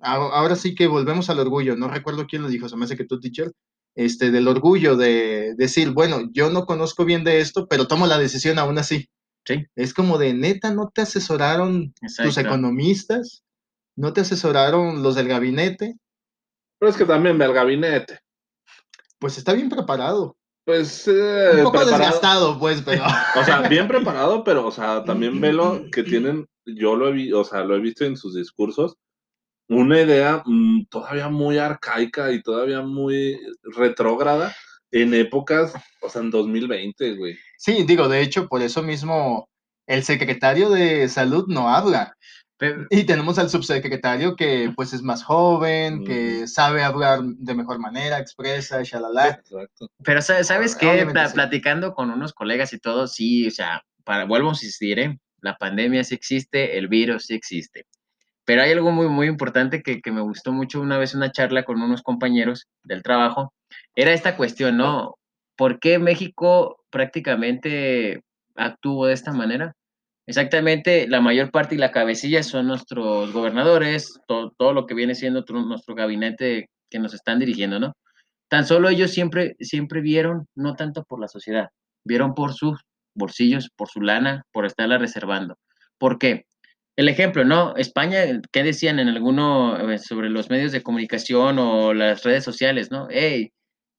ahora 0.00 0.56
sí 0.56 0.74
que 0.74 0.86
volvemos 0.86 1.30
al 1.30 1.40
orgullo. 1.40 1.76
No 1.76 1.88
recuerdo 1.88 2.26
quién 2.26 2.42
lo 2.42 2.48
dijo, 2.48 2.68
se 2.68 2.76
me 2.76 2.84
hace 2.84 2.96
que 2.96 3.04
tú, 3.04 3.20
teacher, 3.20 3.52
este, 3.94 4.30
del 4.30 4.48
orgullo 4.48 4.96
de 4.96 5.54
decir, 5.56 5.90
bueno, 5.90 6.28
yo 6.32 6.50
no 6.50 6.66
conozco 6.66 7.04
bien 7.04 7.24
de 7.24 7.40
esto, 7.40 7.66
pero 7.68 7.86
tomo 7.86 8.06
la 8.06 8.18
decisión 8.18 8.58
aún 8.58 8.78
así. 8.78 9.08
Sí. 9.44 9.64
Es 9.74 9.94
como 9.94 10.18
de 10.18 10.34
neta, 10.34 10.72
no 10.72 10.90
te 10.92 11.02
asesoraron 11.02 11.94
tus 12.22 12.36
economistas, 12.36 13.42
no 13.96 14.12
te 14.12 14.20
asesoraron 14.20 15.02
los 15.02 15.14
del 15.14 15.28
gabinete. 15.28 15.96
Pero 16.78 16.90
es 16.90 16.96
que 16.96 17.04
también 17.04 17.38
del 17.38 17.52
gabinete. 17.52 18.20
Pues 19.20 19.38
está 19.38 19.52
bien 19.52 19.68
preparado. 19.68 20.36
Pues. 20.64 21.06
Eh, 21.06 21.50
un 21.58 21.64
poco 21.64 21.84
desgastado, 21.84 22.58
pues, 22.58 22.82
pero. 22.82 23.04
O 23.40 23.44
sea, 23.44 23.68
bien 23.68 23.86
preparado, 23.86 24.42
pero, 24.42 24.66
o 24.66 24.72
sea, 24.72 25.04
también 25.04 25.40
velo 25.40 25.84
que 25.92 26.02
tienen. 26.02 26.48
Yo 26.64 26.96
lo 26.96 27.14
he, 27.14 27.32
o 27.32 27.44
sea, 27.44 27.64
lo 27.64 27.76
he 27.76 27.80
visto 27.80 28.04
en 28.04 28.16
sus 28.16 28.34
discursos. 28.34 28.96
Una 29.68 30.00
idea 30.00 30.42
mm, 30.44 30.86
todavía 30.86 31.28
muy 31.28 31.58
arcaica 31.58 32.32
y 32.32 32.42
todavía 32.42 32.80
muy 32.80 33.38
retrógrada 33.62 34.54
en 34.90 35.14
épocas, 35.14 35.72
o 36.00 36.08
sea, 36.08 36.22
en 36.22 36.30
2020, 36.30 37.16
güey. 37.16 37.38
Sí, 37.56 37.84
digo, 37.84 38.08
de 38.08 38.22
hecho, 38.22 38.48
por 38.48 38.62
eso 38.62 38.82
mismo 38.82 39.48
el 39.86 40.02
secretario 40.02 40.70
de 40.70 41.08
salud 41.08 41.46
no 41.48 41.68
habla 41.68 42.16
y 42.90 43.04
tenemos 43.04 43.38
al 43.38 43.48
subsecretario 43.48 44.36
que 44.36 44.72
pues 44.76 44.92
es 44.92 45.02
más 45.02 45.22
joven, 45.22 46.04
que 46.04 46.46
sabe 46.46 46.82
hablar 46.82 47.20
de 47.22 47.54
mejor 47.54 47.78
manera, 47.78 48.18
expresa, 48.18 48.82
shalala. 48.82 49.42
Pero 50.04 50.22
sabes 50.22 50.76
qué, 50.76 51.06
platicando 51.32 51.94
con 51.94 52.10
unos 52.10 52.32
colegas 52.32 52.72
y 52.72 52.78
todo, 52.78 53.06
sí, 53.06 53.46
o 53.46 53.50
sea, 53.50 53.82
para, 54.04 54.24
vuelvo 54.24 54.48
a 54.48 54.52
insistir, 54.52 54.98
¿eh? 54.98 55.18
la 55.40 55.56
pandemia 55.56 56.04
sí 56.04 56.14
existe, 56.14 56.76
el 56.78 56.88
virus 56.88 57.26
sí 57.26 57.34
existe. 57.34 57.86
Pero 58.44 58.62
hay 58.62 58.72
algo 58.72 58.90
muy, 58.90 59.08
muy 59.08 59.26
importante 59.26 59.82
que, 59.82 60.00
que 60.00 60.12
me 60.12 60.20
gustó 60.20 60.52
mucho 60.52 60.80
una 60.80 60.98
vez 60.98 61.14
una 61.14 61.32
charla 61.32 61.64
con 61.64 61.80
unos 61.80 62.02
compañeros 62.02 62.66
del 62.82 63.02
trabajo, 63.02 63.54
era 63.94 64.12
esta 64.12 64.36
cuestión, 64.36 64.76
¿no? 64.76 65.16
¿Por 65.56 65.78
qué 65.78 65.98
México 65.98 66.84
prácticamente 66.90 68.22
actuó 68.56 69.06
de 69.06 69.14
esta 69.14 69.32
manera? 69.32 69.74
Exactamente, 70.26 71.08
la 71.08 71.20
mayor 71.20 71.50
parte 71.50 71.74
y 71.74 71.78
la 71.78 71.90
cabecilla 71.90 72.42
son 72.42 72.68
nuestros 72.68 73.32
gobernadores, 73.32 74.20
todo, 74.26 74.72
lo 74.72 74.86
que 74.86 74.94
viene 74.94 75.14
siendo 75.14 75.44
nuestro 75.48 75.94
gabinete 75.94 76.70
que 76.88 76.98
nos 76.98 77.14
están 77.14 77.38
dirigiendo, 77.38 77.80
¿no? 77.80 77.94
Tan 78.48 78.66
solo 78.66 78.88
ellos 78.88 79.12
siempre, 79.12 79.56
siempre 79.60 80.00
vieron, 80.00 80.46
no 80.54 80.74
tanto 80.76 81.04
por 81.04 81.20
la 81.20 81.28
sociedad, 81.28 81.68
vieron 82.04 82.34
por 82.34 82.52
sus 82.52 82.80
bolsillos, 83.14 83.70
por 83.76 83.88
su 83.88 84.00
lana, 84.00 84.44
por 84.52 84.66
estarla 84.66 84.98
reservando. 84.98 85.58
¿Por 85.98 86.18
qué? 86.18 86.46
El 86.96 87.08
ejemplo, 87.08 87.44
¿no? 87.44 87.74
España, 87.76 88.24
¿qué 88.52 88.62
decían 88.62 88.98
en 88.98 89.08
alguno 89.08 89.90
eh, 89.90 89.98
sobre 89.98 90.28
los 90.28 90.50
medios 90.50 90.72
de 90.72 90.82
comunicación 90.82 91.58
o 91.58 91.94
las 91.94 92.22
redes 92.24 92.44
sociales, 92.44 92.90
¿no? 92.90 93.08
Hey, 93.10 93.52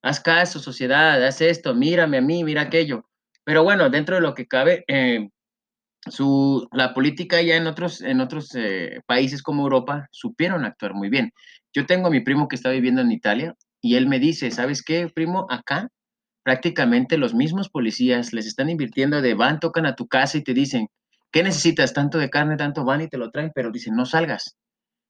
haz 0.04 0.20
caso, 0.20 0.60
sociedad, 0.60 1.24
haz 1.26 1.42
esto, 1.42 1.74
mírame 1.74 2.18
a 2.18 2.22
mí, 2.22 2.44
mira 2.44 2.64
aquello. 2.64 3.06
Pero 3.44 3.64
bueno, 3.64 3.90
dentro 3.90 4.16
de 4.16 4.22
lo 4.22 4.34
que 4.34 4.48
cabe, 4.48 4.84
eh, 4.88 5.30
su, 6.10 6.68
la 6.72 6.94
política 6.94 7.42
ya 7.42 7.56
en 7.56 7.68
otros, 7.68 8.02
en 8.02 8.22
otros 8.22 8.56
eh, 8.56 9.02
países 9.06 9.44
como 9.44 9.64
Europa 9.64 10.08
supieron 10.12 10.66
actuar 10.66 10.94
muy 10.94 11.10
bien. 11.10 11.32
Yo 11.74 11.86
tengo 11.86 12.08
a 12.08 12.12
mi 12.12 12.22
primo 12.22 12.48
que 12.48 12.56
está 12.56 12.70
viviendo 12.70 13.02
en 13.02 13.12
Italia 13.12 13.56
y 13.82 13.96
él 13.96 14.08
me 14.08 14.20
dice, 14.20 14.52
¿sabes 14.52 14.84
qué, 14.84 15.10
primo? 15.14 15.46
Acá 15.50 15.90
prácticamente 16.44 17.18
los 17.18 17.34
mismos 17.34 17.70
policías 17.70 18.34
les 18.34 18.48
están 18.48 18.70
invirtiendo 18.70 19.22
de 19.22 19.34
van, 19.34 19.60
tocan 19.60 19.86
a 19.86 19.96
tu 19.96 20.08
casa 20.08 20.38
y 20.38 20.44
te 20.44 20.54
dicen, 20.54 20.88
¿qué 21.32 21.44
necesitas? 21.44 21.94
Tanto 21.94 22.18
de 22.18 22.30
carne, 22.30 22.58
tanto 22.58 22.84
van 22.84 23.02
y 23.02 23.08
te 23.08 23.18
lo 23.18 23.32
traen, 23.32 23.52
pero 23.54 23.72
dicen, 23.72 23.96
no 23.96 24.06
salgas. 24.06 24.58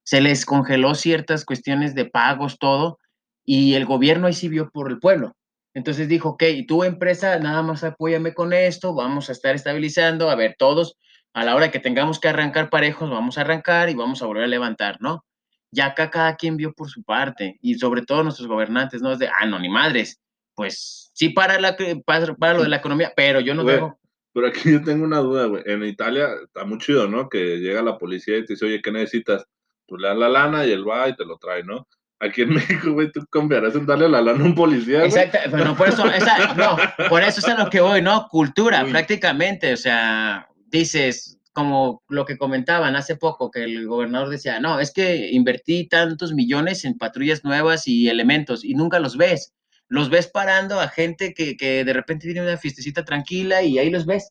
Se 0.04 0.22
les 0.22 0.46
congeló 0.46 0.96
ciertas 0.96 1.46
cuestiones 1.46 1.96
de 1.96 2.06
pagos, 2.06 2.58
todo, 2.60 2.98
y 3.46 3.76
el 3.76 3.86
gobierno 3.86 4.28
ahí 4.28 4.34
sí 4.34 4.50
vio 4.50 4.70
por 4.72 4.92
el 4.92 5.00
pueblo. 5.00 5.36
Entonces 5.74 6.08
dijo, 6.08 6.30
ok, 6.30 6.44
tu 6.68 6.84
empresa, 6.84 7.40
nada 7.40 7.62
más 7.62 7.84
apóyame 7.84 8.34
con 8.34 8.54
esto, 8.54 8.94
vamos 8.94 9.30
a 9.30 9.32
estar 9.32 9.56
estabilizando, 9.56 10.30
a 10.30 10.36
ver, 10.36 10.56
todos, 10.58 10.98
a 11.34 11.46
la 11.46 11.56
hora 11.56 11.72
que 11.72 11.80
tengamos 11.80 12.20
que 12.20 12.28
arrancar 12.28 12.70
parejos, 12.70 13.10
vamos 13.10 13.38
a 13.38 13.42
arrancar 13.42 13.90
y 13.90 13.96
vamos 13.96 14.22
a 14.22 14.26
volver 14.26 14.44
a 14.44 14.48
levantar, 14.48 14.98
¿no? 15.00 15.26
Ya 15.72 15.88
acá 15.88 16.10
cada 16.10 16.36
quien 16.36 16.58
vio 16.58 16.74
por 16.74 16.90
su 16.90 17.04
parte, 17.04 17.58
y 17.62 17.76
sobre 17.76 18.02
todo 18.02 18.24
nuestros 18.24 18.50
gobernantes, 18.50 19.02
¿no? 19.02 19.14
Es 19.14 19.20
de, 19.20 19.30
ah, 19.30 19.46
no, 19.46 19.58
ni 19.60 19.70
madres, 19.70 20.20
pues 20.56 21.12
sí 21.14 21.30
para, 21.30 21.60
la, 21.60 21.78
para, 22.06 22.54
lo 22.54 22.64
de 22.64 22.70
la 22.70 22.78
economía, 22.78 23.14
pero 23.16 23.40
yo 23.40 23.56
no 23.56 23.64
veo. 23.64 23.98
Pero 24.34 24.48
aquí 24.48 24.72
yo 24.72 24.82
tengo 24.84 25.04
una 25.06 25.20
duda, 25.20 25.46
güey. 25.46 25.64
En 25.66 25.84
Italia 25.84 26.30
está 26.44 26.66
muy 26.66 26.78
chido, 26.78 27.08
¿no? 27.08 27.30
Que 27.30 27.58
llega 27.58 27.82
la 27.82 27.98
policía 27.98 28.38
y 28.38 28.46
te 28.46 28.54
dice, 28.54 28.66
oye, 28.66 28.82
¿qué 28.82 28.92
necesitas? 28.92 29.46
Tú 29.88 29.98
le 29.98 30.08
das 30.08 30.18
la 30.18 30.30
lana 30.30 30.66
y 30.66 30.72
él 30.72 30.88
va 30.88 31.10
y 31.10 31.16
te 31.16 31.26
lo 31.26 31.38
trae, 31.38 31.64
¿no? 31.64 31.88
Aquí 32.22 32.44
en 32.44 32.50
México, 32.54 32.94
güey, 32.94 33.12
tú 33.12 33.26
confiarás 33.30 33.76
en 33.76 33.86
darle 33.86 34.08
la 34.08 34.22
lana 34.22 34.44
a 34.44 34.46
un 34.46 34.56
policía. 34.56 35.04
Exacto, 35.04 35.40
pero 35.50 35.76
por 35.76 35.90
eso, 35.90 36.06
no, 36.56 36.78
por 37.10 37.24
eso 37.24 37.40
es 37.40 37.48
a 37.48 37.64
lo 37.64 37.70
que 37.70 37.82
voy, 37.82 38.02
¿no? 38.02 38.28
Cultura, 38.30 38.86
prácticamente, 38.86 39.74
o 39.74 39.78
sea, 39.78 40.48
dices, 40.68 41.40
como 41.52 42.04
lo 42.08 42.26
que 42.26 42.38
comentaban 42.38 42.96
hace 42.96 43.16
poco, 43.16 43.50
que 43.50 43.64
el 43.64 43.88
gobernador 43.88 44.30
decía, 44.30 44.60
no, 44.60 44.80
es 44.80 44.92
que 44.94 45.32
invertí 45.32 45.88
tantos 45.88 46.32
millones 46.34 46.86
en 46.86 46.98
patrullas 46.98 47.44
nuevas 47.44 47.88
y 47.88 48.08
elementos 48.08 48.64
y 48.64 48.76
nunca 48.76 49.00
los 49.00 49.18
ves. 49.18 49.54
Los 49.88 50.10
ves 50.10 50.28
parando 50.28 50.80
a 50.80 50.88
gente 50.88 51.34
que, 51.34 51.58
que 51.58 51.84
de 51.84 51.94
repente 51.94 52.28
viene 52.28 52.42
una 52.42 52.56
fiestecita 52.58 53.04
tranquila 53.04 53.64
y 53.64 53.80
ahí 53.80 53.90
los 53.90 54.06
ves. 54.06 54.30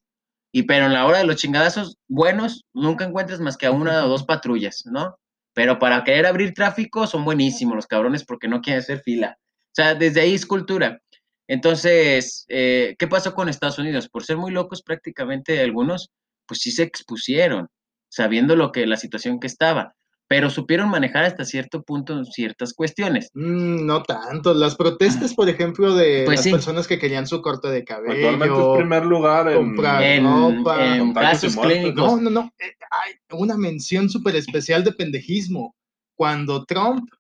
Y 0.53 0.63
pero 0.63 0.87
en 0.87 0.95
la 0.95 1.07
hora 1.07 1.19
de 1.19 1.25
los 1.25 1.37
chingadazos 1.37 1.99
buenos, 2.09 2.65
nunca 2.73 3.05
encuentras 3.05 3.41
más 3.41 3.57
que 3.57 3.67
a 3.67 3.71
una 3.71 4.05
o 4.05 4.09
dos 4.09 4.25
patrullas, 4.25 4.85
¿no? 4.87 5.17
Pero 5.61 5.79
para 5.79 6.03
querer 6.05 6.25
abrir 6.25 6.55
tráfico 6.55 7.07
son 7.07 7.23
buenísimos 7.23 7.77
los 7.77 7.87
cabrones 7.87 8.25
porque 8.25 8.49
no 8.49 8.63
quieren 8.63 8.81
hacer 8.81 9.03
fila. 9.03 9.37
O 9.39 9.75
sea, 9.75 9.95
desde 9.95 10.23
ahí 10.23 10.33
es 10.33 10.47
cultura. 10.47 11.03
Entonces, 11.47 12.47
eh, 12.49 12.97
¿qué 12.99 13.07
pasó 13.07 13.35
con 13.35 13.51
Estados 13.51 13.79
Unidos? 13.79 14.09
Por 14.09 14.25
ser 14.25 14.39
muy 14.39 14.53
locos 14.53 14.83
prácticamente 14.83 15.61
algunos, 15.61 16.09
pues 16.47 16.61
sí 16.61 16.71
se 16.71 16.85
expusieron, 16.85 17.69
sabiendo 18.09 18.57
lo 18.57 18.73
que 18.73 18.87
la 18.87 18.97
situación 18.97 19.39
que 19.39 19.49
estaba 19.49 19.95
pero 20.31 20.49
supieron 20.49 20.89
manejar 20.89 21.25
hasta 21.25 21.45
cierto 21.45 21.83
punto 21.83 22.25
ciertas 22.25 22.73
cuestiones. 22.73 23.33
Mm, 23.35 23.85
no 23.85 24.05
tanto. 24.05 24.55
Las 24.55 24.77
protestas, 24.77 25.35
por 25.35 25.49
ejemplo, 25.49 25.93
de 25.97 26.23
pues 26.25 26.47
las 26.47 26.53
personas 26.53 26.87
que 26.87 27.01
querían 27.01 27.27
su 27.27 27.43
corte 27.43 27.67
de 27.67 27.83
cabello. 27.83 28.29
Actualmente 28.29 28.61
es 28.61 28.77
primer 28.77 29.07
lugar 29.07 29.49
en, 29.49 29.57
comprar 29.57 30.03
en, 30.05 30.25
ropa. 30.25 30.97
En 30.97 31.13
casos 31.15 31.57
clínicos. 31.57 31.97
No, 31.97 32.21
no, 32.21 32.31
no. 32.31 32.53
Eh, 32.61 32.71
hay 32.93 33.15
una 33.33 33.57
mención 33.57 34.09
súper 34.09 34.37
especial 34.37 34.85
de 34.85 34.93
pendejismo. 34.93 35.75
Cuando 36.15 36.65
Trump 36.65 37.11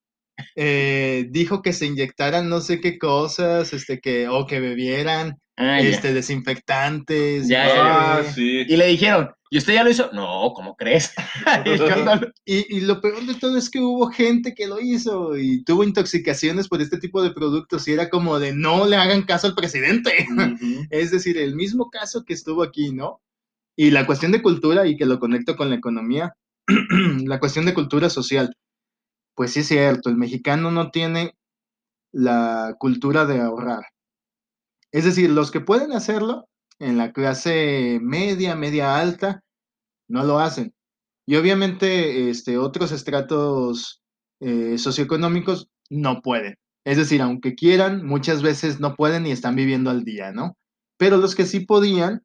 eh, 0.54 1.26
dijo 1.30 1.62
que 1.62 1.72
se 1.72 1.86
inyectaran 1.86 2.48
no 2.48 2.60
sé 2.60 2.80
qué 2.80 2.96
cosas, 2.96 3.72
este, 3.72 3.98
que, 3.98 4.28
o 4.28 4.46
que 4.46 4.60
bebieran 4.60 5.36
ah, 5.56 5.80
este, 5.80 6.14
desinfectantes. 6.14 7.48
Ya, 7.48 8.22
y, 8.36 8.72
y 8.72 8.76
le 8.76 8.86
dijeron, 8.86 9.30
¿Y 9.52 9.58
usted 9.58 9.74
ya 9.74 9.82
lo 9.82 9.90
hizo? 9.90 10.10
No, 10.12 10.52
¿cómo 10.54 10.76
crees? 10.76 11.12
y, 12.44 12.80
lo 12.82 13.00
peor 13.00 13.26
de 13.26 13.34
todo 13.34 13.56
es 13.56 13.68
que 13.68 13.80
hubo 13.80 14.06
gente 14.06 14.54
que 14.54 14.68
lo 14.68 14.80
hizo 14.80 15.36
y 15.36 15.64
tuvo 15.64 15.82
intoxicaciones 15.82 16.68
por 16.68 16.80
este 16.80 16.98
tipo 16.98 17.20
de 17.20 17.32
productos 17.32 17.88
y 17.88 17.92
era 17.92 18.08
como 18.10 18.38
de 18.38 18.54
no 18.54 18.86
le 18.86 18.94
hagan 18.94 19.24
caso 19.24 19.48
al 19.48 19.56
presidente. 19.56 20.12
es 20.90 21.10
decir, 21.10 21.36
el 21.36 21.56
mismo 21.56 21.90
caso 21.90 22.24
que 22.24 22.32
estuvo 22.32 22.62
aquí, 22.62 22.92
¿no? 22.92 23.20
Y 23.76 23.90
la 23.90 24.06
cuestión 24.06 24.30
de 24.30 24.40
cultura 24.40 24.86
y 24.86 24.96
que 24.96 25.04
lo 25.06 25.18
conecto 25.18 25.56
con 25.56 25.68
la 25.68 25.76
economía, 25.76 26.36
la 27.24 27.40
cuestión 27.40 27.66
de 27.66 27.74
cultura 27.74 28.08
social. 28.08 28.54
Pues 29.34 29.52
sí 29.52 29.60
es 29.60 29.66
cierto, 29.66 30.10
el 30.10 30.16
mexicano 30.16 30.70
no 30.70 30.92
tiene 30.92 31.34
la 32.12 32.76
cultura 32.78 33.26
de 33.26 33.40
ahorrar. 33.40 33.82
Es 34.92 35.04
decir, 35.04 35.30
los 35.30 35.50
que 35.50 35.60
pueden 35.60 35.92
hacerlo 35.92 36.49
en 36.80 36.98
la 36.98 37.12
clase 37.12 38.00
media, 38.02 38.56
media 38.56 38.98
alta, 38.98 39.44
no 40.08 40.24
lo 40.24 40.40
hacen. 40.40 40.74
Y 41.26 41.36
obviamente 41.36 42.30
este, 42.30 42.58
otros 42.58 42.90
estratos 42.90 44.02
eh, 44.40 44.78
socioeconómicos 44.78 45.68
no 45.88 46.22
pueden. 46.22 46.56
Es 46.84 46.96
decir, 46.96 47.22
aunque 47.22 47.54
quieran, 47.54 48.04
muchas 48.04 48.42
veces 48.42 48.80
no 48.80 48.96
pueden 48.96 49.26
y 49.26 49.30
están 49.30 49.54
viviendo 49.54 49.90
al 49.90 50.02
día, 50.04 50.32
¿no? 50.32 50.56
Pero 50.98 51.18
los 51.18 51.34
que 51.34 51.44
sí 51.44 51.60
podían, 51.60 52.22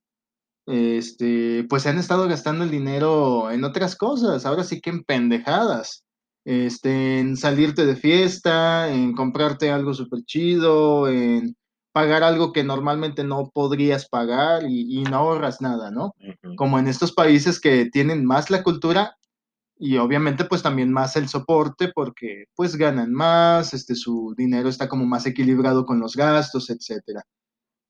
este, 0.66 1.66
pues 1.70 1.86
han 1.86 1.98
estado 1.98 2.28
gastando 2.28 2.64
el 2.64 2.72
dinero 2.72 3.52
en 3.52 3.64
otras 3.64 3.96
cosas, 3.96 4.46
ahora 4.46 4.64
sí 4.64 4.82
que 4.82 4.90
en 4.90 5.04
pendejadas, 5.04 6.04
este, 6.46 7.20
en 7.20 7.38
salirte 7.38 7.86
de 7.86 7.96
fiesta, 7.96 8.92
en 8.92 9.14
comprarte 9.14 9.70
algo 9.72 9.94
súper 9.94 10.24
chido, 10.24 11.10
en 11.10 11.56
pagar 11.96 12.24
algo 12.24 12.52
que 12.52 12.66
normalmente 12.66 13.24
no 13.24 13.52
podrías 13.54 14.10
pagar 14.10 14.64
y, 14.68 15.02
no 15.04 15.16
ahorras 15.16 15.62
nada, 15.62 15.92
¿no? 15.92 16.14
Como 16.58 16.78
en 16.78 16.90
estos 16.90 17.14
países 17.14 17.62
que 17.62 17.86
tienen 17.90 18.26
más 18.26 18.50
la 18.50 18.64
cultura 18.64 19.16
y 19.78 19.96
obviamente 19.96 20.44
pues 20.44 20.62
también 20.62 20.92
más 20.92 21.16
el 21.16 21.30
soporte 21.30 21.94
porque 21.96 22.48
pues 22.54 22.76
ganan 22.76 23.14
más, 23.14 23.74
este, 23.74 23.96
su 23.96 24.36
dinero 24.36 24.68
está 24.68 24.90
como 24.90 25.06
más 25.06 25.26
equilibrado 25.26 25.86
con 25.86 26.02
los 26.02 26.18
gastos, 26.18 26.70
etcétera. 26.70 27.24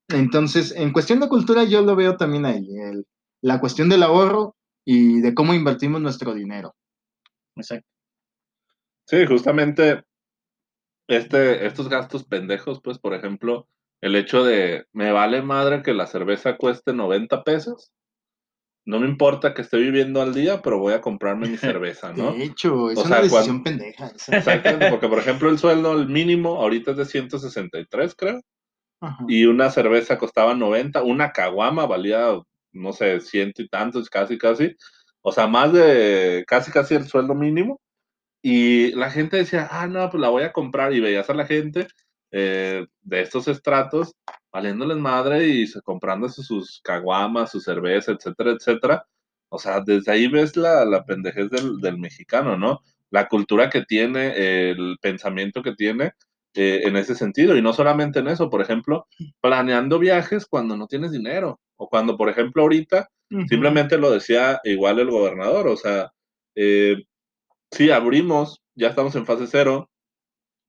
Entonces, 0.09 0.71
en 0.75 0.93
cuestión 0.93 1.19
de 1.19 1.27
cultura 1.27 1.63
yo 1.63 1.81
lo 1.81 1.95
veo 1.95 2.15
también 2.15 2.45
ahí, 2.45 2.67
la 3.41 3.59
cuestión 3.59 3.89
del 3.89 4.03
ahorro 4.03 4.55
y 4.85 5.19
de 5.21 5.33
cómo 5.33 5.55
invertimos 5.55 5.99
nuestro 5.99 6.35
dinero. 6.35 6.75
Exacto. 7.55 7.87
Sí, 9.07 9.25
justamente 9.25 10.03
este, 11.07 11.65
estos 11.65 11.89
gastos 11.89 12.23
pendejos, 12.23 12.81
pues, 12.83 12.99
por 12.99 13.15
ejemplo, 13.15 13.67
el 14.01 14.15
hecho 14.15 14.43
de, 14.43 14.85
me 14.93 15.11
vale 15.11 15.41
madre 15.41 15.81
que 15.81 15.93
la 15.93 16.07
cerveza 16.07 16.57
cueste 16.57 16.93
90 16.93 17.43
pesos. 17.43 17.91
No 18.87 18.99
me 18.99 19.07
importa 19.07 19.55
que 19.55 19.63
esté 19.63 19.77
viviendo 19.77 20.21
al 20.21 20.33
día, 20.33 20.61
pero 20.61 20.77
voy 20.77 20.93
a 20.93 21.01
comprarme 21.01 21.49
mi 21.49 21.57
cerveza, 21.57 22.13
¿no? 22.13 22.33
De 22.33 22.43
hecho, 22.43 22.91
es 22.91 22.99
una 22.99 23.21
decisión 23.21 23.63
pendeja. 23.63 24.11
Exactamente, 24.11 24.89
porque 24.89 25.07
por 25.07 25.19
ejemplo 25.19 25.49
el 25.49 25.57
sueldo, 25.57 25.93
el 25.93 26.07
mínimo, 26.07 26.61
ahorita 26.61 26.91
es 26.91 26.97
de 26.97 27.05
163, 27.05 28.15
creo. 28.15 28.41
Y 29.27 29.45
una 29.45 29.69
cerveza 29.69 30.17
costaba 30.17 30.55
90, 30.55 31.03
una 31.03 31.31
caguama 31.31 31.85
valía, 31.85 32.39
no 32.71 32.93
sé, 32.93 33.19
ciento 33.19 33.61
y 33.61 33.67
tantos, 33.67 34.09
casi, 34.09 34.37
casi. 34.37 34.75
O 35.21 35.31
sea, 35.31 35.47
más 35.47 35.73
de 35.73 36.43
casi, 36.47 36.71
casi 36.71 36.95
el 36.95 37.07
sueldo 37.07 37.35
mínimo. 37.35 37.79
Y 38.41 38.91
la 38.91 39.11
gente 39.11 39.37
decía, 39.37 39.67
ah, 39.71 39.87
no, 39.87 40.09
pues 40.09 40.21
la 40.21 40.29
voy 40.29 40.43
a 40.43 40.53
comprar. 40.53 40.93
Y 40.93 41.01
veías 41.01 41.29
a 41.29 41.33
la 41.33 41.45
gente 41.45 41.87
eh, 42.37 42.85
de 43.01 43.21
estos 43.21 43.47
estratos, 43.47 44.13
valiéndoles 44.51 44.97
madre 44.97 45.47
y 45.47 45.71
comprándose 45.85 46.43
sus 46.43 46.81
caguamas, 46.83 47.51
su 47.51 47.61
cerveza, 47.61 48.11
etcétera, 48.11 48.51
etcétera. 48.51 49.07
O 49.47 49.57
sea, 49.57 49.79
desde 49.79 50.11
ahí 50.11 50.27
ves 50.27 50.57
la, 50.57 50.83
la 50.83 51.05
pendejez 51.05 51.49
del, 51.49 51.79
del, 51.79 51.97
mexicano, 51.97 52.57
¿no? 52.57 52.81
La 53.09 53.29
cultura 53.29 53.69
que 53.69 53.83
tiene, 53.83 54.69
el 54.69 54.97
pensamiento 55.01 55.63
que 55.63 55.75
tiene 55.75 56.11
eh, 56.55 56.81
en 56.83 56.97
ese 56.97 57.15
sentido. 57.15 57.55
Y 57.55 57.61
no 57.61 57.71
solamente 57.71 58.19
en 58.19 58.27
eso, 58.27 58.49
por 58.49 58.61
ejemplo, 58.61 59.07
planeando 59.39 59.97
viajes 59.97 60.45
cuando 60.45 60.75
no 60.75 60.87
tienes 60.87 61.13
dinero. 61.13 61.61
O 61.77 61.87
cuando, 61.87 62.17
por 62.17 62.27
ejemplo, 62.27 62.63
ahorita, 62.63 63.09
simplemente 63.47 63.97
lo 63.97 64.11
decía 64.11 64.59
igual 64.65 64.99
el 64.99 65.09
gobernador, 65.09 65.69
o 65.69 65.77
sea, 65.77 66.11
eh, 66.55 66.97
sí, 67.71 67.91
abrimos, 67.91 68.61
ya 68.75 68.89
estamos 68.89 69.15
en 69.15 69.25
fase 69.25 69.47
cero, 69.47 69.89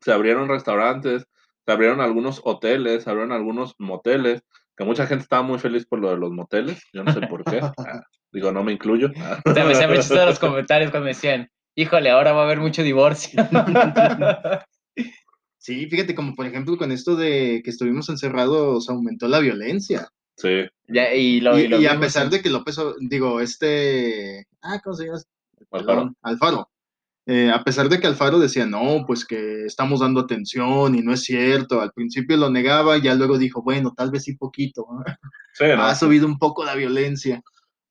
se 0.00 0.12
abrieron 0.12 0.48
restaurantes, 0.48 1.26
se 1.66 1.72
abrieron 1.72 2.00
algunos 2.00 2.40
hoteles, 2.44 3.02
se 3.04 3.10
abrieron 3.10 3.32
algunos 3.32 3.74
moteles, 3.78 4.42
que 4.76 4.84
mucha 4.84 5.06
gente 5.06 5.24
estaba 5.24 5.42
muy 5.42 5.58
feliz 5.58 5.84
por 5.84 5.98
lo 5.98 6.10
de 6.10 6.16
los 6.16 6.30
moteles, 6.30 6.80
yo 6.92 7.02
no 7.02 7.12
sé 7.12 7.20
por 7.26 7.44
qué, 7.44 7.60
ah, 7.78 8.02
digo, 8.32 8.52
no 8.52 8.62
me 8.62 8.72
incluyo. 8.72 9.08
Se 9.52 9.64
me, 9.64 9.74
se 9.74 9.86
me 9.88 9.98
todos 9.98 10.26
los 10.26 10.38
comentarios 10.38 10.90
cuando 10.90 11.06
me 11.06 11.10
decían, 11.10 11.50
híjole, 11.74 12.10
ahora 12.10 12.32
va 12.32 12.42
a 12.42 12.44
haber 12.44 12.60
mucho 12.60 12.82
divorcio. 12.82 13.42
Sí, 15.58 15.88
fíjate, 15.88 16.14
como 16.14 16.36
por 16.36 16.46
ejemplo 16.46 16.78
con 16.78 16.92
esto 16.92 17.16
de 17.16 17.60
que 17.64 17.70
estuvimos 17.70 18.08
encerrados, 18.08 18.88
aumentó 18.88 19.26
la 19.26 19.40
violencia. 19.40 20.08
Sí. 20.36 20.64
Ya, 20.86 21.12
y, 21.12 21.40
lo, 21.40 21.58
Y, 21.58 21.62
y 21.62 21.66
lo 21.68 21.80
y 21.80 21.86
a 21.86 21.98
pesar 21.98 22.30
de 22.30 22.40
que 22.40 22.50
López, 22.50 22.78
O- 22.78 22.94
digo, 23.00 23.40
este, 23.40 24.46
ah, 24.62 24.80
¿cómo 24.84 24.94
se 24.94 25.06
llama? 25.06 25.18
Alfaro. 25.72 25.86
Perdón, 25.86 26.16
Alfaro. 26.22 26.70
Eh, 27.28 27.50
a 27.50 27.64
pesar 27.64 27.88
de 27.88 27.98
que 27.98 28.06
Alfaro 28.06 28.38
decía, 28.38 28.66
no, 28.66 29.04
pues 29.04 29.24
que 29.24 29.64
estamos 29.64 29.98
dando 29.98 30.20
atención 30.20 30.94
y 30.94 31.02
no 31.02 31.12
es 31.12 31.24
cierto, 31.24 31.80
al 31.80 31.90
principio 31.92 32.36
lo 32.36 32.50
negaba 32.50 32.96
y 32.96 33.02
ya 33.02 33.14
luego 33.16 33.36
dijo, 33.36 33.62
bueno, 33.62 33.92
tal 33.96 34.12
vez 34.12 34.24
sí 34.24 34.36
poquito. 34.36 34.86
¿no? 34.88 35.02
Sí, 35.52 35.64
¿no? 35.66 35.82
Ha 35.82 35.94
subido 35.96 36.26
un 36.26 36.38
poco 36.38 36.64
la 36.64 36.76
violencia. 36.76 37.42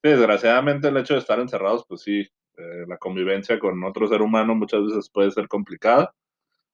Sí, 0.01 0.09
desgraciadamente 0.09 0.87
el 0.87 0.97
hecho 0.97 1.15
de 1.15 1.19
estar 1.19 1.39
encerrados, 1.39 1.83
pues 1.87 2.01
sí, 2.01 2.21
eh, 2.57 2.85
la 2.87 2.97
convivencia 2.97 3.59
con 3.59 3.83
otro 3.83 4.07
ser 4.07 4.21
humano 4.21 4.55
muchas 4.55 4.85
veces 4.85 5.09
puede 5.09 5.31
ser 5.31 5.49
complicada, 5.49 6.13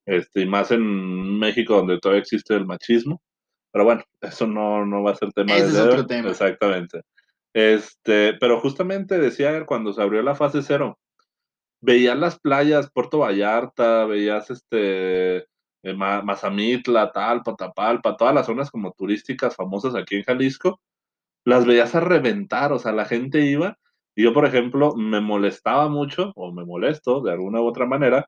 este, 0.06 0.42
y 0.42 0.46
más 0.46 0.70
en 0.70 1.40
México 1.40 1.76
donde 1.76 2.00
todavía 2.00 2.22
existe 2.22 2.56
el 2.56 2.68
machismo. 2.68 3.24
Pero 3.72 3.86
bueno, 3.86 4.04
eso 4.20 4.46
no, 4.46 4.86
no 4.86 5.02
va 5.02 5.12
a 5.12 5.16
ser 5.16 5.32
tema 5.32 5.56
Ese 5.56 5.64
del 5.64 5.72
es 5.72 5.78
de 5.78 5.82
otro 5.82 6.06
tema. 6.06 6.30
Exactamente. 6.30 7.02
Este, 7.54 8.34
pero 8.40 8.60
justamente 8.60 9.18
decía 9.18 9.66
cuando 9.66 9.94
se 9.94 10.02
abrió 10.02 10.22
la 10.22 10.36
fase 10.36 10.62
cero, 10.62 11.00
veías 11.82 12.18
las 12.18 12.40
playas, 12.40 12.92
Puerto 12.92 13.20
Vallarta, 13.20 14.06
veías 14.06 14.50
este 14.50 15.38
eh, 15.84 15.94
Ma- 15.96 16.22
Mazamitla, 16.22 17.12
Talpa, 17.12 17.56
Tapalpa, 17.56 18.18
todas 18.18 18.36
las 18.36 18.46
zonas 18.46 18.72
como 18.72 18.92
turísticas 18.94 19.56
famosas 19.56 19.96
aquí 19.96 20.16
en 20.18 20.24
Jalisco, 20.24 20.80
las 21.46 21.66
veías 21.66 21.96
a 21.96 22.00
reventar, 22.02 22.72
o 22.74 22.80
sea, 22.80 22.92
la 22.92 23.06
gente 23.06 23.42
iba, 23.46 23.78
y 24.16 24.24
yo, 24.24 24.34
por 24.34 24.46
ejemplo, 24.46 24.96
me 24.96 25.22
molestaba 25.22 25.90
mucho, 25.90 26.32
o 26.36 26.52
me 26.52 26.66
molesto 26.66 27.22
de 27.22 27.32
alguna 27.32 27.62
u 27.62 27.66
otra 27.68 27.86
manera, 27.86 28.28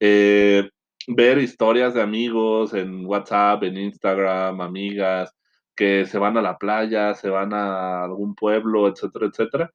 eh, 0.00 0.68
ver 1.08 1.38
historias 1.38 1.94
de 1.94 2.02
amigos 2.02 2.74
en 2.74 3.06
WhatsApp, 3.06 3.62
en 3.64 3.78
Instagram, 3.78 4.60
amigas, 4.60 5.34
que 5.76 6.06
se 6.06 6.18
van 6.18 6.36
a 6.36 6.42
la 6.42 6.58
playa, 6.58 7.14
se 7.14 7.30
van 7.30 7.52
a 7.54 8.04
algún 8.04 8.34
pueblo, 8.34 8.88
etcétera, 8.88 9.26
etcétera, 9.26 9.72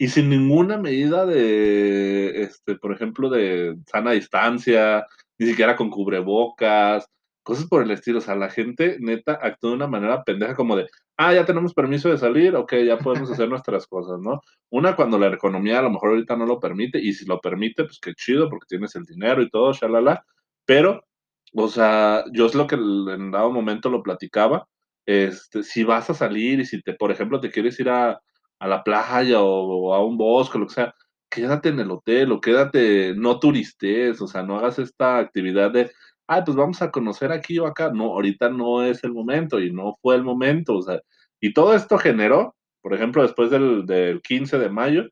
y 0.00 0.08
sin 0.08 0.30
ninguna 0.30 0.78
medida 0.78 1.26
de, 1.26 2.40
este, 2.40 2.74
por 2.76 2.90
ejemplo, 2.90 3.28
de 3.28 3.76
sana 3.84 4.12
distancia, 4.12 5.06
ni 5.38 5.46
siquiera 5.46 5.76
con 5.76 5.90
cubrebocas, 5.90 7.06
cosas 7.42 7.66
por 7.66 7.82
el 7.82 7.90
estilo. 7.90 8.16
O 8.16 8.22
sea, 8.22 8.34
la 8.34 8.48
gente 8.48 8.96
neta 8.98 9.38
actúa 9.42 9.72
de 9.72 9.76
una 9.76 9.88
manera 9.88 10.24
pendeja 10.24 10.54
como 10.54 10.74
de, 10.74 10.86
ah, 11.18 11.34
ya 11.34 11.44
tenemos 11.44 11.74
permiso 11.74 12.08
de 12.08 12.16
salir, 12.16 12.56
ok, 12.56 12.76
ya 12.76 12.96
podemos 12.96 13.30
hacer 13.30 13.50
nuestras 13.50 13.86
cosas, 13.86 14.18
¿no? 14.20 14.40
Una, 14.70 14.96
cuando 14.96 15.18
la 15.18 15.26
economía 15.26 15.80
a 15.80 15.82
lo 15.82 15.90
mejor 15.90 16.12
ahorita 16.12 16.34
no 16.34 16.46
lo 16.46 16.58
permite, 16.60 16.98
y 16.98 17.12
si 17.12 17.26
lo 17.26 17.38
permite, 17.38 17.84
pues 17.84 17.98
qué 18.00 18.14
chido, 18.14 18.48
porque 18.48 18.68
tienes 18.70 18.96
el 18.96 19.04
dinero 19.04 19.42
y 19.42 19.50
todo, 19.50 19.74
shalala, 19.74 20.24
pero, 20.64 21.04
o 21.52 21.68
sea, 21.68 22.24
yo 22.32 22.46
es 22.46 22.54
lo 22.54 22.66
que 22.66 22.76
en 22.76 23.30
dado 23.32 23.52
momento 23.52 23.90
lo 23.90 24.02
platicaba, 24.02 24.66
este, 25.04 25.62
si 25.62 25.84
vas 25.84 26.08
a 26.08 26.14
salir 26.14 26.58
y 26.60 26.64
si 26.64 26.80
te, 26.80 26.94
por 26.94 27.10
ejemplo, 27.10 27.38
te 27.38 27.50
quieres 27.50 27.78
ir 27.80 27.90
a, 27.90 28.18
a 28.60 28.68
la 28.68 28.84
playa 28.84 29.40
o, 29.42 29.88
o 29.88 29.94
a 29.94 30.04
un 30.04 30.16
bosque, 30.16 30.58
lo 30.58 30.66
que 30.66 30.74
sea, 30.74 30.94
quédate 31.30 31.70
en 31.70 31.80
el 31.80 31.90
hotel 31.90 32.32
o 32.32 32.40
quédate, 32.40 33.14
no 33.16 33.38
turistes, 33.38 34.20
o 34.20 34.26
sea, 34.26 34.42
no 34.42 34.58
hagas 34.58 34.78
esta 34.78 35.18
actividad 35.18 35.70
de, 35.70 35.90
ah, 36.28 36.44
pues 36.44 36.56
vamos 36.56 36.82
a 36.82 36.90
conocer 36.90 37.32
aquí 37.32 37.58
o 37.58 37.66
acá. 37.66 37.90
No, 37.92 38.12
ahorita 38.14 38.50
no 38.50 38.82
es 38.84 39.02
el 39.04 39.12
momento 39.12 39.60
y 39.60 39.72
no 39.72 39.96
fue 40.02 40.16
el 40.16 40.22
momento, 40.24 40.76
o 40.76 40.82
sea, 40.82 41.00
y 41.40 41.52
todo 41.52 41.74
esto 41.74 41.98
generó, 41.98 42.54
por 42.82 42.94
ejemplo, 42.94 43.22
después 43.22 43.50
del, 43.50 43.86
del 43.86 44.20
15 44.22 44.58
de 44.58 44.68
mayo, 44.68 45.08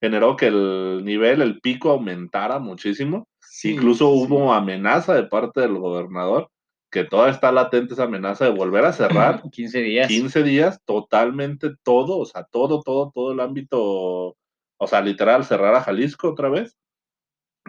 generó 0.00 0.36
que 0.36 0.48
el 0.48 1.02
nivel, 1.04 1.42
el 1.42 1.60
pico 1.60 1.90
aumentara 1.90 2.58
muchísimo. 2.58 3.26
Sí, 3.40 3.72
Incluso 3.72 4.06
sí. 4.06 4.12
hubo 4.12 4.52
amenaza 4.52 5.14
de 5.14 5.24
parte 5.24 5.60
del 5.62 5.78
gobernador, 5.78 6.50
que 6.94 7.02
todavía 7.02 7.34
está 7.34 7.50
latente 7.50 7.94
esa 7.94 8.04
amenaza 8.04 8.44
de 8.44 8.52
volver 8.52 8.84
a 8.84 8.92
cerrar 8.92 9.42
15 9.50 9.80
días. 9.80 10.06
15 10.06 10.44
días, 10.44 10.80
totalmente 10.84 11.70
todo, 11.82 12.18
o 12.18 12.24
sea, 12.24 12.44
todo, 12.44 12.82
todo, 12.82 13.10
todo 13.12 13.32
el 13.32 13.40
ámbito, 13.40 14.36
o 14.76 14.86
sea, 14.86 15.00
literal, 15.00 15.44
cerrar 15.44 15.74
a 15.74 15.80
Jalisco 15.80 16.30
otra 16.30 16.48
vez, 16.48 16.76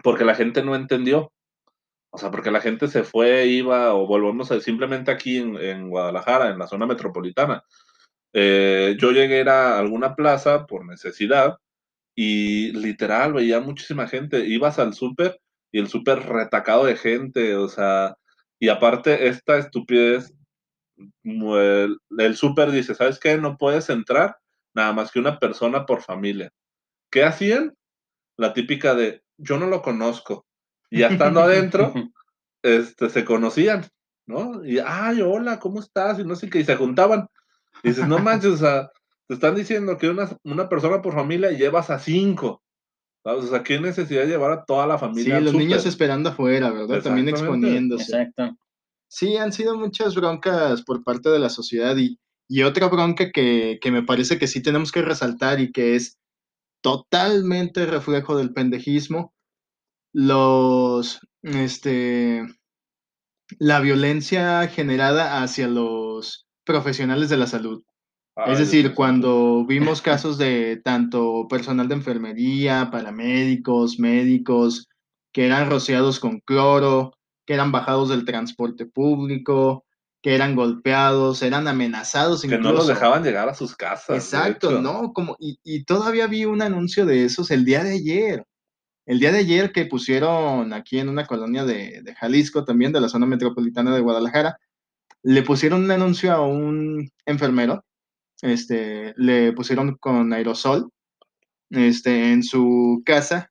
porque 0.04 0.24
la 0.24 0.36
gente 0.36 0.62
no 0.62 0.76
entendió. 0.76 1.32
O 2.10 2.18
sea, 2.18 2.30
porque 2.30 2.52
la 2.52 2.60
gente 2.60 2.86
se 2.86 3.02
fue, 3.02 3.46
iba, 3.46 3.94
o 3.94 4.06
volvemos 4.06 4.52
a 4.52 4.60
simplemente 4.60 5.10
aquí 5.10 5.38
en, 5.38 5.56
en 5.56 5.90
Guadalajara, 5.90 6.50
en 6.50 6.58
la 6.60 6.68
zona 6.68 6.86
metropolitana. 6.86 7.64
Eh, 8.32 8.96
yo 8.98 9.10
llegué 9.10 9.42
a 9.50 9.78
alguna 9.78 10.14
plaza 10.14 10.66
por 10.66 10.86
necesidad 10.86 11.58
y 12.14 12.70
literal 12.72 13.32
veía 13.32 13.60
muchísima 13.60 14.06
gente. 14.06 14.46
Ibas 14.46 14.78
al 14.78 14.94
súper 14.94 15.40
y 15.72 15.80
el 15.80 15.88
súper 15.88 16.20
retacado 16.20 16.84
de 16.84 16.96
gente, 16.96 17.56
o 17.56 17.68
sea, 17.68 18.16
y 18.58 18.68
aparte 18.68 19.28
esta 19.28 19.58
estupidez 19.58 20.32
el, 21.24 21.98
el 22.18 22.36
súper 22.36 22.70
dice, 22.70 22.94
¿sabes 22.94 23.18
qué? 23.18 23.36
No 23.36 23.56
puedes 23.56 23.90
entrar 23.90 24.38
nada 24.74 24.92
más 24.92 25.10
que 25.10 25.18
una 25.18 25.38
persona 25.38 25.86
por 25.86 26.02
familia. 26.02 26.52
¿Qué 27.10 27.24
hacían? 27.24 27.74
La 28.36 28.52
típica 28.52 28.94
de, 28.94 29.22
yo 29.36 29.58
no 29.58 29.66
lo 29.66 29.82
conozco. 29.82 30.46
Y 30.90 31.00
ya 31.00 31.08
estando 31.08 31.40
adentro, 31.40 31.92
este, 32.62 33.08
se 33.10 33.24
conocían, 33.24 33.86
¿no? 34.26 34.64
Y, 34.64 34.78
ay, 34.78 35.20
hola, 35.20 35.58
¿cómo 35.58 35.80
estás? 35.80 36.18
Y 36.18 36.24
no 36.24 36.36
sé 36.36 36.48
qué, 36.48 36.60
y 36.60 36.64
se 36.64 36.76
juntaban. 36.76 37.28
Y 37.82 37.88
dices, 37.88 38.06
no 38.06 38.18
manches, 38.18 38.52
o 38.52 38.56
sea, 38.56 38.90
te 39.26 39.34
están 39.34 39.54
diciendo 39.54 39.98
que 39.98 40.08
una, 40.08 40.28
una 40.44 40.68
persona 40.68 41.02
por 41.02 41.14
familia 41.14 41.50
llevas 41.50 41.90
a 41.90 41.98
cinco. 41.98 42.62
¿Sabes? 43.26 43.44
O 43.46 43.48
sea, 43.48 43.64
¿qué 43.64 43.80
necesidad 43.80 44.22
de 44.22 44.28
llevar 44.28 44.52
a 44.52 44.64
toda 44.64 44.86
la 44.86 44.98
Sí, 44.98 45.00
familia? 45.00 45.36
al 45.38 45.44
los 45.44 45.54
niños 45.54 45.84
esperando 45.84 46.28
afuera, 46.30 46.70
¿verdad? 46.70 47.02
También 47.02 47.28
exponiéndose. 47.28 48.04
Exacto. 48.04 48.56
Sí, 49.08 49.36
han 49.36 49.52
sido 49.52 49.76
muchas 49.76 50.14
broncas 50.14 50.82
por 50.82 51.02
parte 51.02 51.28
de 51.30 51.40
la 51.40 51.48
sociedad 51.48 51.96
y, 51.96 52.20
y 52.48 52.62
otra 52.62 52.86
bronca 52.88 53.32
que, 53.32 53.78
que 53.80 53.90
me 53.90 54.04
parece 54.04 54.38
que 54.38 54.46
sí 54.46 54.62
tenemos 54.62 54.92
que 54.92 55.02
resaltar 55.02 55.60
y 55.60 55.72
que 55.72 55.96
es 55.96 56.18
totalmente 56.82 57.84
reflejo 57.86 58.36
del 58.36 58.52
pendejismo, 58.52 59.34
los, 60.12 61.18
este, 61.42 62.46
la 63.58 63.80
violencia 63.80 64.68
generada 64.68 65.42
hacia 65.42 65.66
los 65.66 66.46
profesionales 66.64 67.28
de 67.28 67.36
la 67.38 67.48
salud. 67.48 67.82
Ay, 68.36 68.52
Es 68.52 68.58
decir, 68.58 68.94
cuando 68.94 69.64
vimos 69.66 70.02
casos 70.02 70.36
de 70.36 70.80
tanto 70.84 71.48
personal 71.48 71.88
de 71.88 71.94
enfermería, 71.94 72.90
paramédicos, 72.92 73.98
médicos, 73.98 74.88
que 75.32 75.46
eran 75.46 75.70
rociados 75.70 76.20
con 76.20 76.40
cloro, 76.40 77.14
que 77.46 77.54
eran 77.54 77.72
bajados 77.72 78.10
del 78.10 78.26
transporte 78.26 78.84
público, 78.84 79.86
que 80.22 80.34
eran 80.34 80.54
golpeados, 80.54 81.42
eran 81.42 81.68
amenazados 81.68 82.42
que 82.42 82.58
no 82.58 82.72
los 82.72 82.88
dejaban 82.88 83.22
llegar 83.22 83.48
a 83.48 83.54
sus 83.54 83.74
casas. 83.74 84.16
Exacto. 84.16 84.82
¿no? 84.82 85.12
Como, 85.12 85.36
y, 85.38 85.58
y 85.62 85.84
todavía 85.84 86.26
vi 86.26 86.44
un 86.44 86.60
anuncio 86.62 87.06
de 87.06 87.24
esos 87.24 87.50
el 87.50 87.64
día 87.64 87.84
de 87.84 87.92
ayer. 87.92 88.44
El 89.06 89.20
día 89.20 89.30
de 89.30 89.38
ayer 89.38 89.72
que 89.72 89.86
pusieron 89.86 90.72
aquí 90.72 90.98
en 90.98 91.08
una 91.08 91.26
colonia 91.26 91.64
de, 91.64 92.02
de 92.02 92.14
Jalisco, 92.16 92.64
también 92.64 92.92
de 92.92 93.00
la 93.00 93.08
zona 93.08 93.24
metropolitana 93.24 93.94
de 93.94 94.00
Guadalajara, 94.00 94.58
le 95.22 95.42
pusieron 95.42 95.84
un 95.84 95.90
anuncio 95.92 96.32
a 96.32 96.40
un 96.40 97.08
enfermero, 97.24 97.84
este, 98.42 99.14
le 99.16 99.52
pusieron 99.52 99.96
con 99.96 100.32
aerosol, 100.32 100.90
este, 101.70 102.32
en 102.32 102.42
su 102.42 103.02
casa. 103.04 103.50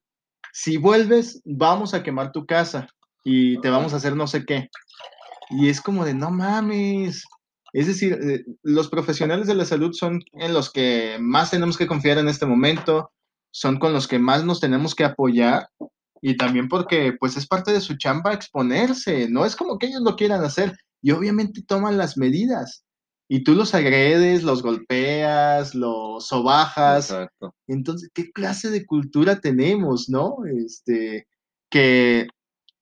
Si 0.54 0.78
vuelves, 0.78 1.42
vamos 1.44 1.94
a 1.94 2.04
quemar 2.04 2.32
tu 2.32 2.46
casa 2.46 2.88
y 3.24 3.60
te 3.62 3.70
vamos 3.70 3.94
a 3.94 3.98
hacer 3.98 4.16
no 4.16 4.28
sé 4.28 4.46
qué. 4.46 4.70
Y 5.50 5.70
es 5.70 5.82
como 5.82 6.06
de, 6.06 6.14
no 6.14 6.32
mames. 6.32 7.24
Es 7.74 7.88
decir, 7.88 8.14
eh, 8.14 8.46
los 8.64 8.90
profesionales 8.90 9.48
de 9.48 9.56
la 9.56 9.66
salud 9.66 9.92
son 9.94 10.24
en 10.34 10.54
los 10.54 10.72
que 10.72 11.18
más 11.20 11.52
tenemos 11.52 11.78
que 11.78 11.88
confiar 11.88 12.18
en 12.18 12.30
este 12.30 12.46
momento, 12.46 13.12
son 13.52 13.80
con 13.80 13.92
los 13.92 14.08
que 14.08 14.18
más 14.18 14.46
nos 14.46 14.62
tenemos 14.62 14.96
que 14.96 15.04
apoyar 15.04 15.68
y 16.22 16.38
también 16.38 16.70
porque 16.70 17.14
pues 17.20 17.36
es 17.36 17.46
parte 17.46 17.74
de 17.74 17.82
su 17.82 17.98
chamba 17.98 18.34
exponerse, 18.34 19.30
no 19.30 19.46
es 19.46 19.56
como 19.56 19.78
que 19.78 19.88
ellos 19.88 20.02
lo 20.02 20.16
quieran 20.16 20.44
hacer 20.44 20.78
y 21.02 21.12
obviamente 21.12 21.62
toman 21.62 21.98
las 21.98 22.18
medidas 22.18 22.85
y 23.28 23.44
tú 23.44 23.56
los 23.56 23.74
agredes, 23.74 24.44
los 24.44 24.62
golpeas, 24.62 25.74
los 25.76 26.28
sobajas, 26.28 27.10
Exacto. 27.12 27.56
entonces, 27.68 28.10
¿qué 28.14 28.32
clase 28.32 28.70
de 28.70 28.86
cultura 28.86 29.40
tenemos, 29.42 30.10
no? 30.10 30.38
Este, 30.46 31.28
que 31.70 32.28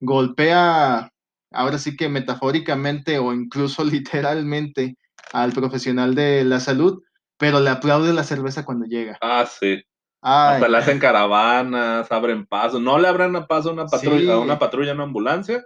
golpea, 0.01 1.09
ahora 1.51 1.77
sí 1.77 1.95
que 1.95 2.09
metafóricamente 2.09 3.19
o 3.19 3.33
incluso 3.33 3.83
literalmente 3.85 4.97
al 5.31 5.51
profesional 5.53 6.13
de 6.15 6.43
la 6.43 6.59
salud, 6.59 7.01
pero 7.37 7.59
le 7.59 7.69
aplaude 7.69 8.13
la 8.13 8.23
cerveza 8.23 8.65
cuando 8.65 8.85
llega. 8.85 9.17
Ah, 9.21 9.45
sí. 9.45 9.81
Ay, 10.21 10.55
Hasta 10.55 10.67
le 10.69 10.77
hacen 10.77 10.99
caravanas, 10.99 12.11
abren 12.11 12.45
paso. 12.45 12.79
No 12.79 12.97
le 12.99 13.07
abren 13.07 13.35
a 13.35 13.47
paso 13.47 13.69
a 13.69 13.73
una 13.73 13.85
patrulla, 13.87 14.19
Sí. 14.19 14.29
a 14.29 14.37
una 14.39 14.59
patrulla 14.59 14.93
una 14.93 15.03
ambulancia, 15.03 15.65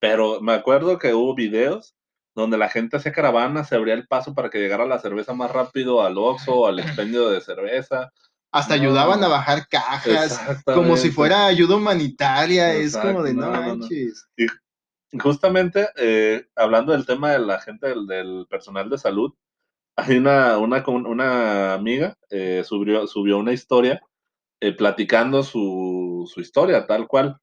pero 0.00 0.40
me 0.40 0.52
acuerdo 0.52 0.98
que 0.98 1.12
hubo 1.14 1.34
videos 1.34 1.94
donde 2.34 2.58
la 2.58 2.68
gente 2.68 2.96
hacía 2.96 3.12
caravanas, 3.12 3.68
se 3.68 3.76
abría 3.76 3.94
el 3.94 4.06
paso 4.06 4.34
para 4.34 4.50
que 4.50 4.58
llegara 4.58 4.86
la 4.86 4.98
cerveza 4.98 5.34
más 5.34 5.50
rápido 5.50 6.02
al 6.02 6.16
Oxxo, 6.18 6.66
al 6.66 6.78
expendio 6.80 7.28
de 7.30 7.40
cerveza. 7.40 8.12
hasta 8.50 8.76
no. 8.76 8.82
ayudaban 8.82 9.22
a 9.22 9.28
bajar 9.28 9.68
cajas, 9.68 10.40
como 10.64 10.96
si 10.96 11.10
fuera 11.10 11.46
ayuda 11.46 11.76
humanitaria, 11.76 12.72
es 12.74 12.96
como 12.96 13.22
de 13.22 13.34
no 13.34 13.50
manches. 13.50 14.26
Justamente, 15.20 15.88
eh, 15.96 16.46
hablando 16.56 16.92
del 16.92 17.04
tema 17.04 17.32
de 17.32 17.40
la 17.40 17.60
gente 17.60 17.88
del, 17.88 18.06
del 18.06 18.46
personal 18.48 18.88
de 18.88 18.96
salud, 18.96 19.34
hay 19.96 20.16
una, 20.16 20.56
una, 20.58 20.82
una 20.86 21.74
amiga 21.74 22.16
eh, 22.30 22.62
subió, 22.64 23.06
subió 23.06 23.38
una 23.38 23.52
historia 23.52 24.02
eh, 24.60 24.72
platicando 24.72 25.42
su, 25.42 26.30
su, 26.32 26.40
historia, 26.40 26.86
tal 26.86 27.06
cual. 27.06 27.38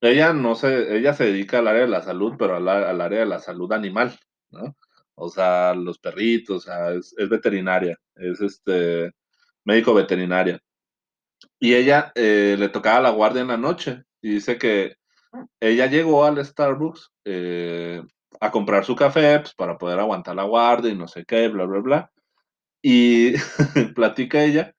Ella 0.00 0.32
no 0.32 0.54
se, 0.54 0.96
ella 0.96 1.12
se 1.12 1.24
dedica 1.24 1.58
al 1.58 1.66
área 1.66 1.82
de 1.82 1.88
la 1.88 2.02
salud, 2.02 2.34
pero 2.38 2.56
al, 2.56 2.68
al 2.68 3.00
área 3.00 3.20
de 3.20 3.26
la 3.26 3.40
salud 3.40 3.72
animal, 3.72 4.16
¿no? 4.50 4.76
O 5.14 5.28
sea, 5.28 5.74
los 5.74 5.98
perritos, 5.98 6.58
o 6.58 6.60
sea, 6.60 6.92
es, 6.92 7.14
es 7.18 7.28
veterinaria, 7.28 7.98
es 8.16 8.40
este 8.40 9.12
médico 9.64 9.94
veterinaria. 9.94 10.60
Y 11.58 11.74
ella 11.74 12.12
eh, 12.14 12.56
le 12.58 12.68
tocaba 12.68 13.00
la 13.00 13.10
guardia 13.10 13.42
en 13.42 13.48
la 13.48 13.56
noche 13.56 14.04
y 14.22 14.30
dice 14.34 14.58
que 14.58 14.96
ella 15.60 15.86
llegó 15.86 16.24
al 16.24 16.44
Starbucks 16.44 17.12
eh, 17.24 18.02
a 18.40 18.50
comprar 18.50 18.84
su 18.84 18.96
café 18.96 19.40
pues, 19.40 19.54
para 19.54 19.76
poder 19.76 19.98
aguantar 19.98 20.36
la 20.36 20.44
guardia 20.44 20.90
y 20.92 20.96
no 20.96 21.08
sé 21.08 21.24
qué, 21.24 21.48
bla, 21.48 21.64
bla, 21.64 21.80
bla. 21.80 22.12
Y 22.82 23.32
platica 23.94 24.44
ella 24.44 24.74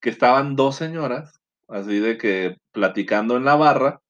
que 0.00 0.10
estaban 0.10 0.56
dos 0.56 0.76
señoras, 0.76 1.40
así 1.68 1.98
de 2.00 2.18
que 2.18 2.56
platicando 2.72 3.36
en 3.36 3.44
la 3.44 3.56
barra, 3.56 4.00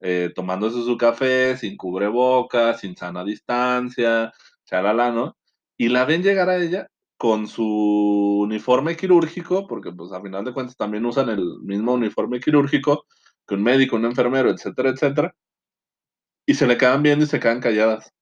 eh, 0.00 0.32
tomándose 0.34 0.82
su 0.84 0.96
café 0.96 1.56
sin 1.56 1.76
cubrebocas, 1.76 2.80
sin 2.80 2.96
sana 2.96 3.24
distancia, 3.24 4.32
chalala, 4.68 5.10
¿no? 5.10 5.36
Y 5.76 5.88
la 5.88 6.04
ven 6.04 6.22
llegar 6.22 6.48
a 6.50 6.58
ella 6.58 6.88
con 7.16 7.48
su 7.48 7.64
uniforme 8.42 8.96
quirúrgico, 8.96 9.66
porque 9.66 9.92
pues 9.92 10.12
a 10.12 10.22
final 10.22 10.44
de 10.44 10.52
cuentas 10.52 10.76
también 10.76 11.04
usan 11.06 11.28
el 11.30 11.58
mismo 11.62 11.94
uniforme 11.94 12.40
quirúrgico 12.40 13.06
que 13.46 13.54
un 13.54 13.62
médico, 13.62 13.96
un 13.96 14.04
enfermero, 14.04 14.50
etcétera, 14.50 14.90
etcétera, 14.90 15.34
y 16.46 16.54
se 16.54 16.66
le 16.66 16.78
quedan 16.78 17.02
viendo 17.02 17.24
y 17.24 17.28
se 17.28 17.40
quedan 17.40 17.60
calladas. 17.60 18.12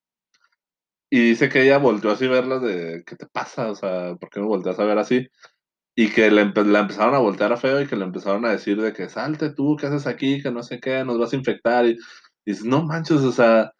Y 1.10 1.20
dice 1.20 1.48
que 1.48 1.62
ella 1.62 1.78
volteó 1.78 2.10
así 2.10 2.26
a 2.26 2.30
verlas 2.30 2.62
de, 2.62 3.04
¿qué 3.06 3.16
te 3.16 3.26
pasa? 3.26 3.70
O 3.70 3.74
sea, 3.76 4.16
¿por 4.16 4.28
qué 4.30 4.40
me 4.40 4.46
volteas 4.46 4.78
a 4.78 4.84
ver 4.84 4.98
así? 4.98 5.28
Y 5.96 6.10
que 6.10 6.30
le 6.30 6.44
la 6.52 6.80
empezaron 6.80 7.14
a 7.14 7.18
voltear 7.18 7.52
a 7.52 7.56
feo 7.56 7.80
y 7.80 7.86
que 7.86 7.96
le 7.96 8.04
empezaron 8.04 8.44
a 8.44 8.50
decir 8.50 8.80
de 8.80 8.92
que 8.92 9.08
salte 9.08 9.50
tú, 9.50 9.76
¿qué 9.76 9.86
haces 9.86 10.06
aquí? 10.06 10.42
Que 10.42 10.50
no 10.50 10.62
sé 10.62 10.80
qué, 10.80 11.04
nos 11.04 11.18
vas 11.18 11.32
a 11.32 11.36
infectar. 11.36 11.86
Y, 11.86 11.90
y 11.92 11.96
dices, 12.44 12.64
no 12.64 12.84
manches, 12.84 13.20
o 13.22 13.32
sea, 13.32 13.72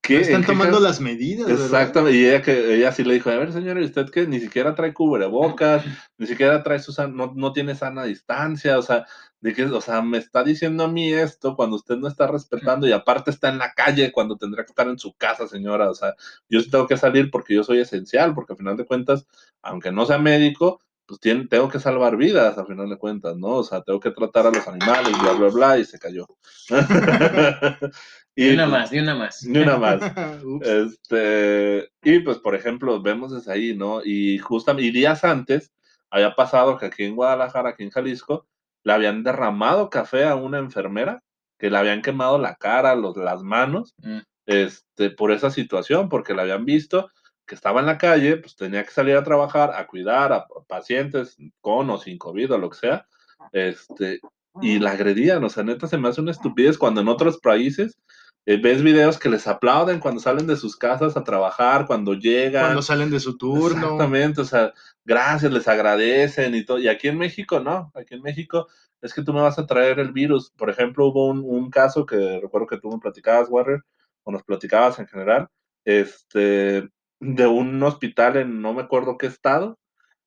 ¿Qué, 0.00 0.20
están 0.20 0.44
tomando 0.44 0.78
las 0.78 1.00
medidas. 1.00 1.50
Exactamente, 1.50 2.16
y 2.16 2.26
ella, 2.26 2.40
que, 2.40 2.74
ella 2.74 2.92
sí 2.92 3.02
le 3.02 3.14
dijo, 3.14 3.30
a 3.30 3.36
ver 3.36 3.52
señora, 3.52 3.80
¿y 3.80 3.84
usted 3.84 4.10
que 4.10 4.28
ni 4.28 4.38
siquiera 4.38 4.76
trae 4.76 4.94
cubrebocas, 4.94 5.84
ni 6.18 6.26
siquiera 6.26 6.62
trae 6.62 6.78
su 6.78 6.94
no, 7.08 7.32
no 7.34 7.52
tiene 7.52 7.74
sana 7.74 8.04
distancia, 8.04 8.78
o 8.78 8.82
sea, 8.82 9.06
de 9.40 9.52
que, 9.52 9.64
o 9.64 9.80
sea, 9.80 10.00
me 10.00 10.18
está 10.18 10.44
diciendo 10.44 10.84
a 10.84 10.88
mí 10.88 11.12
esto 11.12 11.56
cuando 11.56 11.76
usted 11.76 11.96
no 11.96 12.06
está 12.06 12.28
respetando 12.28 12.86
y 12.86 12.92
aparte 12.92 13.32
está 13.32 13.48
en 13.48 13.58
la 13.58 13.72
calle 13.72 14.12
cuando 14.12 14.36
tendrá 14.36 14.64
que 14.64 14.70
estar 14.70 14.86
en 14.86 15.00
su 15.00 15.14
casa, 15.14 15.48
señora, 15.48 15.90
o 15.90 15.94
sea, 15.94 16.14
yo 16.48 16.60
sí 16.60 16.70
tengo 16.70 16.86
que 16.86 16.96
salir 16.96 17.28
porque 17.30 17.54
yo 17.54 17.64
soy 17.64 17.80
esencial, 17.80 18.34
porque 18.34 18.52
al 18.52 18.58
final 18.58 18.76
de 18.76 18.86
cuentas, 18.86 19.26
aunque 19.62 19.90
no 19.90 20.06
sea 20.06 20.18
médico, 20.18 20.80
pues 21.12 21.20
tiene, 21.20 21.46
tengo 21.46 21.68
que 21.68 21.78
salvar 21.78 22.16
vidas, 22.16 22.56
al 22.56 22.66
final 22.66 22.88
de 22.88 22.96
cuentas, 22.96 23.36
¿no? 23.36 23.48
O 23.48 23.62
sea, 23.62 23.82
tengo 23.82 24.00
que 24.00 24.12
tratar 24.12 24.46
a 24.46 24.50
los 24.50 24.66
animales, 24.66 25.12
bla, 25.20 25.32
bla, 25.32 25.48
bla, 25.48 25.78
y 25.78 25.84
se 25.84 25.98
cayó. 25.98 26.26
y 28.34 28.54
una 28.54 28.66
más, 28.66 28.90
ni 28.90 29.00
una 29.00 29.14
más. 29.14 29.42
Ni 29.44 29.58
una 29.58 29.76
más. 29.76 30.00
este, 30.62 31.90
y 32.02 32.20
pues, 32.20 32.38
por 32.38 32.54
ejemplo, 32.54 33.02
vemos 33.02 33.30
desde 33.30 33.52
ahí, 33.52 33.76
¿no? 33.76 34.00
Y 34.02 34.38
justamente, 34.38 34.88
y 34.88 34.90
días 34.90 35.22
antes, 35.22 35.70
había 36.08 36.34
pasado 36.34 36.78
que 36.78 36.86
aquí 36.86 37.04
en 37.04 37.14
Guadalajara, 37.14 37.68
aquí 37.68 37.82
en 37.82 37.90
Jalisco, 37.90 38.46
le 38.82 38.94
habían 38.94 39.22
derramado 39.22 39.90
café 39.90 40.24
a 40.24 40.34
una 40.34 40.60
enfermera, 40.60 41.22
que 41.58 41.68
le 41.68 41.76
habían 41.76 42.00
quemado 42.00 42.38
la 42.38 42.54
cara, 42.54 42.94
los, 42.94 43.18
las 43.18 43.42
manos, 43.42 43.92
mm. 43.98 44.20
este, 44.46 45.10
por 45.10 45.30
esa 45.30 45.50
situación, 45.50 46.08
porque 46.08 46.32
la 46.32 46.40
habían 46.40 46.64
visto 46.64 47.10
que 47.52 47.56
estaba 47.56 47.80
en 47.80 47.86
la 47.86 47.98
calle, 47.98 48.38
pues 48.38 48.56
tenía 48.56 48.82
que 48.82 48.92
salir 48.92 49.14
a 49.14 49.22
trabajar, 49.22 49.72
a 49.74 49.86
cuidar 49.86 50.32
a 50.32 50.46
pacientes 50.66 51.36
con 51.60 51.90
o 51.90 51.98
sin 51.98 52.16
COVID 52.16 52.54
o 52.54 52.56
lo 52.56 52.70
que 52.70 52.78
sea, 52.78 53.06
este, 53.52 54.20
y 54.62 54.78
la 54.78 54.92
agredían, 54.92 55.44
o 55.44 55.50
sea, 55.50 55.62
neta 55.62 55.86
se 55.86 55.98
me 55.98 56.08
hace 56.08 56.22
una 56.22 56.30
estupidez 56.30 56.78
cuando 56.78 57.02
en 57.02 57.08
otros 57.08 57.36
países 57.40 57.98
eh, 58.46 58.56
ves 58.56 58.82
videos 58.82 59.18
que 59.18 59.28
les 59.28 59.46
aplauden 59.46 60.00
cuando 60.00 60.22
salen 60.22 60.46
de 60.46 60.56
sus 60.56 60.76
casas 60.76 61.14
a 61.14 61.24
trabajar, 61.24 61.86
cuando 61.86 62.14
llegan. 62.14 62.64
Cuando 62.64 62.80
salen 62.80 63.10
de 63.10 63.20
su 63.20 63.36
turno. 63.36 63.82
Exactamente, 63.82 64.40
o 64.40 64.44
sea, 64.46 64.72
gracias, 65.04 65.52
les 65.52 65.68
agradecen 65.68 66.54
y 66.54 66.64
todo. 66.64 66.78
Y 66.78 66.88
aquí 66.88 67.08
en 67.08 67.18
México, 67.18 67.60
no, 67.60 67.92
aquí 67.94 68.14
en 68.14 68.22
México 68.22 68.66
es 69.02 69.12
que 69.12 69.22
tú 69.22 69.34
me 69.34 69.42
vas 69.42 69.58
a 69.58 69.66
traer 69.66 69.98
el 69.98 70.12
virus. 70.12 70.50
Por 70.56 70.70
ejemplo, 70.70 71.08
hubo 71.08 71.26
un, 71.26 71.44
un 71.44 71.70
caso 71.70 72.06
que 72.06 72.40
recuerdo 72.40 72.66
que 72.66 72.80
tú 72.80 72.90
me 72.90 72.98
platicabas, 72.98 73.50
Warrior, 73.50 73.84
o 74.22 74.32
nos 74.32 74.42
platicabas 74.42 74.98
en 74.98 75.06
general, 75.06 75.48
este, 75.84 76.88
de 77.22 77.46
un 77.46 77.80
hospital 77.82 78.36
en 78.36 78.60
no 78.60 78.74
me 78.74 78.82
acuerdo 78.82 79.16
qué 79.16 79.26
estado, 79.26 79.78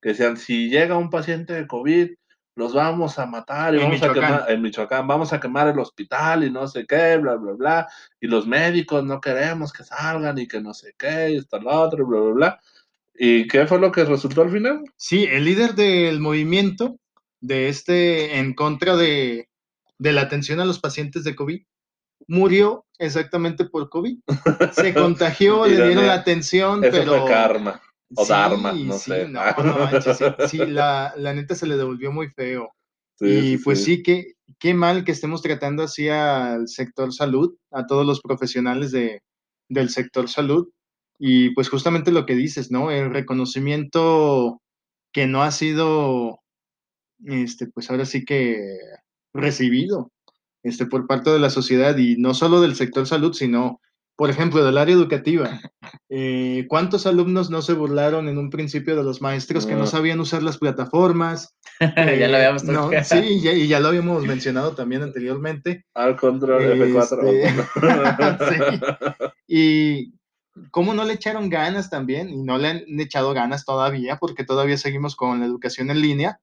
que 0.01 0.09
decían, 0.09 0.37
si 0.37 0.69
llega 0.69 0.97
un 0.97 1.09
paciente 1.09 1.53
de 1.53 1.67
COVID, 1.67 2.11
los 2.55 2.73
vamos 2.73 3.19
a 3.19 3.25
matar 3.25 3.73
y 3.73 3.77
en 3.77 3.83
vamos 3.83 3.99
Michoacán. 3.99 4.23
a 4.23 4.27
quemar, 4.27 4.51
en 4.51 4.61
Michoacán, 4.61 5.07
vamos 5.07 5.33
a 5.33 5.39
quemar 5.41 5.67
el 5.67 5.77
hospital 5.77 6.45
y 6.45 6.49
no 6.49 6.67
sé 6.67 6.85
qué, 6.87 7.17
bla, 7.17 7.35
bla, 7.35 7.51
bla, 7.51 7.87
y 8.21 8.27
los 8.27 8.47
médicos 8.47 9.03
no 9.03 9.19
queremos 9.19 9.73
que 9.73 9.83
salgan 9.83 10.37
y 10.37 10.47
que 10.47 10.61
no 10.61 10.73
sé 10.73 10.93
qué, 10.97 11.31
y 11.31 11.37
esto, 11.37 11.59
lo 11.59 11.69
otro, 11.71 12.05
bla, 12.05 12.21
bla, 12.21 12.33
bla. 12.33 12.59
¿Y 13.13 13.47
qué 13.47 13.67
fue 13.67 13.79
lo 13.79 13.91
que 13.91 14.05
resultó 14.05 14.41
al 14.41 14.51
final? 14.51 14.83
Sí, 14.95 15.25
el 15.29 15.43
líder 15.43 15.75
del 15.75 16.21
movimiento 16.21 16.97
de 17.41 17.67
este 17.67 18.37
en 18.37 18.53
contra 18.53 18.95
de, 18.95 19.49
de 19.97 20.13
la 20.13 20.21
atención 20.21 20.61
a 20.61 20.65
los 20.65 20.79
pacientes 20.79 21.25
de 21.25 21.35
COVID 21.35 21.61
murió 22.27 22.85
exactamente 22.97 23.65
por 23.65 23.89
COVID. 23.89 24.19
Se 24.73 24.93
contagió, 24.93 25.65
le 25.65 25.87
dieron 25.87 26.07
la 26.07 26.15
atención, 26.15 26.83
eso 26.83 26.97
pero... 26.97 27.21
Fue 27.21 27.29
karma. 27.29 27.81
O 28.15 28.25
Dharma, 28.25 28.71
no 28.71 28.97
sí, 28.97 29.11
sé. 29.11 29.27
No, 29.27 29.41
no 29.41 30.47
sí, 30.47 30.57
la, 30.57 31.13
la, 31.17 31.33
neta 31.33 31.55
se 31.55 31.65
le 31.65 31.75
devolvió 31.75 32.11
muy 32.11 32.29
feo. 32.29 32.71
y 33.19 33.57
pues 33.57 33.83
sí, 33.83 34.03
que 34.03 34.35
qué 34.59 34.73
mal 34.73 35.03
que 35.03 35.11
estemos 35.11 35.41
tratando 35.41 35.83
así 35.83 36.07
al 36.07 36.67
sector 36.67 37.11
salud, 37.13 37.55
a 37.71 37.87
todos 37.87 38.05
los 38.05 38.21
profesionales 38.21 38.91
de, 38.91 39.21
del 39.69 39.89
sector 39.89 40.29
salud. 40.29 40.69
Y 41.17 41.51
pues 41.51 41.69
justamente 41.69 42.11
lo 42.11 42.25
que 42.25 42.35
dices, 42.35 42.71
¿no? 42.71 42.91
El 42.91 43.11
reconocimiento 43.11 44.61
que 45.11 45.27
no 45.27 45.43
ha 45.43 45.51
sido, 45.51 46.41
este, 47.23 47.67
pues 47.67 47.89
ahora 47.89 48.05
sí 48.05 48.25
que 48.25 48.59
recibido 49.33 50.11
este, 50.65 50.87
por 50.87 51.05
parte 51.05 51.29
de 51.29 51.37
la 51.37 51.51
sociedad 51.51 51.95
y 51.97 52.17
no 52.17 52.33
solo 52.33 52.59
del 52.59 52.75
sector 52.75 53.05
salud, 53.05 53.33
sino, 53.33 53.79
por 54.15 54.31
ejemplo, 54.31 54.65
del 54.65 54.77
área 54.77 54.95
educativa. 54.95 55.61
Eh, 56.09 56.65
¿Cuántos 56.67 57.07
alumnos 57.07 57.49
no 57.49 57.61
se 57.61 57.73
burlaron 57.73 58.29
en 58.29 58.37
un 58.37 58.49
principio 58.49 58.95
de 58.95 59.03
los 59.03 59.21
maestros 59.21 59.65
que 59.65 59.75
no 59.75 59.85
sabían 59.85 60.19
usar 60.19 60.43
las 60.43 60.57
plataformas? 60.57 61.55
ya 61.79 62.27
lo 62.27 62.37
habíamos 62.37 62.63
no, 62.63 62.89
Sí, 63.03 63.41
y 63.43 63.67
ya 63.67 63.79
lo 63.79 63.87
habíamos 63.89 64.23
mencionado 64.23 64.73
también 64.73 65.01
anteriormente. 65.01 65.85
Al 65.93 66.15
control 66.15 66.63
F4. 66.63 67.27
Este, 68.29 68.49
sí. 68.55 69.33
Y 69.47 70.13
cómo 70.71 70.93
no 70.93 71.03
le 71.05 71.13
echaron 71.13 71.49
ganas 71.49 71.89
también, 71.89 72.29
y 72.29 72.43
no 72.43 72.57
le 72.57 72.67
han 72.67 72.99
echado 72.99 73.33
ganas 73.33 73.65
todavía, 73.65 74.17
porque 74.17 74.43
todavía 74.43 74.77
seguimos 74.77 75.15
con 75.15 75.39
la 75.39 75.45
educación 75.45 75.89
en 75.89 76.01
línea, 76.01 76.39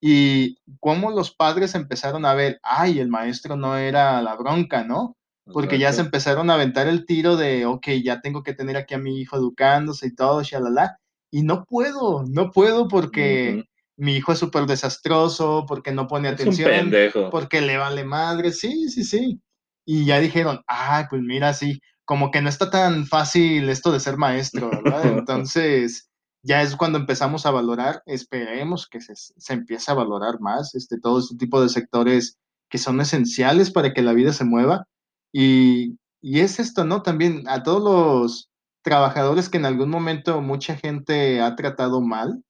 y 0.00 0.56
cómo 0.80 1.10
los 1.10 1.34
padres 1.34 1.74
empezaron 1.74 2.24
a 2.24 2.34
ver, 2.34 2.58
ay, 2.62 2.98
el 3.00 3.08
maestro 3.08 3.56
no 3.56 3.76
era 3.76 4.22
la 4.22 4.34
bronca, 4.34 4.84
¿no? 4.84 5.16
Porque 5.52 5.78
ya 5.78 5.92
se 5.92 6.00
empezaron 6.00 6.48
a 6.48 6.54
aventar 6.54 6.86
el 6.86 7.04
tiro 7.06 7.36
de, 7.36 7.66
ok, 7.66 7.88
ya 8.04 8.20
tengo 8.20 8.44
que 8.44 8.54
tener 8.54 8.76
aquí 8.76 8.94
a 8.94 8.98
mi 8.98 9.18
hijo 9.18 9.36
educándose 9.36 10.06
y 10.06 10.14
todo, 10.14 10.42
shalala. 10.42 10.98
Y 11.32 11.42
no 11.42 11.64
puedo, 11.64 12.24
no 12.28 12.52
puedo 12.52 12.86
porque 12.86 13.64
mi 13.96 14.16
hijo 14.16 14.32
es 14.32 14.38
súper 14.38 14.66
desastroso, 14.66 15.64
porque 15.66 15.92
no 15.92 16.06
pone 16.06 16.28
atención, 16.28 16.90
porque 17.30 17.60
le 17.60 17.76
vale 17.78 18.04
madre, 18.04 18.52
sí, 18.52 18.88
sí, 18.88 19.04
sí. 19.04 19.40
Y 19.84 20.04
ya 20.04 20.20
dijeron, 20.20 20.62
ay, 20.66 21.04
pues 21.10 21.20
mira, 21.22 21.52
sí, 21.52 21.80
como 22.04 22.30
que 22.30 22.42
no 22.42 22.48
está 22.48 22.70
tan 22.70 23.06
fácil 23.06 23.68
esto 23.68 23.92
de 23.92 24.00
ser 24.00 24.16
maestro, 24.16 24.70
¿verdad? 24.70 25.02
Entonces, 25.18 26.09
ya 26.42 26.62
es 26.62 26.76
cuando 26.76 26.98
empezamos 26.98 27.46
a 27.46 27.50
valorar, 27.50 28.02
esperemos 28.06 28.88
que 28.88 29.00
se, 29.00 29.14
se 29.14 29.52
empiece 29.52 29.90
a 29.90 29.94
valorar 29.94 30.40
más 30.40 30.74
este, 30.74 30.98
todo 30.98 31.18
este 31.18 31.36
tipo 31.36 31.60
de 31.60 31.68
sectores 31.68 32.38
que 32.70 32.78
son 32.78 33.00
esenciales 33.00 33.70
para 33.70 33.92
que 33.92 34.02
la 34.02 34.12
vida 34.12 34.32
se 34.32 34.44
mueva. 34.44 34.86
Y, 35.32 35.98
y 36.22 36.40
es 36.40 36.60
esto, 36.60 36.84
¿no? 36.84 37.02
También 37.02 37.48
a 37.48 37.62
todos 37.62 37.82
los 37.82 38.50
trabajadores 38.82 39.48
que 39.48 39.58
en 39.58 39.66
algún 39.66 39.90
momento 39.90 40.40
mucha 40.40 40.76
gente 40.76 41.40
ha 41.40 41.54
tratado 41.56 42.00
mal 42.00 42.42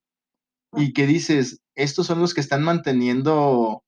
y 0.77 0.93
que 0.93 1.07
dices, 1.07 1.61
estos 1.75 2.07
son 2.07 2.21
los 2.21 2.35
que 2.35 2.41
están 2.41 2.63
manteniendo 2.63 3.83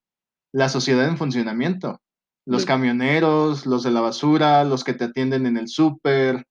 la 0.52 0.68
sociedad 0.68 1.06
en 1.06 1.18
funcionamiento. 1.18 2.00
Los 2.44 2.64
camioneros, 2.64 3.66
los 3.66 3.84
de 3.84 3.92
la 3.92 4.00
basura, 4.00 4.64
los 4.64 4.82
que 4.82 4.94
te 4.94 5.04
atienden 5.04 5.46
en 5.46 5.56
el 5.56 5.68
súper, 5.68 6.44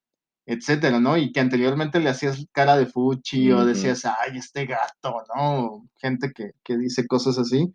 etcétera, 0.51 0.99
¿no? 0.99 1.17
Y 1.17 1.31
que 1.31 1.39
anteriormente 1.39 1.99
le 1.99 2.09
hacías 2.09 2.45
cara 2.51 2.77
de 2.77 2.85
fuchi 2.85 3.51
o 3.51 3.65
decías, 3.65 4.05
ay, 4.05 4.37
este 4.37 4.65
gato, 4.65 5.23
¿no? 5.35 5.87
Gente 5.97 6.31
que, 6.33 6.51
que, 6.63 6.77
dice 6.77 7.07
cosas 7.07 7.37
así. 7.37 7.73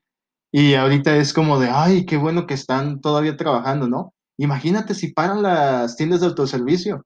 Y 0.53 0.75
ahorita 0.75 1.17
es 1.17 1.33
como 1.33 1.59
de, 1.59 1.69
ay, 1.71 2.07
qué 2.07 2.17
bueno 2.17 2.47
que 2.47 2.55
están 2.55 3.01
todavía 3.01 3.37
trabajando, 3.37 3.89
¿no? 3.89 4.15
Imagínate 4.39 4.95
si 4.95 5.13
paran 5.13 5.43
las 5.43 5.97
tiendas 5.97 6.21
de 6.21 6.27
autoservicio, 6.27 7.05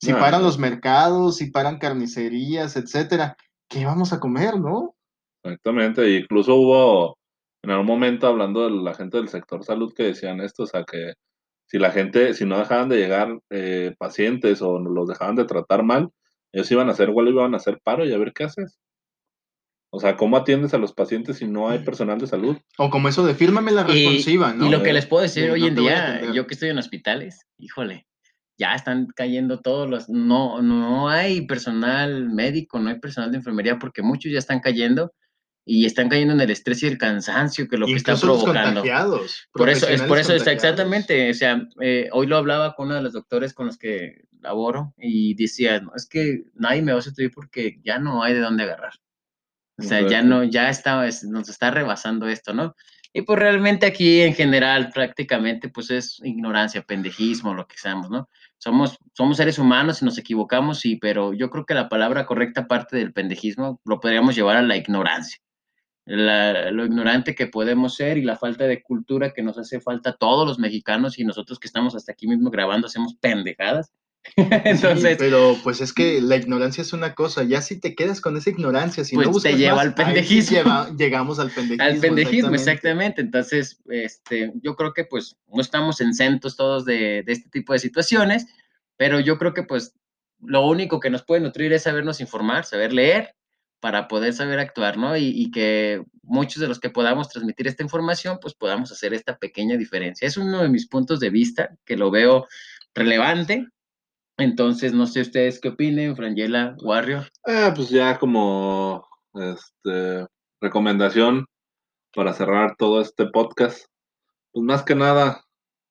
si 0.00 0.12
paran 0.12 0.42
los 0.42 0.58
mercados, 0.58 1.36
si 1.36 1.50
paran 1.50 1.78
carnicerías, 1.78 2.76
etcétera. 2.76 3.36
¿qué 3.72 3.86
vamos 3.86 4.12
a 4.12 4.20
comer, 4.20 4.60
no? 4.60 4.94
Exactamente, 5.42 6.18
incluso 6.18 6.54
hubo 6.54 7.16
en 7.64 7.70
algún 7.70 7.86
momento 7.86 8.26
hablando 8.26 8.64
de 8.64 8.70
la 8.70 8.94
gente 8.94 9.16
del 9.16 9.28
sector 9.28 9.64
salud 9.64 9.92
que 9.94 10.04
decían 10.04 10.40
esto, 10.40 10.64
o 10.64 10.66
sea, 10.66 10.84
que 10.84 11.14
si 11.72 11.78
la 11.78 11.90
gente, 11.90 12.34
si 12.34 12.44
no 12.44 12.58
dejaban 12.58 12.90
de 12.90 12.98
llegar 12.98 13.40
eh, 13.48 13.94
pacientes 13.96 14.60
o 14.60 14.78
los 14.78 15.08
dejaban 15.08 15.36
de 15.36 15.46
tratar 15.46 15.82
mal, 15.82 16.10
ellos 16.52 16.70
iban 16.70 16.90
a 16.90 16.92
hacer 16.92 17.08
igual, 17.08 17.28
iban 17.28 17.54
a 17.54 17.56
hacer 17.56 17.80
paro 17.82 18.04
y 18.04 18.12
a 18.12 18.18
ver 18.18 18.34
qué 18.34 18.44
haces. 18.44 18.78
O 19.88 19.98
sea, 19.98 20.18
¿cómo 20.18 20.36
atiendes 20.36 20.74
a 20.74 20.78
los 20.78 20.92
pacientes 20.92 21.38
si 21.38 21.46
no 21.46 21.70
hay 21.70 21.78
personal 21.78 22.18
de 22.18 22.26
salud? 22.26 22.58
O 22.76 22.90
como 22.90 23.08
eso 23.08 23.24
de 23.24 23.34
fírmame 23.34 23.72
la 23.72 23.84
responsiva, 23.84 24.52
¿no? 24.52 24.66
Y 24.66 24.70
lo 24.70 24.82
que 24.82 24.92
les 24.92 25.06
puedo 25.06 25.22
decir 25.22 25.44
De, 25.44 25.50
hoy 25.52 25.60
no 25.62 25.66
en 25.68 25.74
día, 25.76 26.32
yo 26.34 26.46
que 26.46 26.52
estoy 26.52 26.68
en 26.68 26.76
hospitales, 26.76 27.46
híjole, 27.56 28.06
ya 28.58 28.74
están 28.74 29.06
cayendo 29.16 29.60
todos 29.60 29.88
los, 29.88 30.10
no, 30.10 30.60
no 30.60 31.08
hay 31.08 31.46
personal 31.46 32.28
médico, 32.28 32.80
no 32.80 32.90
hay 32.90 33.00
personal 33.00 33.30
de 33.30 33.38
enfermería, 33.38 33.78
porque 33.78 34.02
muchos 34.02 34.30
ya 34.30 34.38
están 34.38 34.60
cayendo 34.60 35.14
y 35.64 35.86
están 35.86 36.08
cayendo 36.08 36.34
en 36.34 36.40
el 36.40 36.50
estrés 36.50 36.82
y 36.82 36.86
el 36.86 36.98
cansancio 36.98 37.68
que 37.68 37.76
lo 37.76 37.86
que 37.86 37.94
está 37.94 38.12
los 38.12 38.20
provocando. 38.20 38.80
contagiados. 38.80 39.48
Por 39.52 39.68
eso, 39.68 39.86
es 39.88 40.02
por 40.02 40.18
eso 40.18 40.34
está 40.34 40.50
exactamente, 40.52 41.30
o 41.30 41.34
sea, 41.34 41.68
eh, 41.80 42.08
hoy 42.12 42.26
lo 42.26 42.36
hablaba 42.36 42.74
con 42.74 42.86
uno 42.86 42.96
de 42.96 43.02
los 43.02 43.12
doctores 43.12 43.54
con 43.54 43.66
los 43.66 43.78
que 43.78 44.24
laboro 44.40 44.92
y 44.98 45.34
decía, 45.34 45.80
"No, 45.80 45.92
es 45.94 46.06
que 46.08 46.42
nadie 46.54 46.82
me 46.82 46.92
va 46.92 46.98
a 46.98 47.02
sustituir 47.02 47.30
porque 47.32 47.78
ya 47.84 47.98
no 47.98 48.22
hay 48.24 48.34
de 48.34 48.40
dónde 48.40 48.64
agarrar. 48.64 48.92
O 49.78 49.82
sea, 49.84 50.00
ya 50.10 50.22
no, 50.22 50.44
ya 50.44 50.68
está, 50.68 51.06
es- 51.06 51.24
nos 51.24 51.48
está 51.48 51.70
rebasando 51.70 52.28
esto, 52.28 52.52
¿no? 52.52 52.74
Y 53.14 53.22
pues 53.22 53.38
realmente 53.38 53.84
aquí 53.86 54.22
en 54.22 54.34
general 54.34 54.90
prácticamente 54.92 55.68
pues 55.68 55.90
es 55.90 56.18
ignorancia, 56.24 56.82
pendejismo, 56.82 57.52
lo 57.54 57.66
que 57.66 57.76
seamos, 57.76 58.10
¿no? 58.10 58.28
Somos, 58.58 58.96
somos 59.12 59.36
seres 59.36 59.58
humanos 59.58 60.00
y 60.00 60.04
nos 60.06 60.18
equivocamos, 60.18 60.80
sí, 60.80 60.96
pero 60.96 61.34
yo 61.34 61.50
creo 61.50 61.66
que 61.66 61.74
la 61.74 61.88
palabra 61.88 62.26
correcta 62.26 62.62
aparte 62.62 62.96
del 62.96 63.12
pendejismo 63.12 63.80
lo 63.84 64.00
podríamos 64.00 64.34
llevar 64.34 64.56
a 64.56 64.62
la 64.62 64.76
ignorancia. 64.76 65.38
La- 66.04 66.70
lo 66.72 66.84
ignorante 66.84 67.34
que 67.34 67.46
podemos 67.46 67.94
ser 67.94 68.18
y 68.18 68.22
la 68.22 68.36
falta 68.36 68.64
de 68.64 68.82
cultura 68.82 69.32
que 69.32 69.42
nos 69.42 69.56
hace 69.58 69.80
falta 69.80 70.10
a 70.10 70.16
todos 70.16 70.46
los 70.46 70.58
mexicanos 70.58 71.18
y 71.18 71.24
nosotros 71.24 71.58
que 71.60 71.68
estamos 71.68 71.94
hasta 71.94 72.12
aquí 72.12 72.26
mismo 72.26 72.50
grabando 72.50 72.88
hacemos 72.88 73.14
pendejadas. 73.20 73.92
Entonces, 74.36 75.10
Sí, 75.12 75.16
pero 75.18 75.56
pues 75.64 75.80
es 75.80 75.92
que 75.92 76.20
la 76.20 76.36
ignorancia 76.36 76.82
es 76.82 76.92
una 76.92 77.14
cosa, 77.14 77.42
ya 77.44 77.60
si 77.60 77.78
te 77.80 77.94
quedas 77.94 78.20
con 78.20 78.36
esa 78.36 78.50
ignorancia, 78.50 79.04
si 79.04 79.14
Pues 79.16 79.26
no 79.26 79.30
te 79.32 79.34
buscas 79.34 79.56
lleva 79.58 79.76
más, 79.76 79.86
al 79.86 79.94
pendejismo. 79.94 80.56
lleva- 80.56 80.90
llegamos 80.96 81.38
al 81.38 81.50
pendejismo. 81.50 81.84
al 81.86 82.00
pendejismo, 82.00 82.54
exactamente. 82.54 83.20
Entonces, 83.20 83.80
este, 83.88 84.52
yo 84.62 84.74
creo 84.76 84.92
que 84.92 85.04
pues 85.04 85.36
no 85.48 85.60
estamos 85.60 86.00
exentos 86.00 86.56
todos 86.56 86.84
de, 86.84 87.22
de 87.24 87.32
este 87.32 87.48
tipo 87.50 87.72
de 87.72 87.78
situaciones, 87.80 88.46
pero 88.96 89.18
yo 89.20 89.38
creo 89.38 89.54
que 89.54 89.62
pues 89.64 89.94
lo 90.40 90.66
único 90.66 90.98
que 91.00 91.10
nos 91.10 91.22
puede 91.24 91.40
nutrir 91.42 91.72
es 91.72 91.82
sabernos 91.84 92.20
informar, 92.20 92.64
saber 92.64 92.92
leer 92.92 93.34
para 93.82 94.06
poder 94.06 94.32
saber 94.32 94.60
actuar, 94.60 94.96
¿no? 94.96 95.16
Y, 95.16 95.24
y 95.34 95.50
que 95.50 96.04
muchos 96.22 96.60
de 96.60 96.68
los 96.68 96.78
que 96.78 96.88
podamos 96.88 97.28
transmitir 97.28 97.66
esta 97.66 97.82
información, 97.82 98.38
pues 98.40 98.54
podamos 98.54 98.92
hacer 98.92 99.12
esta 99.12 99.36
pequeña 99.38 99.76
diferencia. 99.76 100.28
Es 100.28 100.36
uno 100.36 100.62
de 100.62 100.68
mis 100.68 100.86
puntos 100.86 101.18
de 101.18 101.30
vista 101.30 101.76
que 101.84 101.96
lo 101.96 102.12
veo 102.12 102.46
relevante. 102.94 103.66
Entonces, 104.38 104.92
no 104.92 105.06
sé 105.06 105.22
ustedes 105.22 105.60
qué 105.60 105.70
opinen, 105.70 106.14
Frangela, 106.14 106.76
Warrior. 106.80 107.28
Ah, 107.44 107.72
pues 107.74 107.90
ya 107.90 108.20
como 108.20 109.04
este 109.34 110.26
recomendación 110.60 111.46
para 112.14 112.32
cerrar 112.34 112.76
todo 112.76 113.00
este 113.00 113.26
podcast, 113.26 113.86
pues 114.52 114.64
más 114.64 114.84
que 114.84 114.94
nada, 114.94 115.42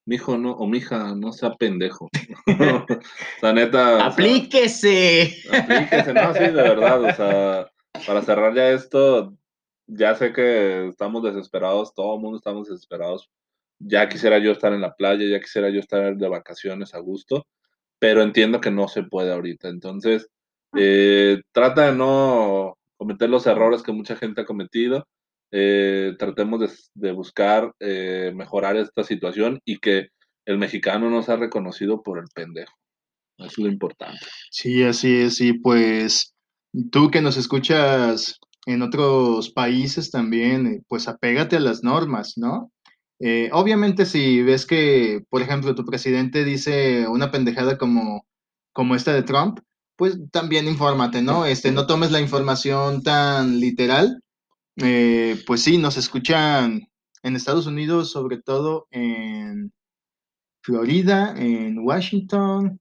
mijo 0.05 0.37
no, 0.37 0.53
o 0.53 0.65
mija, 0.65 1.13
no 1.13 1.33
sea 1.33 1.55
pendejo. 1.55 2.09
neta. 2.47 3.95
o 3.95 3.97
sea, 3.97 4.05
¡Aplíquese! 4.05 5.43
aplíquese, 5.51 6.13
no, 6.13 6.33
sí, 6.33 6.39
de 6.39 6.51
verdad, 6.51 7.03
o 7.03 7.13
sea, 7.13 7.70
para 8.05 8.21
cerrar 8.21 8.55
ya 8.55 8.69
esto, 8.71 9.35
ya 9.87 10.15
sé 10.15 10.33
que 10.33 10.87
estamos 10.87 11.23
desesperados, 11.23 11.93
todo 11.93 12.15
el 12.15 12.21
mundo 12.21 12.37
estamos 12.37 12.67
desesperados. 12.69 13.29
Ya 13.79 14.07
quisiera 14.07 14.37
yo 14.37 14.51
estar 14.51 14.73
en 14.73 14.81
la 14.81 14.95
playa, 14.95 15.25
ya 15.25 15.39
quisiera 15.39 15.69
yo 15.69 15.79
estar 15.79 16.15
de 16.15 16.27
vacaciones 16.27 16.93
a 16.93 16.99
gusto, 16.99 17.47
pero 17.99 18.21
entiendo 18.21 18.61
que 18.61 18.71
no 18.71 18.87
se 18.87 19.03
puede 19.03 19.31
ahorita. 19.33 19.69
Entonces, 19.69 20.29
eh, 20.77 21.41
trata 21.51 21.87
de 21.87 21.97
no 21.97 22.77
cometer 22.97 23.29
los 23.29 23.47
errores 23.47 23.81
que 23.81 23.91
mucha 23.91 24.15
gente 24.15 24.41
ha 24.41 24.45
cometido. 24.45 25.07
eh, 25.51 26.15
tratemos 26.17 26.59
de, 26.61 26.69
de 26.93 27.11
buscar 27.11 27.73
eh, 27.79 28.31
mejorar 28.33 28.77
esta 28.77 29.03
situación 29.03 29.59
y 29.65 29.79
que 29.79 30.09
el 30.45 30.57
mexicano 30.57 31.09
no 31.09 31.21
sea 31.21 31.35
reconocido 31.35 32.01
por 32.01 32.19
el 32.19 32.27
pendejo. 32.33 32.73
Eso 33.37 33.47
es 33.47 33.57
lo 33.57 33.67
importante. 33.67 34.25
Sí, 34.49 34.83
así 34.83 35.21
es, 35.21 35.41
y 35.41 35.53
pues 35.53 36.30
tú 36.91 37.11
que 37.11 37.21
nos 37.21 37.37
escuchas 37.37 38.39
en 38.65 38.81
otros 38.81 39.49
países 39.51 40.11
también, 40.11 40.67
eh, 40.67 40.81
pues 40.87 41.07
apégate 41.07 41.57
a 41.57 41.59
las 41.61 41.83
normas, 41.83 42.33
¿no? 42.37 42.71
Eh, 43.19 43.49
obviamente 43.53 44.05
si 44.05 44.41
ves 44.41 44.65
que, 44.65 45.21
por 45.29 45.41
ejemplo, 45.41 45.75
tu 45.75 45.85
presidente 45.85 46.43
dice 46.43 47.07
una 47.07 47.31
pendejada 47.31 47.77
como, 47.77 48.25
como 48.73 48.95
esta 48.95 49.13
de 49.13 49.23
Trump, 49.23 49.59
pues 49.95 50.17
también 50.31 50.67
infórmate, 50.67 51.21
¿no? 51.21 51.45
Este, 51.45 51.71
no 51.71 51.85
tomes 51.85 52.11
la 52.11 52.21
información 52.21 53.03
tan 53.03 53.59
literal. 53.59 54.23
Eh, 54.77 55.39
pues 55.45 55.61
sí, 55.61 55.77
nos 55.77 55.97
escuchan 55.97 56.87
en 57.21 57.35
Estados 57.35 57.67
Unidos, 57.67 58.11
sobre 58.11 58.41
todo 58.41 58.87
en 58.89 59.71
Florida, 60.63 61.35
en 61.37 61.79
Washington, 61.79 62.80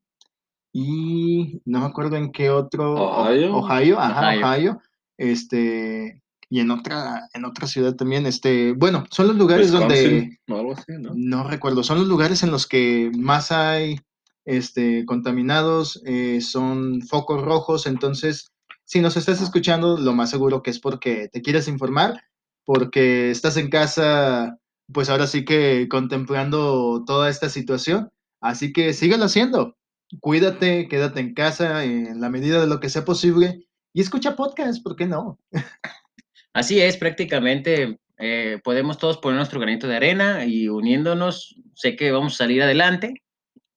y 0.73 1.61
no 1.65 1.81
me 1.81 1.87
acuerdo 1.87 2.17
en 2.17 2.33
qué 2.33 2.51
otro 2.51 2.95
Ohio. 2.95 3.57
Ohio, 3.57 3.99
ajá, 3.99 4.29
Ohio. 4.29 4.47
Ohio, 4.47 4.83
este 5.19 6.23
y 6.49 6.61
en 6.61 6.71
otra 6.71 7.29
en 7.33 7.45
otra 7.45 7.67
ciudad 7.67 7.95
también, 7.95 8.27
este, 8.27 8.73
bueno, 8.73 9.05
son 9.11 9.29
los 9.29 9.37
lugares 9.37 9.71
donde 9.71 9.95
Wisconsin, 9.95 10.39
o 10.49 10.57
algo 10.57 10.73
así, 10.73 10.93
¿no? 10.99 11.11
no 11.15 11.45
recuerdo, 11.45 11.83
son 11.83 11.99
los 11.99 12.09
lugares 12.09 12.43
en 12.43 12.51
los 12.51 12.67
que 12.67 13.11
más 13.17 13.53
hay 13.53 14.01
este 14.45 15.05
contaminados, 15.07 16.03
eh, 16.05 16.41
son 16.41 17.03
focos 17.03 17.43
rojos, 17.43 17.87
entonces 17.87 18.49
si 18.85 19.01
nos 19.01 19.17
estás 19.17 19.41
escuchando, 19.41 19.99
lo 19.99 20.13
más 20.13 20.31
seguro 20.31 20.63
que 20.63 20.71
es 20.71 20.81
porque 20.81 21.29
te 21.33 21.43
quieres 21.43 21.69
informar, 21.69 22.25
porque 22.65 23.31
estás 23.31 23.57
en 23.57 23.71
casa, 23.71 24.59
pues 24.93 25.09
ahora 25.09 25.29
sí 25.29 25.45
que 25.45 25.87
contemplando 25.89 27.05
toda 27.07 27.31
esta 27.31 27.49
situación, 27.49 28.11
así 28.41 28.73
que 28.73 28.93
síguelo 28.93 29.27
haciendo 29.27 29.77
cuídate, 30.21 30.89
quédate 30.89 31.21
en 31.21 31.35
casa 31.35 31.85
en 31.85 32.21
la 32.21 32.29
medida 32.31 32.61
de 32.61 32.67
lo 32.67 32.81
que 32.81 32.89
sea 32.89 33.05
posible 33.05 33.67
y 33.93 34.01
escucha 34.01 34.37
podcast, 34.37 34.83
¿por 34.83 34.97
qué 34.97 35.07
no? 35.07 35.39
Así 36.53 36.81
es, 36.81 36.97
prácticamente 36.97 38.01
eh, 38.19 38.59
podemos 38.65 38.99
todos 38.99 39.19
poner 39.19 39.37
nuestro 39.37 39.61
granito 39.61 39.87
de 39.87 39.97
arena 39.97 40.45
y 40.45 40.69
uniéndonos, 40.69 41.57
sé 41.75 41.97
que 41.97 42.11
vamos 42.11 42.35
a 42.35 42.39
salir 42.39 42.63
adelante, 42.63 43.23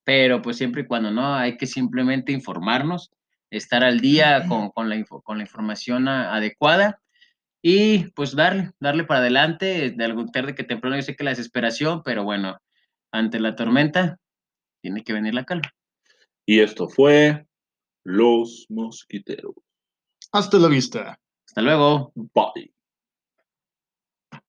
pero 0.04 0.42
pues 0.42 0.56
siempre 0.56 0.82
y 0.82 0.86
cuando 0.86 1.10
no, 1.10 1.34
hay 1.34 1.56
que 1.56 1.66
simplemente 1.66 2.32
informarnos, 2.32 3.10
estar 3.50 3.84
al 3.84 4.00
día 4.00 4.46
con, 4.48 4.70
con 4.70 4.88
la, 4.88 4.96
info- 4.96 5.22
con 5.22 5.38
la 5.38 5.44
información 5.44 6.08
a- 6.08 6.34
adecuada 6.34 7.00
y 7.62 8.10
pues 8.10 8.34
darle, 8.34 8.72
darle 8.80 9.04
para 9.04 9.20
adelante, 9.20 9.92
de 9.96 10.04
algo 10.04 10.26
tarde 10.26 10.54
que 10.54 10.64
temprano, 10.64 10.96
yo 10.96 11.02
sé 11.02 11.16
que 11.16 11.24
la 11.24 11.30
desesperación, 11.30 12.02
pero 12.04 12.24
bueno, 12.24 12.58
ante 13.12 13.38
la 13.40 13.54
tormenta 13.56 14.18
tiene 14.82 15.02
que 15.04 15.12
venir 15.14 15.32
la 15.34 15.44
calma. 15.44 15.72
Y 16.46 16.60
esto 16.60 16.88
fue 16.88 17.46
Los 18.04 18.66
Mosquiteros. 18.68 19.54
Hasta 20.32 20.58
la 20.58 20.68
vista. 20.68 21.18
Hasta 21.46 21.62
luego. 21.62 22.12
Bye. 22.14 22.73